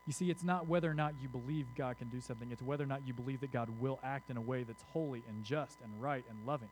You 0.05 0.13
see, 0.13 0.29
it's 0.29 0.43
not 0.43 0.67
whether 0.67 0.89
or 0.89 0.93
not 0.93 1.13
you 1.21 1.29
believe 1.29 1.65
God 1.75 1.97
can 1.97 2.09
do 2.09 2.19
something, 2.19 2.49
it's 2.51 2.61
whether 2.61 2.83
or 2.83 2.87
not 2.87 3.07
you 3.07 3.13
believe 3.13 3.41
that 3.41 3.51
God 3.51 3.69
will 3.79 3.99
act 4.03 4.29
in 4.29 4.37
a 4.37 4.41
way 4.41 4.63
that's 4.63 4.83
holy 4.91 5.23
and 5.27 5.43
just 5.43 5.77
and 5.83 6.01
right 6.01 6.23
and 6.29 6.37
loving. 6.45 6.69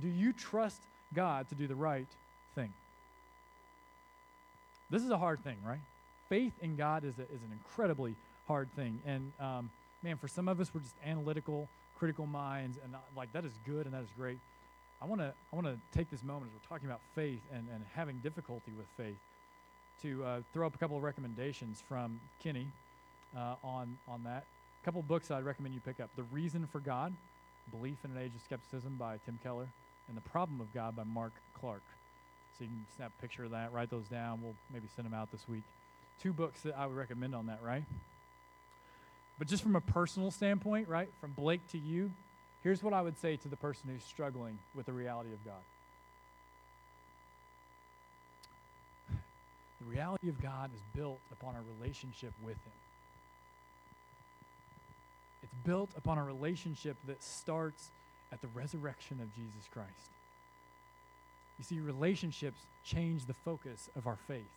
Do 0.00 0.08
you 0.08 0.32
trust 0.32 0.80
God 1.14 1.48
to 1.48 1.54
do 1.54 1.66
the 1.66 1.74
right 1.74 2.06
thing? 2.54 2.72
This 4.90 5.02
is 5.02 5.10
a 5.10 5.18
hard 5.18 5.42
thing, 5.42 5.56
right? 5.66 5.80
Faith 6.28 6.52
in 6.60 6.76
God 6.76 7.04
is, 7.04 7.18
a, 7.18 7.22
is 7.22 7.42
an 7.42 7.52
incredibly 7.52 8.14
hard 8.46 8.68
thing. 8.76 9.00
And 9.06 9.32
um, 9.40 9.70
man, 10.02 10.16
for 10.18 10.28
some 10.28 10.48
of 10.48 10.60
us, 10.60 10.70
we're 10.74 10.80
just 10.80 10.94
analytical, 11.04 11.68
critical 11.98 12.26
minds, 12.26 12.78
and 12.84 12.94
uh, 12.94 12.98
like 13.16 13.32
that 13.32 13.44
is 13.44 13.52
good 13.64 13.86
and 13.86 13.94
that 13.94 14.02
is 14.02 14.10
great. 14.16 14.38
I 15.00 15.06
want 15.06 15.20
to 15.20 15.32
I 15.52 15.56
want 15.56 15.66
to 15.66 15.76
take 15.96 16.10
this 16.10 16.22
moment 16.22 16.50
as 16.50 16.60
we're 16.60 16.68
talking 16.68 16.88
about 16.88 17.00
faith 17.14 17.40
and, 17.52 17.66
and 17.72 17.84
having 17.94 18.18
difficulty 18.18 18.72
with 18.76 18.86
faith 18.96 19.16
to 20.02 20.24
uh, 20.24 20.40
throw 20.52 20.66
up 20.66 20.74
a 20.74 20.78
couple 20.78 20.96
of 20.96 21.02
recommendations 21.02 21.82
from 21.88 22.20
Kinney 22.40 22.66
uh, 23.36 23.54
on 23.64 23.98
on 24.06 24.22
that. 24.24 24.44
A 24.82 24.84
couple 24.84 25.00
of 25.00 25.08
books 25.08 25.30
I'd 25.30 25.44
recommend 25.44 25.74
you 25.74 25.80
pick 25.80 26.00
up: 26.00 26.10
The 26.16 26.22
Reason 26.24 26.68
for 26.70 26.80
God, 26.80 27.12
Belief 27.70 27.96
in 28.04 28.12
an 28.12 28.18
Age 28.18 28.32
of 28.36 28.42
Skepticism 28.42 28.96
by 28.98 29.18
Tim 29.24 29.38
Keller, 29.42 29.66
and 30.08 30.16
The 30.16 30.28
Problem 30.28 30.60
of 30.60 30.72
God 30.72 30.94
by 30.94 31.04
Mark 31.04 31.32
Clark. 31.58 31.82
So 32.58 32.64
you 32.64 32.68
can 32.68 32.86
snap 32.96 33.12
a 33.18 33.22
picture 33.22 33.44
of 33.44 33.50
that, 33.52 33.72
write 33.72 33.90
those 33.90 34.06
down. 34.08 34.40
We'll 34.42 34.54
maybe 34.72 34.86
send 34.94 35.06
them 35.06 35.14
out 35.14 35.30
this 35.32 35.48
week. 35.48 35.62
Two 36.22 36.32
books 36.32 36.60
that 36.62 36.76
I 36.76 36.86
would 36.86 36.96
recommend 36.96 37.34
on 37.34 37.46
that, 37.46 37.60
right? 37.64 37.84
But 39.38 39.48
just 39.48 39.62
from 39.62 39.74
a 39.74 39.80
personal 39.80 40.30
standpoint, 40.30 40.88
right, 40.88 41.08
from 41.20 41.32
Blake 41.32 41.66
to 41.72 41.78
you, 41.78 42.12
here's 42.62 42.82
what 42.82 42.92
I 42.92 43.02
would 43.02 43.18
say 43.18 43.36
to 43.36 43.48
the 43.48 43.56
person 43.56 43.88
who's 43.88 44.04
struggling 44.04 44.58
with 44.74 44.86
the 44.86 44.92
reality 44.92 45.30
of 45.32 45.44
God. 45.44 45.62
The 49.80 49.90
reality 49.90 50.28
of 50.28 50.40
God 50.40 50.70
is 50.74 50.80
built 50.94 51.18
upon 51.32 51.56
a 51.56 51.60
relationship 51.80 52.32
with 52.44 52.54
Him. 52.54 52.72
It's 55.42 55.54
built 55.64 55.90
upon 55.96 56.18
a 56.18 56.24
relationship 56.24 56.96
that 57.08 57.22
starts 57.22 57.88
at 58.32 58.40
the 58.42 58.48
resurrection 58.54 59.18
of 59.20 59.34
Jesus 59.34 59.68
Christ. 59.72 59.88
You 61.62 61.76
see, 61.76 61.80
relationships 61.80 62.60
change 62.84 63.26
the 63.26 63.34
focus 63.34 63.88
of 63.94 64.08
our 64.08 64.18
faith. 64.26 64.50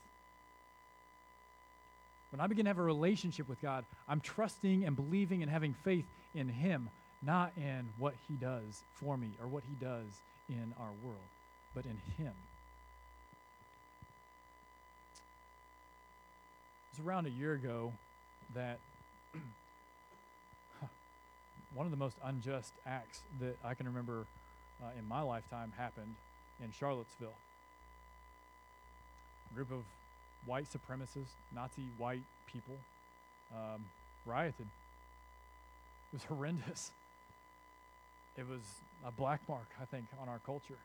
When 2.32 2.40
I 2.40 2.48
begin 2.48 2.66
to 2.66 2.70
have 2.70 2.80
a 2.80 2.82
relationship 2.84 3.48
with 3.48 3.62
God, 3.62 3.86
I'm 4.10 4.20
trusting 4.20 4.84
and 4.84 4.96
believing 4.96 5.44
and 5.44 5.52
having 5.52 5.76
faith 5.84 6.08
in 6.34 6.50
Him, 6.50 6.90
not 7.22 7.52
in 7.58 7.90
what 8.00 8.16
He 8.28 8.34
does 8.34 8.82
for 8.96 9.18
me 9.18 9.30
or 9.40 9.48
what 9.48 9.62
He 9.70 9.76
does 9.86 10.08
in 10.50 10.74
our 10.80 10.90
world, 11.04 11.22
but 11.76 11.86
in 11.86 12.02
Him. 12.18 12.34
It 16.92 16.98
was 16.98 17.06
around 17.06 17.28
a 17.28 17.30
year 17.30 17.54
ago 17.54 17.94
that 18.56 18.80
one 21.76 21.86
of 21.86 21.92
the 21.92 21.98
most 21.98 22.16
unjust 22.24 22.74
acts 22.88 23.20
that 23.40 23.58
I 23.64 23.76
can 23.76 23.86
remember 23.86 24.26
uh, 24.82 24.88
in 24.98 25.08
my 25.08 25.22
lifetime 25.22 25.72
happened 25.78 26.16
in 26.64 26.72
Charlottesville. 26.72 27.34
A 29.52 29.56
group 29.56 29.72
of 29.72 29.84
white 30.46 30.66
supremacists, 30.66 31.36
Nazi 31.54 31.84
white 31.98 32.24
people, 32.52 32.76
um, 33.54 33.84
rioted. 34.26 34.68
It 36.12 36.14
was 36.14 36.24
horrendous. 36.30 36.92
It 38.38 38.48
was 38.48 38.62
a 39.06 39.12
black 39.12 39.42
mark, 39.48 39.68
I 39.82 39.86
think, 39.86 40.06
on 40.22 40.28
our 40.28 40.40
culture. 40.46 40.78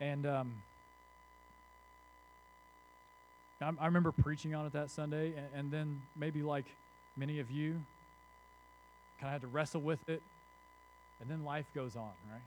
And 0.00 0.26
um, 0.26 0.52
I, 3.60 3.70
I, 3.80 3.86
remember 3.86 4.12
preaching 4.12 4.54
on 4.54 4.66
it 4.66 4.72
that 4.72 4.90
Sunday, 4.90 5.32
and, 5.36 5.46
and 5.54 5.70
then 5.70 6.02
maybe 6.16 6.42
like 6.42 6.66
many 7.16 7.38
of 7.38 7.50
you, 7.50 7.80
kind 9.20 9.28
of 9.34 9.40
had 9.40 9.40
to 9.42 9.46
wrestle 9.46 9.80
with 9.80 10.06
it, 10.08 10.20
and 11.20 11.30
then 11.30 11.44
life 11.44 11.66
goes 11.74 11.96
on, 11.96 12.10
right? 12.30 12.42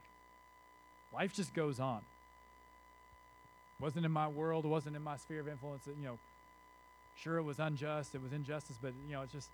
Life 1.12 1.34
just 1.34 1.54
goes 1.54 1.80
on. 1.80 2.00
Wasn't 3.80 4.04
in 4.04 4.12
my 4.12 4.28
world, 4.28 4.64
wasn't 4.64 4.96
in 4.96 5.02
my 5.02 5.16
sphere 5.16 5.40
of 5.40 5.48
influence. 5.48 5.86
You 5.86 6.04
know, 6.04 6.18
sure 7.16 7.38
it 7.38 7.42
was 7.42 7.58
unjust, 7.58 8.14
it 8.14 8.22
was 8.22 8.32
injustice, 8.32 8.76
but 8.80 8.92
you 9.06 9.14
know, 9.14 9.22
it's 9.22 9.32
just 9.32 9.48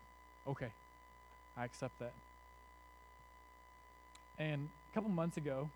okay. 0.47 0.71
I 1.57 1.65
accept 1.65 1.99
that. 2.01 2.13
And 4.39 4.69
a 4.91 4.95
couple 4.95 5.11
months 5.11 5.37
ago, 5.37 5.71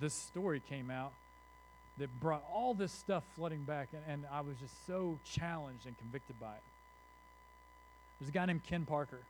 this 0.00 0.14
story 0.14 0.60
came 0.68 0.90
out 0.90 1.12
that 1.98 2.08
brought 2.20 2.44
all 2.52 2.74
this 2.74 2.92
stuff 2.92 3.22
flooding 3.36 3.62
back, 3.62 3.88
and, 3.92 4.02
and 4.08 4.24
I 4.30 4.40
was 4.40 4.56
just 4.60 4.86
so 4.86 5.18
challenged 5.24 5.86
and 5.86 5.96
convicted 5.98 6.38
by 6.40 6.54
it. 6.54 6.62
There's 8.18 8.28
a 8.28 8.32
guy 8.32 8.46
named 8.46 8.64
Ken 8.64 8.84
Parker. 8.84 9.20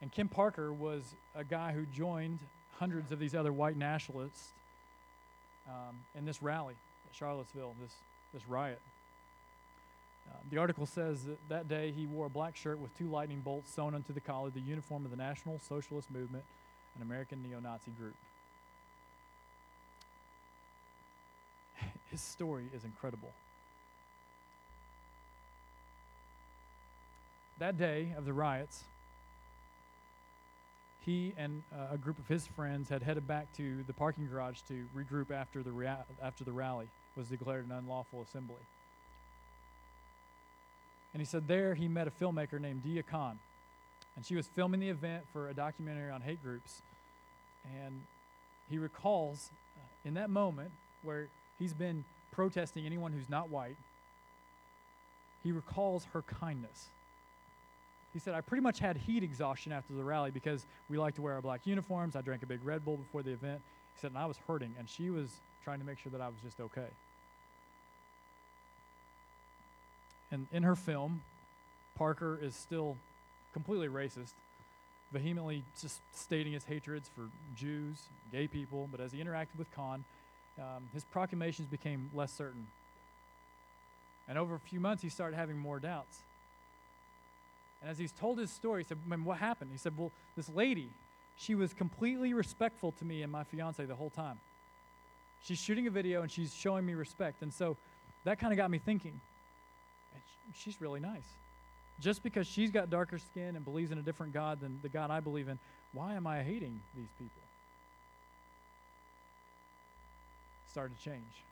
And 0.00 0.10
Ken 0.10 0.28
Parker 0.28 0.72
was 0.72 1.02
a 1.34 1.44
guy 1.44 1.72
who 1.72 1.86
joined 1.86 2.40
hundreds 2.78 3.12
of 3.12 3.18
these 3.18 3.34
other 3.34 3.52
white 3.52 3.76
nationalists 3.76 4.48
um, 5.68 5.96
in 6.16 6.24
this 6.24 6.42
rally 6.42 6.74
at 7.08 7.16
Charlottesville, 7.16 7.74
this, 7.80 7.92
this 8.32 8.48
riot. 8.48 8.80
Uh, 10.30 10.36
the 10.50 10.58
article 10.58 10.86
says 10.86 11.24
that 11.24 11.38
that 11.48 11.68
day 11.68 11.92
he 11.96 12.06
wore 12.06 12.26
a 12.26 12.30
black 12.30 12.56
shirt 12.56 12.78
with 12.78 12.96
two 12.96 13.08
lightning 13.08 13.40
bolts 13.40 13.72
sewn 13.72 13.94
onto 13.94 14.12
the 14.12 14.20
collar, 14.20 14.50
the 14.50 14.60
uniform 14.60 15.04
of 15.04 15.10
the 15.10 15.16
National 15.16 15.58
Socialist 15.68 16.10
Movement, 16.10 16.44
an 16.96 17.02
American 17.02 17.42
neo 17.42 17.60
Nazi 17.60 17.90
group. 17.98 18.14
His 22.10 22.20
story 22.20 22.64
is 22.74 22.84
incredible. 22.84 23.30
That 27.58 27.76
day 27.78 28.14
of 28.16 28.24
the 28.24 28.32
riots, 28.32 28.84
he 31.04 31.32
and 31.36 31.62
uh, 31.72 31.94
a 31.94 31.98
group 31.98 32.18
of 32.18 32.26
his 32.28 32.46
friends 32.46 32.88
had 32.88 33.02
headed 33.02 33.26
back 33.26 33.52
to 33.56 33.82
the 33.86 33.92
parking 33.92 34.26
garage 34.26 34.60
to 34.68 34.86
regroup 34.96 35.30
after 35.30 35.62
the, 35.62 35.72
rea- 35.72 36.04
after 36.22 36.44
the 36.44 36.52
rally 36.52 36.88
was 37.16 37.28
declared 37.28 37.66
an 37.66 37.72
unlawful 37.72 38.22
assembly. 38.22 38.62
And 41.12 41.20
he 41.20 41.26
said 41.26 41.48
there 41.48 41.74
he 41.74 41.88
met 41.88 42.06
a 42.06 42.10
filmmaker 42.10 42.60
named 42.60 42.82
Deeyah 42.84 43.06
Khan. 43.06 43.38
And 44.16 44.24
she 44.24 44.36
was 44.36 44.46
filming 44.46 44.80
the 44.80 44.90
event 44.90 45.24
for 45.32 45.48
a 45.48 45.54
documentary 45.54 46.10
on 46.10 46.20
hate 46.20 46.42
groups. 46.42 46.82
And 47.64 48.02
he 48.70 48.78
recalls 48.78 49.50
uh, 49.76 50.08
in 50.08 50.14
that 50.14 50.30
moment 50.30 50.70
where 51.02 51.28
he's 51.58 51.74
been 51.74 52.04
protesting 52.30 52.86
anyone 52.86 53.12
who's 53.12 53.28
not 53.28 53.50
white, 53.50 53.76
he 55.42 55.52
recalls 55.52 56.04
her 56.12 56.22
kindness. 56.22 56.86
He 58.12 58.18
said, 58.18 58.34
I 58.34 58.40
pretty 58.42 58.62
much 58.62 58.78
had 58.78 58.96
heat 58.96 59.22
exhaustion 59.22 59.72
after 59.72 59.94
the 59.94 60.04
rally 60.04 60.30
because 60.30 60.66
we 60.90 60.98
like 60.98 61.14
to 61.14 61.22
wear 61.22 61.34
our 61.34 61.40
black 61.40 61.66
uniforms. 61.66 62.14
I 62.14 62.20
drank 62.20 62.42
a 62.42 62.46
big 62.46 62.64
Red 62.64 62.84
Bull 62.84 62.96
before 62.96 63.22
the 63.22 63.32
event. 63.32 63.60
He 63.94 64.00
said, 64.00 64.10
and 64.10 64.18
I 64.18 64.26
was 64.26 64.36
hurting, 64.46 64.74
and 64.78 64.88
she 64.88 65.10
was 65.10 65.28
trying 65.64 65.78
to 65.80 65.86
make 65.86 65.98
sure 65.98 66.12
that 66.12 66.20
I 66.20 66.26
was 66.26 66.36
just 66.44 66.60
okay. 66.60 66.88
And 70.30 70.46
in 70.52 70.62
her 70.62 70.76
film, 70.76 71.22
Parker 71.96 72.38
is 72.40 72.54
still 72.54 72.96
completely 73.52 73.88
racist, 73.88 74.32
vehemently 75.12 75.62
just 75.80 76.00
stating 76.14 76.54
his 76.54 76.64
hatreds 76.64 77.08
for 77.14 77.28
Jews, 77.56 77.96
gay 78.30 78.46
people. 78.46 78.88
But 78.90 79.00
as 79.00 79.12
he 79.12 79.22
interacted 79.22 79.58
with 79.58 79.72
Khan, 79.74 80.04
um, 80.58 80.88
his 80.92 81.04
proclamations 81.04 81.68
became 81.68 82.10
less 82.14 82.32
certain. 82.32 82.66
And 84.28 84.38
over 84.38 84.54
a 84.54 84.58
few 84.58 84.80
months, 84.80 85.02
he 85.02 85.08
started 85.08 85.36
having 85.36 85.58
more 85.58 85.78
doubts. 85.78 86.18
And 87.82 87.90
as 87.90 87.98
he's 87.98 88.12
told 88.12 88.38
his 88.38 88.50
story, 88.50 88.84
he 88.84 88.88
said, 88.88 89.24
What 89.24 89.38
happened? 89.38 89.70
He 89.72 89.78
said, 89.78 89.92
Well, 89.96 90.12
this 90.36 90.48
lady, 90.48 90.88
she 91.36 91.54
was 91.54 91.74
completely 91.74 92.32
respectful 92.32 92.92
to 92.92 93.04
me 93.04 93.22
and 93.22 93.32
my 93.32 93.44
fiance 93.44 93.84
the 93.84 93.94
whole 93.94 94.10
time. 94.10 94.38
She's 95.42 95.58
shooting 95.58 95.88
a 95.88 95.90
video 95.90 96.22
and 96.22 96.30
she's 96.30 96.54
showing 96.54 96.86
me 96.86 96.94
respect. 96.94 97.42
And 97.42 97.52
so 97.52 97.76
that 98.24 98.38
kind 98.38 98.52
of 98.52 98.56
got 98.56 98.70
me 98.70 98.78
thinking, 98.78 99.20
she's 100.54 100.80
really 100.80 101.00
nice. 101.00 101.26
Just 102.00 102.22
because 102.22 102.46
she's 102.46 102.70
got 102.70 102.90
darker 102.90 103.18
skin 103.18 103.56
and 103.56 103.64
believes 103.64 103.90
in 103.90 103.98
a 103.98 104.02
different 104.02 104.32
God 104.32 104.60
than 104.60 104.78
the 104.82 104.88
God 104.88 105.10
I 105.10 105.20
believe 105.20 105.48
in, 105.48 105.58
why 105.92 106.14
am 106.14 106.26
I 106.26 106.42
hating 106.42 106.80
these 106.96 107.10
people? 107.18 107.42
Started 110.70 110.96
to 110.96 111.04
change. 111.04 111.44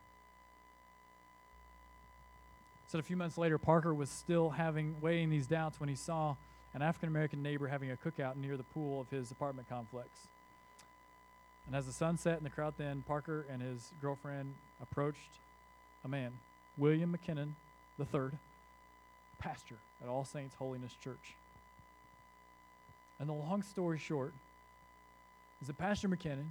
Said 2.91 2.99
a 2.99 3.05
few 3.05 3.16
months 3.16 3.38
later, 3.38 3.57
Parker 3.57 3.95
was 3.95 4.11
still 4.11 4.51
having 4.51 4.97
weighing 5.01 5.30
these 5.30 5.47
doubts 5.47 5.78
when 5.78 5.88
he 5.88 5.95
saw 5.95 6.34
an 6.74 6.82
African 6.82 7.09
American 7.09 7.41
neighbor 7.41 7.68
having 7.68 7.93
a 7.93 7.97
cookout 7.97 8.34
near 8.34 8.57
the 8.57 8.64
pool 8.64 9.01
of 9.01 9.09
his 9.11 9.30
apartment 9.30 9.68
complex. 9.68 10.09
And 11.68 11.76
as 11.76 11.86
the 11.86 11.93
sun 11.93 12.18
set 12.18 12.38
and 12.38 12.45
the 12.45 12.51
crowd 12.51 12.74
thinned, 12.74 13.07
Parker 13.07 13.47
and 13.49 13.62
his 13.62 13.93
girlfriend 14.03 14.57
approached 14.82 15.38
a 16.05 16.09
man, 16.09 16.32
William 16.76 17.16
McKinnon 17.16 17.53
III, 18.01 18.36
pastor 19.38 19.76
at 20.03 20.09
All 20.09 20.24
Saints 20.24 20.57
Holiness 20.57 20.97
Church. 21.01 21.36
And 23.20 23.28
the 23.28 23.34
long 23.34 23.62
story 23.62 23.99
short 23.99 24.32
is 25.61 25.68
that 25.68 25.78
Pastor 25.78 26.09
McKinnon 26.09 26.49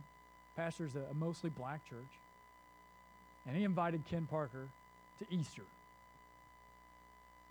pastors 0.55 0.91
a 0.95 1.13
mostly 1.13 1.49
black 1.49 1.83
church, 1.89 2.17
and 3.45 3.57
he 3.57 3.65
invited 3.65 4.05
Ken 4.09 4.25
Parker 4.25 4.69
to 5.17 5.25
Easter. 5.29 5.63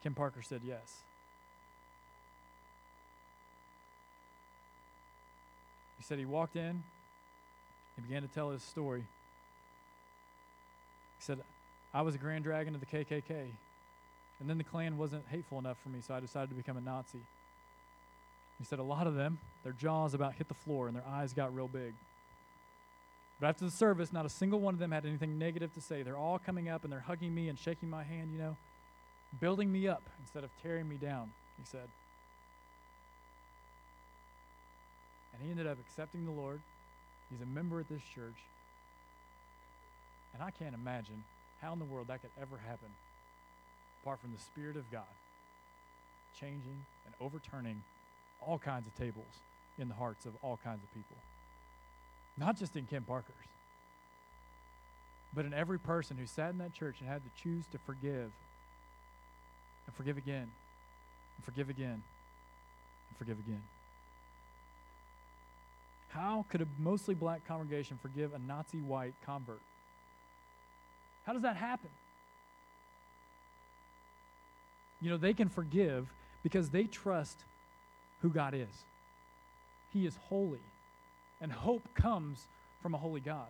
Ken 0.02 0.14
Parker 0.14 0.42
said 0.42 0.62
yes. 0.64 1.02
He 5.96 6.04
said 6.04 6.18
he 6.18 6.24
walked 6.24 6.56
in, 6.56 6.82
he 7.96 8.02
began 8.02 8.22
to 8.22 8.28
tell 8.28 8.50
his 8.50 8.62
story. 8.62 9.00
He 11.18 11.24
said, 11.24 11.38
I 11.92 12.02
was 12.02 12.14
a 12.14 12.18
Grand 12.18 12.44
Dragon 12.44 12.74
of 12.74 12.80
the 12.80 12.86
KKK. 12.86 13.48
And 14.40 14.48
then 14.48 14.56
the 14.56 14.64
Klan 14.64 14.96
wasn't 14.96 15.24
hateful 15.28 15.58
enough 15.58 15.78
for 15.82 15.88
me, 15.88 15.98
so 16.06 16.14
I 16.14 16.20
decided 16.20 16.50
to 16.50 16.54
become 16.54 16.76
a 16.76 16.80
Nazi. 16.80 17.18
He 18.58 18.64
said 18.64 18.78
a 18.78 18.84
lot 18.84 19.08
of 19.08 19.16
them, 19.16 19.38
their 19.64 19.72
jaws 19.72 20.14
about 20.14 20.34
hit 20.34 20.48
the 20.48 20.54
floor 20.54 20.86
and 20.86 20.96
their 20.96 21.06
eyes 21.06 21.32
got 21.32 21.54
real 21.54 21.68
big. 21.68 21.94
But 23.40 23.48
after 23.48 23.64
the 23.64 23.70
service, 23.70 24.12
not 24.12 24.26
a 24.26 24.28
single 24.28 24.60
one 24.60 24.74
of 24.74 24.80
them 24.80 24.90
had 24.90 25.06
anything 25.06 25.38
negative 25.38 25.72
to 25.74 25.80
say. 25.80 26.02
They're 26.02 26.16
all 26.16 26.38
coming 26.38 26.68
up 26.68 26.84
and 26.84 26.92
they're 26.92 27.00
hugging 27.00 27.34
me 27.34 27.48
and 27.48 27.58
shaking 27.58 27.88
my 27.88 28.02
hand, 28.02 28.30
you 28.32 28.38
know, 28.38 28.56
building 29.40 29.70
me 29.70 29.88
up 29.88 30.02
instead 30.20 30.44
of 30.44 30.50
tearing 30.62 30.88
me 30.88 30.96
down, 30.96 31.30
he 31.58 31.64
said. 31.64 31.88
And 35.32 35.42
he 35.42 35.50
ended 35.50 35.66
up 35.66 35.78
accepting 35.80 36.24
the 36.24 36.30
Lord. 36.30 36.60
He's 37.30 37.42
a 37.42 37.46
member 37.46 37.80
at 37.80 37.88
this 37.88 38.02
church. 38.14 38.38
And 40.34 40.42
I 40.42 40.50
can't 40.50 40.74
imagine 40.74 41.24
how 41.60 41.72
in 41.72 41.78
the 41.78 41.84
world 41.84 42.08
that 42.08 42.20
could 42.22 42.30
ever 42.40 42.56
happen 42.56 42.88
apart 44.02 44.20
from 44.20 44.32
the 44.32 44.40
Spirit 44.40 44.76
of 44.76 44.90
God 44.90 45.02
changing 46.38 46.84
and 47.04 47.14
overturning 47.20 47.82
all 48.46 48.58
kinds 48.58 48.86
of 48.86 48.96
tables 48.96 49.42
in 49.78 49.88
the 49.88 49.94
hearts 49.94 50.26
of 50.26 50.32
all 50.42 50.58
kinds 50.62 50.82
of 50.82 50.94
people. 50.94 51.16
Not 52.36 52.56
just 52.56 52.76
in 52.76 52.86
Ken 52.86 53.02
Parker's, 53.02 53.34
but 55.34 55.44
in 55.44 55.52
every 55.52 55.78
person 55.78 56.16
who 56.16 56.26
sat 56.26 56.50
in 56.50 56.58
that 56.58 56.72
church 56.72 56.96
and 57.00 57.08
had 57.08 57.22
to 57.22 57.42
choose 57.42 57.64
to 57.72 57.78
forgive 57.78 58.30
and 59.88 59.96
forgive 59.96 60.18
again 60.18 60.46
and 61.36 61.44
forgive 61.44 61.70
again 61.70 62.02
and 63.08 63.18
forgive 63.18 63.38
again. 63.38 63.62
How 66.10 66.44
could 66.50 66.60
a 66.60 66.66
mostly 66.78 67.14
black 67.14 67.48
congregation 67.48 67.98
forgive 68.00 68.34
a 68.34 68.38
Nazi 68.38 68.78
white 68.78 69.14
convert? 69.24 69.60
How 71.24 71.32
does 71.32 71.42
that 71.42 71.56
happen? 71.56 71.90
You 75.00 75.10
know, 75.10 75.16
they 75.16 75.32
can 75.32 75.48
forgive 75.48 76.08
because 76.42 76.68
they 76.68 76.84
trust 76.84 77.38
who 78.20 78.30
God 78.30 78.54
is. 78.54 78.84
He 79.92 80.06
is 80.06 80.16
holy, 80.28 80.60
and 81.40 81.50
hope 81.50 81.88
comes 81.94 82.46
from 82.82 82.94
a 82.94 82.98
holy 82.98 83.20
God. 83.20 83.48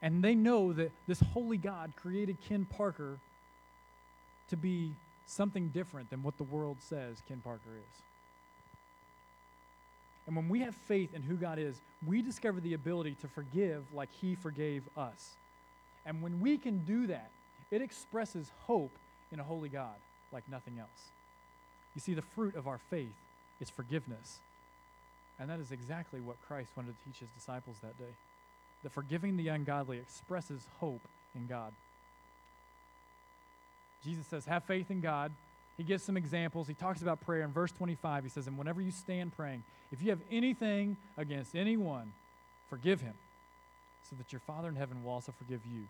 And 0.00 0.22
they 0.22 0.34
know 0.34 0.72
that 0.74 0.92
this 1.08 1.20
holy 1.20 1.56
God 1.56 1.92
created 1.96 2.36
Ken 2.48 2.64
Parker 2.64 3.18
to 4.50 4.56
be 4.56 4.92
something 5.28 5.68
different 5.68 6.10
than 6.10 6.22
what 6.22 6.36
the 6.36 6.44
world 6.44 6.78
says 6.80 7.22
Ken 7.28 7.40
Parker 7.44 7.76
is. 7.76 8.02
And 10.26 10.36
when 10.36 10.48
we 10.48 10.60
have 10.60 10.74
faith 10.74 11.14
in 11.14 11.22
who 11.22 11.36
God 11.36 11.58
is, 11.58 11.76
we 12.06 12.20
discover 12.20 12.60
the 12.60 12.74
ability 12.74 13.16
to 13.22 13.28
forgive 13.28 13.82
like 13.94 14.10
He 14.20 14.34
forgave 14.34 14.82
us. 14.96 15.36
And 16.04 16.22
when 16.22 16.40
we 16.40 16.58
can 16.58 16.84
do 16.84 17.06
that, 17.06 17.30
it 17.70 17.82
expresses 17.82 18.50
hope 18.66 18.92
in 19.32 19.40
a 19.40 19.44
holy 19.44 19.68
God 19.68 19.94
like 20.32 20.44
nothing 20.50 20.74
else. 20.78 21.10
You 21.94 22.00
see, 22.00 22.14
the 22.14 22.22
fruit 22.22 22.54
of 22.54 22.66
our 22.66 22.78
faith 22.90 23.14
is 23.60 23.70
forgiveness. 23.70 24.38
And 25.40 25.48
that 25.50 25.60
is 25.60 25.72
exactly 25.72 26.20
what 26.20 26.36
Christ 26.46 26.70
wanted 26.76 26.94
to 26.98 27.04
teach 27.04 27.20
his 27.20 27.28
disciples 27.30 27.76
that 27.82 27.98
day. 27.98 28.12
That 28.82 28.92
forgiving 28.92 29.36
the 29.36 29.48
ungodly 29.48 29.98
expresses 29.98 30.66
hope 30.78 31.00
in 31.34 31.46
God. 31.46 31.72
Jesus 34.04 34.26
says, 34.26 34.44
Have 34.46 34.64
faith 34.64 34.90
in 34.90 35.00
God. 35.00 35.32
He 35.76 35.84
gives 35.84 36.02
some 36.02 36.16
examples. 36.16 36.66
He 36.66 36.74
talks 36.74 37.02
about 37.02 37.20
prayer 37.20 37.42
in 37.42 37.52
verse 37.52 37.70
25. 37.72 38.24
He 38.24 38.30
says, 38.30 38.46
And 38.46 38.58
whenever 38.58 38.80
you 38.80 38.90
stand 38.90 39.36
praying, 39.36 39.62
if 39.92 40.02
you 40.02 40.10
have 40.10 40.20
anything 40.30 40.96
against 41.16 41.54
anyone, 41.54 42.12
forgive 42.68 43.00
him, 43.00 43.14
so 44.10 44.16
that 44.16 44.32
your 44.32 44.40
Father 44.40 44.68
in 44.68 44.76
heaven 44.76 45.04
will 45.04 45.12
also 45.12 45.32
forgive 45.38 45.60
you 45.72 45.84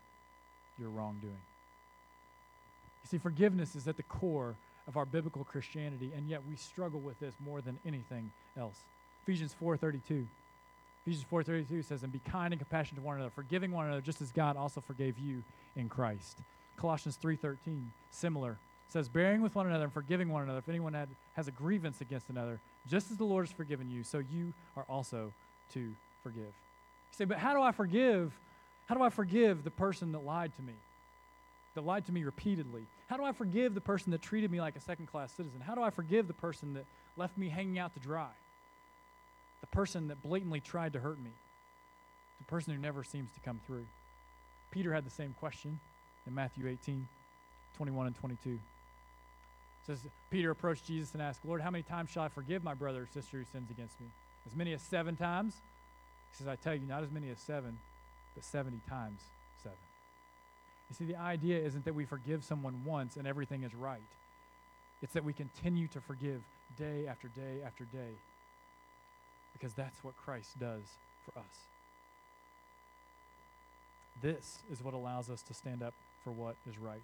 your 0.78 0.90
wrongdoing. 0.90 1.32
You 1.32 3.08
see, 3.08 3.18
forgiveness 3.18 3.74
is 3.74 3.88
at 3.88 3.96
the 3.96 4.02
core 4.02 4.54
of 4.86 4.96
our 4.96 5.04
biblical 5.04 5.44
Christianity, 5.44 6.12
and 6.16 6.28
yet 6.28 6.40
we 6.48 6.56
struggle 6.56 7.00
with 7.00 7.18
this 7.20 7.34
more 7.44 7.60
than 7.60 7.78
anything 7.86 8.30
else. 8.58 8.76
Ephesians 9.22 9.54
4.32. 9.60 10.26
Ephesians 11.06 11.26
4.32 11.30 11.84
says, 11.84 12.02
And 12.02 12.12
be 12.12 12.20
kind 12.30 12.52
and 12.52 12.60
compassionate 12.60 13.02
to 13.02 13.06
one 13.06 13.16
another, 13.16 13.30
forgiving 13.34 13.72
one 13.72 13.86
another 13.86 14.00
just 14.00 14.20
as 14.20 14.30
God 14.32 14.56
also 14.56 14.80
forgave 14.80 15.18
you 15.18 15.42
in 15.76 15.88
Christ. 15.88 16.38
Colossians 16.78 17.18
3.13, 17.22 17.56
similar, 18.10 18.56
says, 18.88 19.08
Bearing 19.08 19.42
with 19.42 19.54
one 19.54 19.66
another 19.66 19.84
and 19.84 19.92
forgiving 19.92 20.28
one 20.28 20.42
another 20.42 20.58
if 20.58 20.68
anyone 20.68 20.94
had, 20.94 21.08
has 21.34 21.48
a 21.48 21.50
grievance 21.50 22.00
against 22.00 22.30
another, 22.30 22.60
just 22.88 23.10
as 23.10 23.16
the 23.16 23.24
Lord 23.24 23.46
has 23.46 23.52
forgiven 23.52 23.90
you, 23.90 24.02
so 24.02 24.18
you 24.18 24.52
are 24.76 24.84
also 24.88 25.32
to 25.74 25.92
forgive. 26.22 26.38
You 26.38 27.16
say, 27.16 27.24
but 27.24 27.38
how 27.38 27.52
do 27.52 27.60
I 27.60 27.72
forgive? 27.72 28.32
How 28.86 28.94
do 28.94 29.02
I 29.02 29.10
forgive 29.10 29.64
the 29.64 29.70
person 29.70 30.12
that 30.12 30.24
lied 30.24 30.52
to 30.56 30.62
me? 30.62 30.74
that 31.78 31.86
lied 31.86 32.04
to 32.06 32.12
me 32.12 32.24
repeatedly? 32.24 32.82
How 33.08 33.16
do 33.16 33.22
I 33.22 33.30
forgive 33.30 33.72
the 33.72 33.80
person 33.80 34.10
that 34.10 34.20
treated 34.20 34.50
me 34.50 34.60
like 34.60 34.74
a 34.74 34.80
second 34.80 35.06
class 35.06 35.30
citizen? 35.30 35.60
How 35.60 35.76
do 35.76 35.82
I 35.82 35.90
forgive 35.90 36.26
the 36.26 36.34
person 36.34 36.74
that 36.74 36.84
left 37.16 37.38
me 37.38 37.48
hanging 37.48 37.78
out 37.78 37.94
to 37.94 38.00
dry? 38.00 38.30
The 39.60 39.68
person 39.68 40.08
that 40.08 40.20
blatantly 40.20 40.58
tried 40.58 40.92
to 40.94 40.98
hurt 40.98 41.18
me? 41.18 41.30
The 42.40 42.44
person 42.46 42.74
who 42.74 42.80
never 42.80 43.04
seems 43.04 43.30
to 43.32 43.40
come 43.40 43.60
through? 43.64 43.86
Peter 44.72 44.92
had 44.92 45.06
the 45.06 45.10
same 45.10 45.36
question 45.38 45.78
in 46.28 46.34
Matthew 46.34 46.68
18 46.68 47.08
21 47.76 48.06
and 48.08 48.16
22. 48.16 48.50
It 48.50 48.58
says, 49.86 49.98
Peter 50.30 50.50
approached 50.50 50.84
Jesus 50.84 51.12
and 51.14 51.22
asked, 51.22 51.44
Lord, 51.44 51.60
how 51.60 51.70
many 51.70 51.82
times 51.82 52.10
shall 52.10 52.24
I 52.24 52.28
forgive 52.28 52.64
my 52.64 52.74
brother 52.74 53.02
or 53.02 53.06
sister 53.06 53.38
who 53.38 53.44
sins 53.52 53.70
against 53.70 53.98
me? 54.00 54.08
As 54.46 54.56
many 54.56 54.72
as 54.72 54.82
seven 54.82 55.16
times? 55.16 55.54
He 56.32 56.38
says, 56.38 56.48
I 56.48 56.56
tell 56.56 56.74
you, 56.74 56.86
not 56.86 57.04
as 57.04 57.10
many 57.10 57.30
as 57.30 57.38
seven, 57.38 57.78
but 58.34 58.44
70 58.44 58.80
times 58.88 59.20
seven. 59.62 59.78
You 60.90 60.96
see, 60.96 61.04
the 61.04 61.18
idea 61.18 61.58
isn't 61.58 61.84
that 61.84 61.94
we 61.94 62.04
forgive 62.04 62.42
someone 62.42 62.82
once 62.84 63.16
and 63.16 63.26
everything 63.26 63.62
is 63.62 63.74
right. 63.74 64.00
It's 65.02 65.12
that 65.12 65.24
we 65.24 65.32
continue 65.32 65.86
to 65.88 66.00
forgive 66.00 66.40
day 66.76 67.06
after 67.08 67.28
day 67.28 67.62
after 67.64 67.84
day 67.84 68.10
because 69.52 69.72
that's 69.72 70.02
what 70.02 70.16
Christ 70.16 70.58
does 70.58 70.82
for 71.24 71.38
us. 71.38 71.46
This 74.20 74.58
is 74.72 74.82
what 74.82 74.94
allows 74.94 75.30
us 75.30 75.42
to 75.42 75.54
stand 75.54 75.82
up 75.82 75.94
for 76.24 76.30
what 76.30 76.56
is 76.68 76.78
right. 76.78 77.02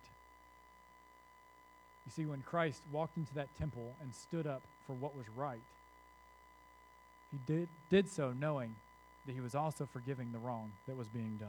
You 2.07 2.13
see, 2.13 2.27
when 2.27 2.43
Christ 2.43 2.83
walked 2.93 3.17
into 3.17 3.35
that 3.35 3.49
temple 3.59 3.95
and 4.03 4.15
stood 4.15 4.47
up 4.47 4.63
for 4.87 4.93
what 4.93 5.17
was 5.17 5.25
right, 5.37 5.63
he 7.31 7.39
did, 7.47 7.69
did 7.91 8.09
so 8.09 8.33
knowing 8.39 8.75
that 9.27 9.33
he 9.33 9.41
was 9.41 9.55
also 9.55 9.89
forgiving 9.91 10.31
the 10.33 10.39
wrong 10.39 10.73
that 10.87 10.97
was 10.97 11.09
being 11.09 11.37
done. 11.39 11.49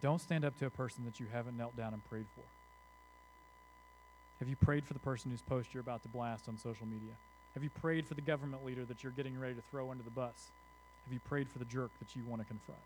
Don't 0.00 0.20
stand 0.20 0.44
up 0.44 0.56
to 0.58 0.66
a 0.66 0.70
person 0.70 1.04
that 1.04 1.18
you 1.18 1.26
haven't 1.32 1.56
knelt 1.56 1.76
down 1.76 1.92
and 1.92 2.04
prayed 2.08 2.26
for. 2.34 2.44
Have 4.38 4.48
you 4.48 4.56
prayed 4.56 4.84
for 4.84 4.92
the 4.92 5.00
person 5.00 5.30
whose 5.30 5.42
post 5.42 5.72
you're 5.72 5.80
about 5.80 6.02
to 6.02 6.08
blast 6.08 6.48
on 6.48 6.58
social 6.58 6.86
media? 6.86 7.12
Have 7.54 7.64
you 7.64 7.70
prayed 7.70 8.06
for 8.06 8.14
the 8.14 8.20
government 8.20 8.64
leader 8.64 8.84
that 8.84 9.02
you're 9.02 9.12
getting 9.12 9.38
ready 9.38 9.54
to 9.54 9.62
throw 9.70 9.90
under 9.90 10.02
the 10.02 10.10
bus? 10.10 10.50
Have 11.04 11.12
you 11.12 11.20
prayed 11.20 11.48
for 11.48 11.58
the 11.58 11.64
jerk 11.64 11.90
that 12.00 12.14
you 12.14 12.22
want 12.28 12.42
to 12.42 12.46
confront? 12.46 12.80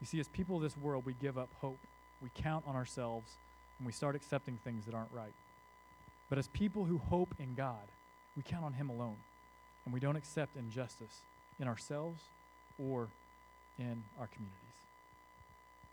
You 0.00 0.06
see, 0.06 0.20
as 0.20 0.28
people 0.28 0.56
of 0.56 0.62
this 0.62 0.76
world, 0.76 1.04
we 1.04 1.14
give 1.20 1.36
up 1.36 1.48
hope. 1.60 1.78
We 2.22 2.30
count 2.34 2.64
on 2.66 2.76
ourselves 2.76 3.32
and 3.78 3.86
we 3.86 3.92
start 3.92 4.14
accepting 4.14 4.58
things 4.62 4.84
that 4.86 4.94
aren't 4.94 5.12
right. 5.12 5.32
But 6.28 6.38
as 6.38 6.48
people 6.48 6.84
who 6.84 6.98
hope 6.98 7.34
in 7.38 7.54
God, 7.54 7.88
we 8.36 8.42
count 8.42 8.64
on 8.64 8.72
Him 8.72 8.88
alone 8.88 9.16
and 9.84 9.94
we 9.94 10.00
don't 10.00 10.16
accept 10.16 10.56
injustice 10.56 11.20
in 11.58 11.68
ourselves 11.68 12.22
or 12.78 13.08
in 13.78 14.02
our 14.18 14.28
communities. 14.28 14.56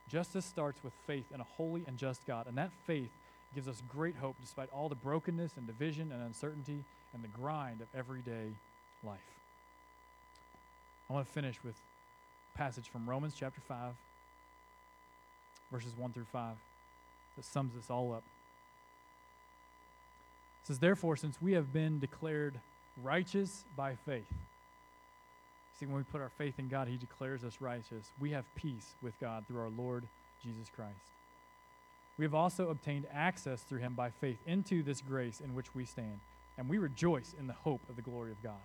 Justice 0.10 0.45
starts 0.45 0.84
with 0.84 0.93
faith 1.05 1.26
in 1.34 1.41
a 1.41 1.43
holy 1.43 1.84
and 1.88 1.97
just 1.97 2.26
God, 2.26 2.47
and 2.47 2.58
that 2.58 2.72
faith 2.86 3.10
gives 3.53 3.68
us 3.68 3.82
great 3.89 4.16
hope 4.16 4.36
despite 4.41 4.70
all 4.72 4.88
the 4.88 4.95
brokenness 4.95 5.51
and 5.58 5.68
division 5.68 6.12
and 6.12 6.22
uncertainty 6.22 6.84
and 7.14 7.24
the 7.24 7.28
grind 7.30 7.82
of 7.82 7.88
everyday 7.95 8.51
life. 9.03 9.20
I 11.10 11.14
want 11.14 11.26
to 11.26 11.34
finish 11.34 11.62
with 11.64 11.76
passage 12.58 12.89
from 12.89 13.08
Romans 13.08 13.36
chapter 13.38 13.62
5, 13.68 13.93
verses 15.72 15.91
1 15.95 16.12
through 16.12 16.26
5, 16.32 16.55
that 17.36 17.45
sums 17.45 17.76
this 17.76 17.91
all 17.91 18.12
up. 18.14 18.24
It 20.64 20.68
says, 20.68 20.80
Therefore, 20.80 21.16
since 21.16 21.39
we 21.39 21.53
have 21.53 21.72
been 21.72 21.99
declared 21.99 22.60
righteous 23.03 23.64
by 23.76 23.95
faith, 24.05 24.26
see, 25.80 25.86
when 25.86 25.97
we 25.97 26.03
put 26.03 26.20
our 26.20 26.32
faith 26.38 26.55
in 26.58 26.68
God, 26.68 26.88
He 26.88 26.97
declares 26.97 27.43
us 27.43 27.62
righteous. 27.62 28.12
We 28.20 28.32
have 28.32 28.45
peace 28.55 28.95
with 29.03 29.20
God 29.20 29.45
through 29.47 29.62
our 29.62 29.70
Lord 29.70 30.05
Jesus 30.43 30.68
Christ. 30.76 30.95
We 32.18 32.26
have 32.26 32.34
also 32.34 32.70
obtained 32.70 33.05
access 33.14 33.62
through 33.62 33.80
him 33.80 33.93
by 33.93 34.10
faith 34.10 34.39
into 34.47 34.82
this 34.82 35.01
grace 35.01 35.39
in 35.39 35.53
which 35.53 35.76
we 35.76 35.86
stand, 35.86 36.20
and 36.58 36.68
we 36.68 36.80
rejoice 36.80 37.36
in 37.39 37.45
the 37.45 37.53
hope 37.53 37.82
of 37.88 37.95
the 37.95 38.01
glory 38.01 38.32
of 38.32 38.41
God. 38.41 38.55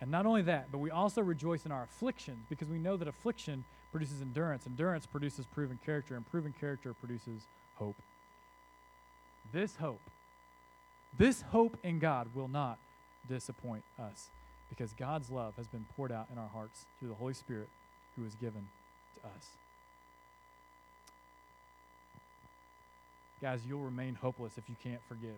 And 0.00 0.10
not 0.10 0.26
only 0.26 0.42
that, 0.42 0.70
but 0.70 0.78
we 0.78 0.90
also 0.90 1.22
rejoice 1.22 1.66
in 1.66 1.72
our 1.72 1.82
afflictions 1.82 2.46
because 2.48 2.68
we 2.68 2.78
know 2.78 2.96
that 2.96 3.08
affliction 3.08 3.64
produces 3.90 4.20
endurance, 4.20 4.66
endurance 4.66 5.06
produces 5.06 5.46
proven 5.46 5.78
character, 5.84 6.14
and 6.14 6.28
proven 6.30 6.54
character 6.58 6.94
produces 6.94 7.42
hope. 7.76 7.96
This 9.52 9.76
hope, 9.76 10.00
this 11.16 11.42
hope 11.42 11.76
in 11.82 11.98
God 11.98 12.28
will 12.34 12.48
not 12.48 12.78
disappoint 13.28 13.82
us 13.98 14.28
because 14.68 14.92
God's 14.92 15.30
love 15.30 15.54
has 15.56 15.66
been 15.66 15.86
poured 15.96 16.12
out 16.12 16.26
in 16.30 16.38
our 16.38 16.48
hearts 16.48 16.84
through 16.98 17.08
the 17.08 17.14
Holy 17.14 17.34
Spirit 17.34 17.68
who 18.16 18.24
is 18.24 18.34
given 18.34 18.68
to 19.14 19.28
us. 19.28 19.48
guys, 23.40 23.60
you'll 23.68 23.80
remain 23.80 24.14
hopeless 24.14 24.54
if 24.58 24.68
you 24.68 24.76
can't 24.82 25.00
forgive. 25.08 25.30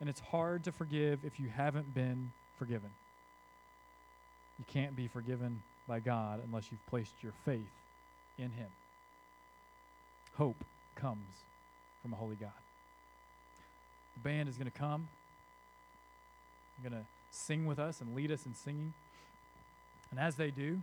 And 0.00 0.08
it's 0.08 0.20
hard 0.20 0.64
to 0.64 0.72
forgive 0.72 1.20
if 1.24 1.40
you 1.40 1.48
haven't 1.48 1.94
been 1.94 2.32
forgiven. 2.58 2.90
You 4.58 4.64
can't 4.68 4.94
be 4.94 5.08
forgiven 5.08 5.62
by 5.88 6.00
God 6.00 6.40
unless 6.44 6.70
you've 6.70 6.86
placed 6.86 7.12
your 7.22 7.32
faith 7.44 7.70
in 8.38 8.50
Him. 8.50 8.68
Hope 10.36 10.56
comes 10.96 11.26
from 12.02 12.12
a 12.12 12.16
holy 12.16 12.36
God. 12.36 12.50
The 14.14 14.28
band 14.28 14.48
is 14.48 14.56
going 14.56 14.70
to 14.70 14.78
come. 14.78 15.08
They're 16.80 16.90
going 16.90 17.02
to 17.02 17.08
sing 17.30 17.66
with 17.66 17.78
us 17.78 18.00
and 18.00 18.14
lead 18.14 18.30
us 18.30 18.46
in 18.46 18.54
singing. 18.54 18.92
And 20.10 20.20
as 20.20 20.36
they 20.36 20.50
do, 20.50 20.80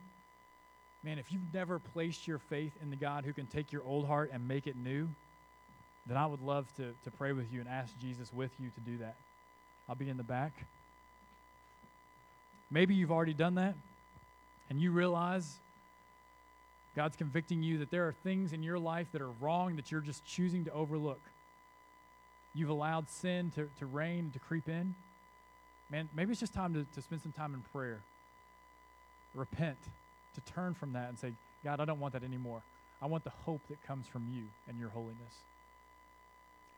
man, 1.03 1.17
if 1.17 1.31
you've 1.31 1.53
never 1.53 1.79
placed 1.79 2.27
your 2.27 2.39
faith 2.39 2.73
in 2.81 2.89
the 2.89 2.95
God 2.95 3.25
who 3.25 3.33
can 3.33 3.45
take 3.47 3.71
your 3.71 3.83
old 3.83 4.05
heart 4.05 4.31
and 4.33 4.47
make 4.47 4.67
it 4.67 4.75
new, 4.75 5.07
then 6.07 6.17
I 6.17 6.25
would 6.25 6.41
love 6.41 6.67
to, 6.77 6.93
to 7.03 7.11
pray 7.11 7.31
with 7.31 7.51
you 7.51 7.59
and 7.59 7.69
ask 7.69 7.97
Jesus 7.99 8.31
with 8.33 8.51
you 8.59 8.69
to 8.69 8.81
do 8.81 8.97
that. 8.97 9.15
I'll 9.87 9.95
be 9.95 10.09
in 10.09 10.17
the 10.17 10.23
back. 10.23 10.53
Maybe 12.71 12.95
you've 12.95 13.11
already 13.11 13.33
done 13.33 13.55
that 13.55 13.75
and 14.69 14.79
you 14.79 14.91
realize 14.91 15.59
God's 16.95 17.17
convicting 17.17 17.61
you 17.61 17.77
that 17.79 17.91
there 17.91 18.07
are 18.07 18.13
things 18.23 18.53
in 18.53 18.63
your 18.63 18.79
life 18.79 19.07
that 19.11 19.21
are 19.21 19.31
wrong 19.41 19.75
that 19.75 19.91
you're 19.91 20.01
just 20.01 20.25
choosing 20.25 20.65
to 20.65 20.71
overlook. 20.71 21.19
You've 22.55 22.69
allowed 22.69 23.09
sin 23.09 23.51
to, 23.55 23.69
to 23.79 23.85
reign, 23.85 24.31
to 24.33 24.39
creep 24.39 24.67
in. 24.67 24.95
Man, 25.89 26.09
maybe 26.15 26.31
it's 26.31 26.39
just 26.39 26.53
time 26.53 26.73
to, 26.73 26.85
to 26.95 27.01
spend 27.01 27.21
some 27.21 27.33
time 27.33 27.53
in 27.53 27.61
prayer. 27.73 27.99
Repent, 29.35 29.77
to 30.35 30.53
turn 30.53 30.73
from 30.73 30.93
that 30.93 31.09
and 31.09 31.19
say, 31.19 31.33
God, 31.63 31.79
I 31.79 31.85
don't 31.85 31.99
want 31.99 32.13
that 32.13 32.23
anymore. 32.23 32.61
I 33.01 33.07
want 33.07 33.23
the 33.23 33.31
hope 33.45 33.61
that 33.69 33.81
comes 33.83 34.07
from 34.07 34.27
you 34.33 34.43
and 34.67 34.79
your 34.79 34.89
holiness. 34.89 35.33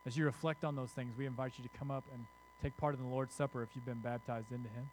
As 0.06 0.18
you 0.18 0.26
reflect 0.26 0.64
on 0.64 0.76
those 0.76 0.90
things, 0.90 1.14
we 1.18 1.26
invite 1.26 1.54
you 1.58 1.64
to 1.64 1.78
come 1.78 1.92
up 1.92 2.04
and 2.14 2.26
take 2.62 2.76
part 2.78 2.96
in 2.96 3.02
the 3.02 3.08
Lord's 3.08 3.34
Supper 3.34 3.62
if 3.62 3.70
you've 3.76 3.86
been 3.86 4.00
baptized 4.00 4.52
into 4.52 4.70
Him. 4.70 4.90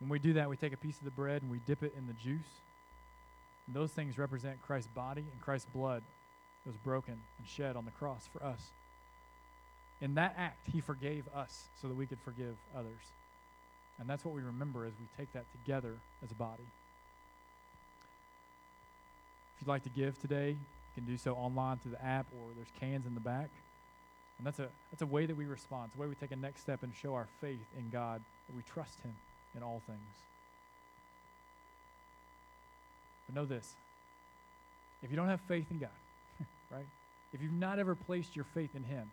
When 0.00 0.08
we 0.08 0.18
do 0.18 0.34
that, 0.34 0.48
we 0.48 0.56
take 0.56 0.72
a 0.72 0.76
piece 0.76 0.98
of 0.98 1.04
the 1.04 1.10
bread 1.10 1.42
and 1.42 1.50
we 1.50 1.60
dip 1.66 1.82
it 1.82 1.94
in 1.96 2.06
the 2.06 2.12
juice. 2.12 2.60
And 3.66 3.74
those 3.74 3.90
things 3.90 4.16
represent 4.16 4.62
Christ's 4.62 4.90
body 4.94 5.24
and 5.32 5.40
Christ's 5.40 5.68
blood 5.74 6.02
that 6.64 6.70
was 6.70 6.78
broken 6.78 7.14
and 7.38 7.46
shed 7.46 7.76
on 7.76 7.84
the 7.84 7.90
cross 7.92 8.28
for 8.32 8.42
us. 8.42 8.60
In 10.00 10.14
that 10.14 10.34
act, 10.38 10.58
He 10.72 10.80
forgave 10.80 11.24
us 11.34 11.64
so 11.82 11.88
that 11.88 11.96
we 11.96 12.06
could 12.06 12.20
forgive 12.24 12.54
others. 12.76 13.12
And 13.98 14.08
that's 14.08 14.24
what 14.24 14.34
we 14.34 14.42
remember 14.42 14.86
as 14.86 14.92
we 15.00 15.06
take 15.16 15.32
that 15.32 15.44
together 15.52 15.94
as 16.22 16.30
a 16.30 16.34
body. 16.34 16.62
If 19.56 19.62
you'd 19.62 19.68
like 19.68 19.82
to 19.82 19.90
give 19.90 20.20
today, 20.20 20.50
you 20.50 20.56
can 20.94 21.04
do 21.04 21.18
so 21.18 21.34
online 21.34 21.78
through 21.78 21.92
the 21.92 22.04
app 22.04 22.26
or 22.32 22.52
there's 22.54 22.70
cans 22.78 23.06
in 23.06 23.14
the 23.14 23.20
back. 23.20 23.50
And 24.38 24.46
that's 24.46 24.60
a, 24.60 24.68
that's 24.92 25.02
a 25.02 25.06
way 25.06 25.26
that 25.26 25.36
we 25.36 25.46
respond. 25.46 25.88
It's 25.88 25.98
a 25.98 26.00
way 26.00 26.06
we 26.06 26.14
take 26.14 26.30
a 26.30 26.36
next 26.36 26.60
step 26.60 26.84
and 26.84 26.92
show 26.94 27.14
our 27.14 27.26
faith 27.40 27.66
in 27.76 27.90
God, 27.90 28.22
that 28.46 28.56
we 28.56 28.62
trust 28.62 29.00
Him 29.00 29.16
in 29.58 29.64
all 29.64 29.82
things. 29.86 29.98
But 33.26 33.34
know 33.34 33.44
this 33.44 33.74
if 35.02 35.10
you 35.10 35.16
don't 35.16 35.28
have 35.28 35.40
faith 35.42 35.66
in 35.70 35.78
God, 35.78 35.90
right? 36.72 36.86
If 37.32 37.42
you've 37.42 37.52
not 37.52 37.78
ever 37.78 37.94
placed 37.94 38.34
your 38.34 38.46
faith 38.54 38.70
in 38.74 38.82
Him, 38.84 39.10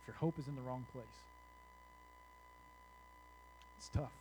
if 0.00 0.06
your 0.06 0.16
hope 0.16 0.38
is 0.38 0.46
in 0.46 0.54
the 0.54 0.62
wrong 0.62 0.84
place, 0.92 1.04
it's 3.78 3.88
tough. 3.88 4.12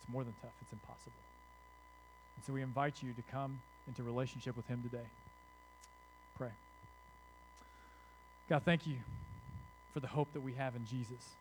It's 0.00 0.12
more 0.12 0.22
than 0.22 0.34
tough, 0.40 0.52
it's 0.62 0.72
impossible. 0.72 1.12
And 2.36 2.44
so 2.44 2.52
we 2.52 2.62
invite 2.62 3.02
you 3.02 3.12
to 3.12 3.22
come 3.32 3.60
into 3.88 4.02
relationship 4.02 4.56
with 4.56 4.66
Him 4.66 4.82
today. 4.82 5.06
Pray. 6.36 6.52
God, 8.48 8.62
thank 8.64 8.86
you 8.86 8.96
for 9.92 10.00
the 10.00 10.06
hope 10.06 10.32
that 10.32 10.40
we 10.40 10.52
have 10.52 10.74
in 10.76 10.86
Jesus, 10.86 11.36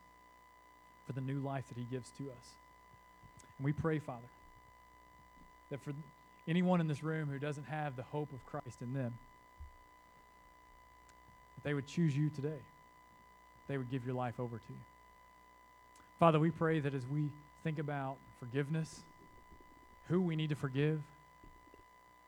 for 1.05 1.13
the 1.13 1.21
new 1.21 1.39
life 1.39 1.67
that 1.69 1.77
he 1.77 1.85
gives 1.89 2.09
to 2.11 2.23
us. 2.23 2.47
And 3.57 3.65
we 3.65 3.73
pray, 3.73 3.99
Father, 3.99 4.21
that 5.69 5.81
for 5.81 5.93
anyone 6.47 6.81
in 6.81 6.87
this 6.87 7.03
room 7.03 7.29
who 7.29 7.39
doesn't 7.39 7.65
have 7.65 7.95
the 7.95 8.03
hope 8.03 8.31
of 8.33 8.45
Christ 8.45 8.81
in 8.81 8.93
them, 8.93 9.13
that 11.55 11.63
they 11.63 11.73
would 11.73 11.87
choose 11.87 12.15
you 12.15 12.29
today. 12.29 12.59
They 13.67 13.77
would 13.77 13.89
give 13.89 14.05
your 14.05 14.15
life 14.15 14.39
over 14.39 14.57
to 14.57 14.69
you. 14.69 14.79
Father, 16.19 16.39
we 16.39 16.51
pray 16.51 16.79
that 16.79 16.93
as 16.93 17.05
we 17.07 17.29
think 17.63 17.79
about 17.79 18.17
forgiveness, 18.39 19.01
who 20.09 20.21
we 20.21 20.35
need 20.35 20.49
to 20.49 20.55
forgive, 20.55 21.01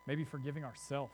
maybe 0.08 0.24
forgiving 0.24 0.64
ourselves 0.64 1.12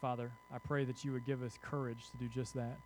Father, 0.00 0.30
I 0.52 0.58
pray 0.58 0.84
that 0.84 1.04
you 1.04 1.12
would 1.12 1.26
give 1.26 1.42
us 1.42 1.58
courage 1.60 2.10
to 2.10 2.16
do 2.16 2.26
just 2.28 2.54
that. 2.54 2.78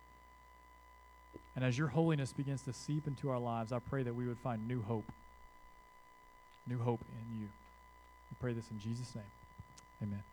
And 1.55 1.63
as 1.63 1.77
your 1.77 1.87
holiness 1.87 2.33
begins 2.33 2.61
to 2.63 2.73
seep 2.73 3.07
into 3.07 3.29
our 3.29 3.39
lives, 3.39 3.71
I 3.71 3.79
pray 3.79 4.03
that 4.03 4.13
we 4.13 4.27
would 4.27 4.39
find 4.39 4.67
new 4.67 4.81
hope. 4.81 5.09
New 6.67 6.79
hope 6.79 7.01
in 7.11 7.39
you. 7.39 7.47
We 7.47 8.37
pray 8.39 8.53
this 8.53 8.69
in 8.71 8.79
Jesus' 8.79 9.15
name. 9.15 9.23
Amen. 10.03 10.23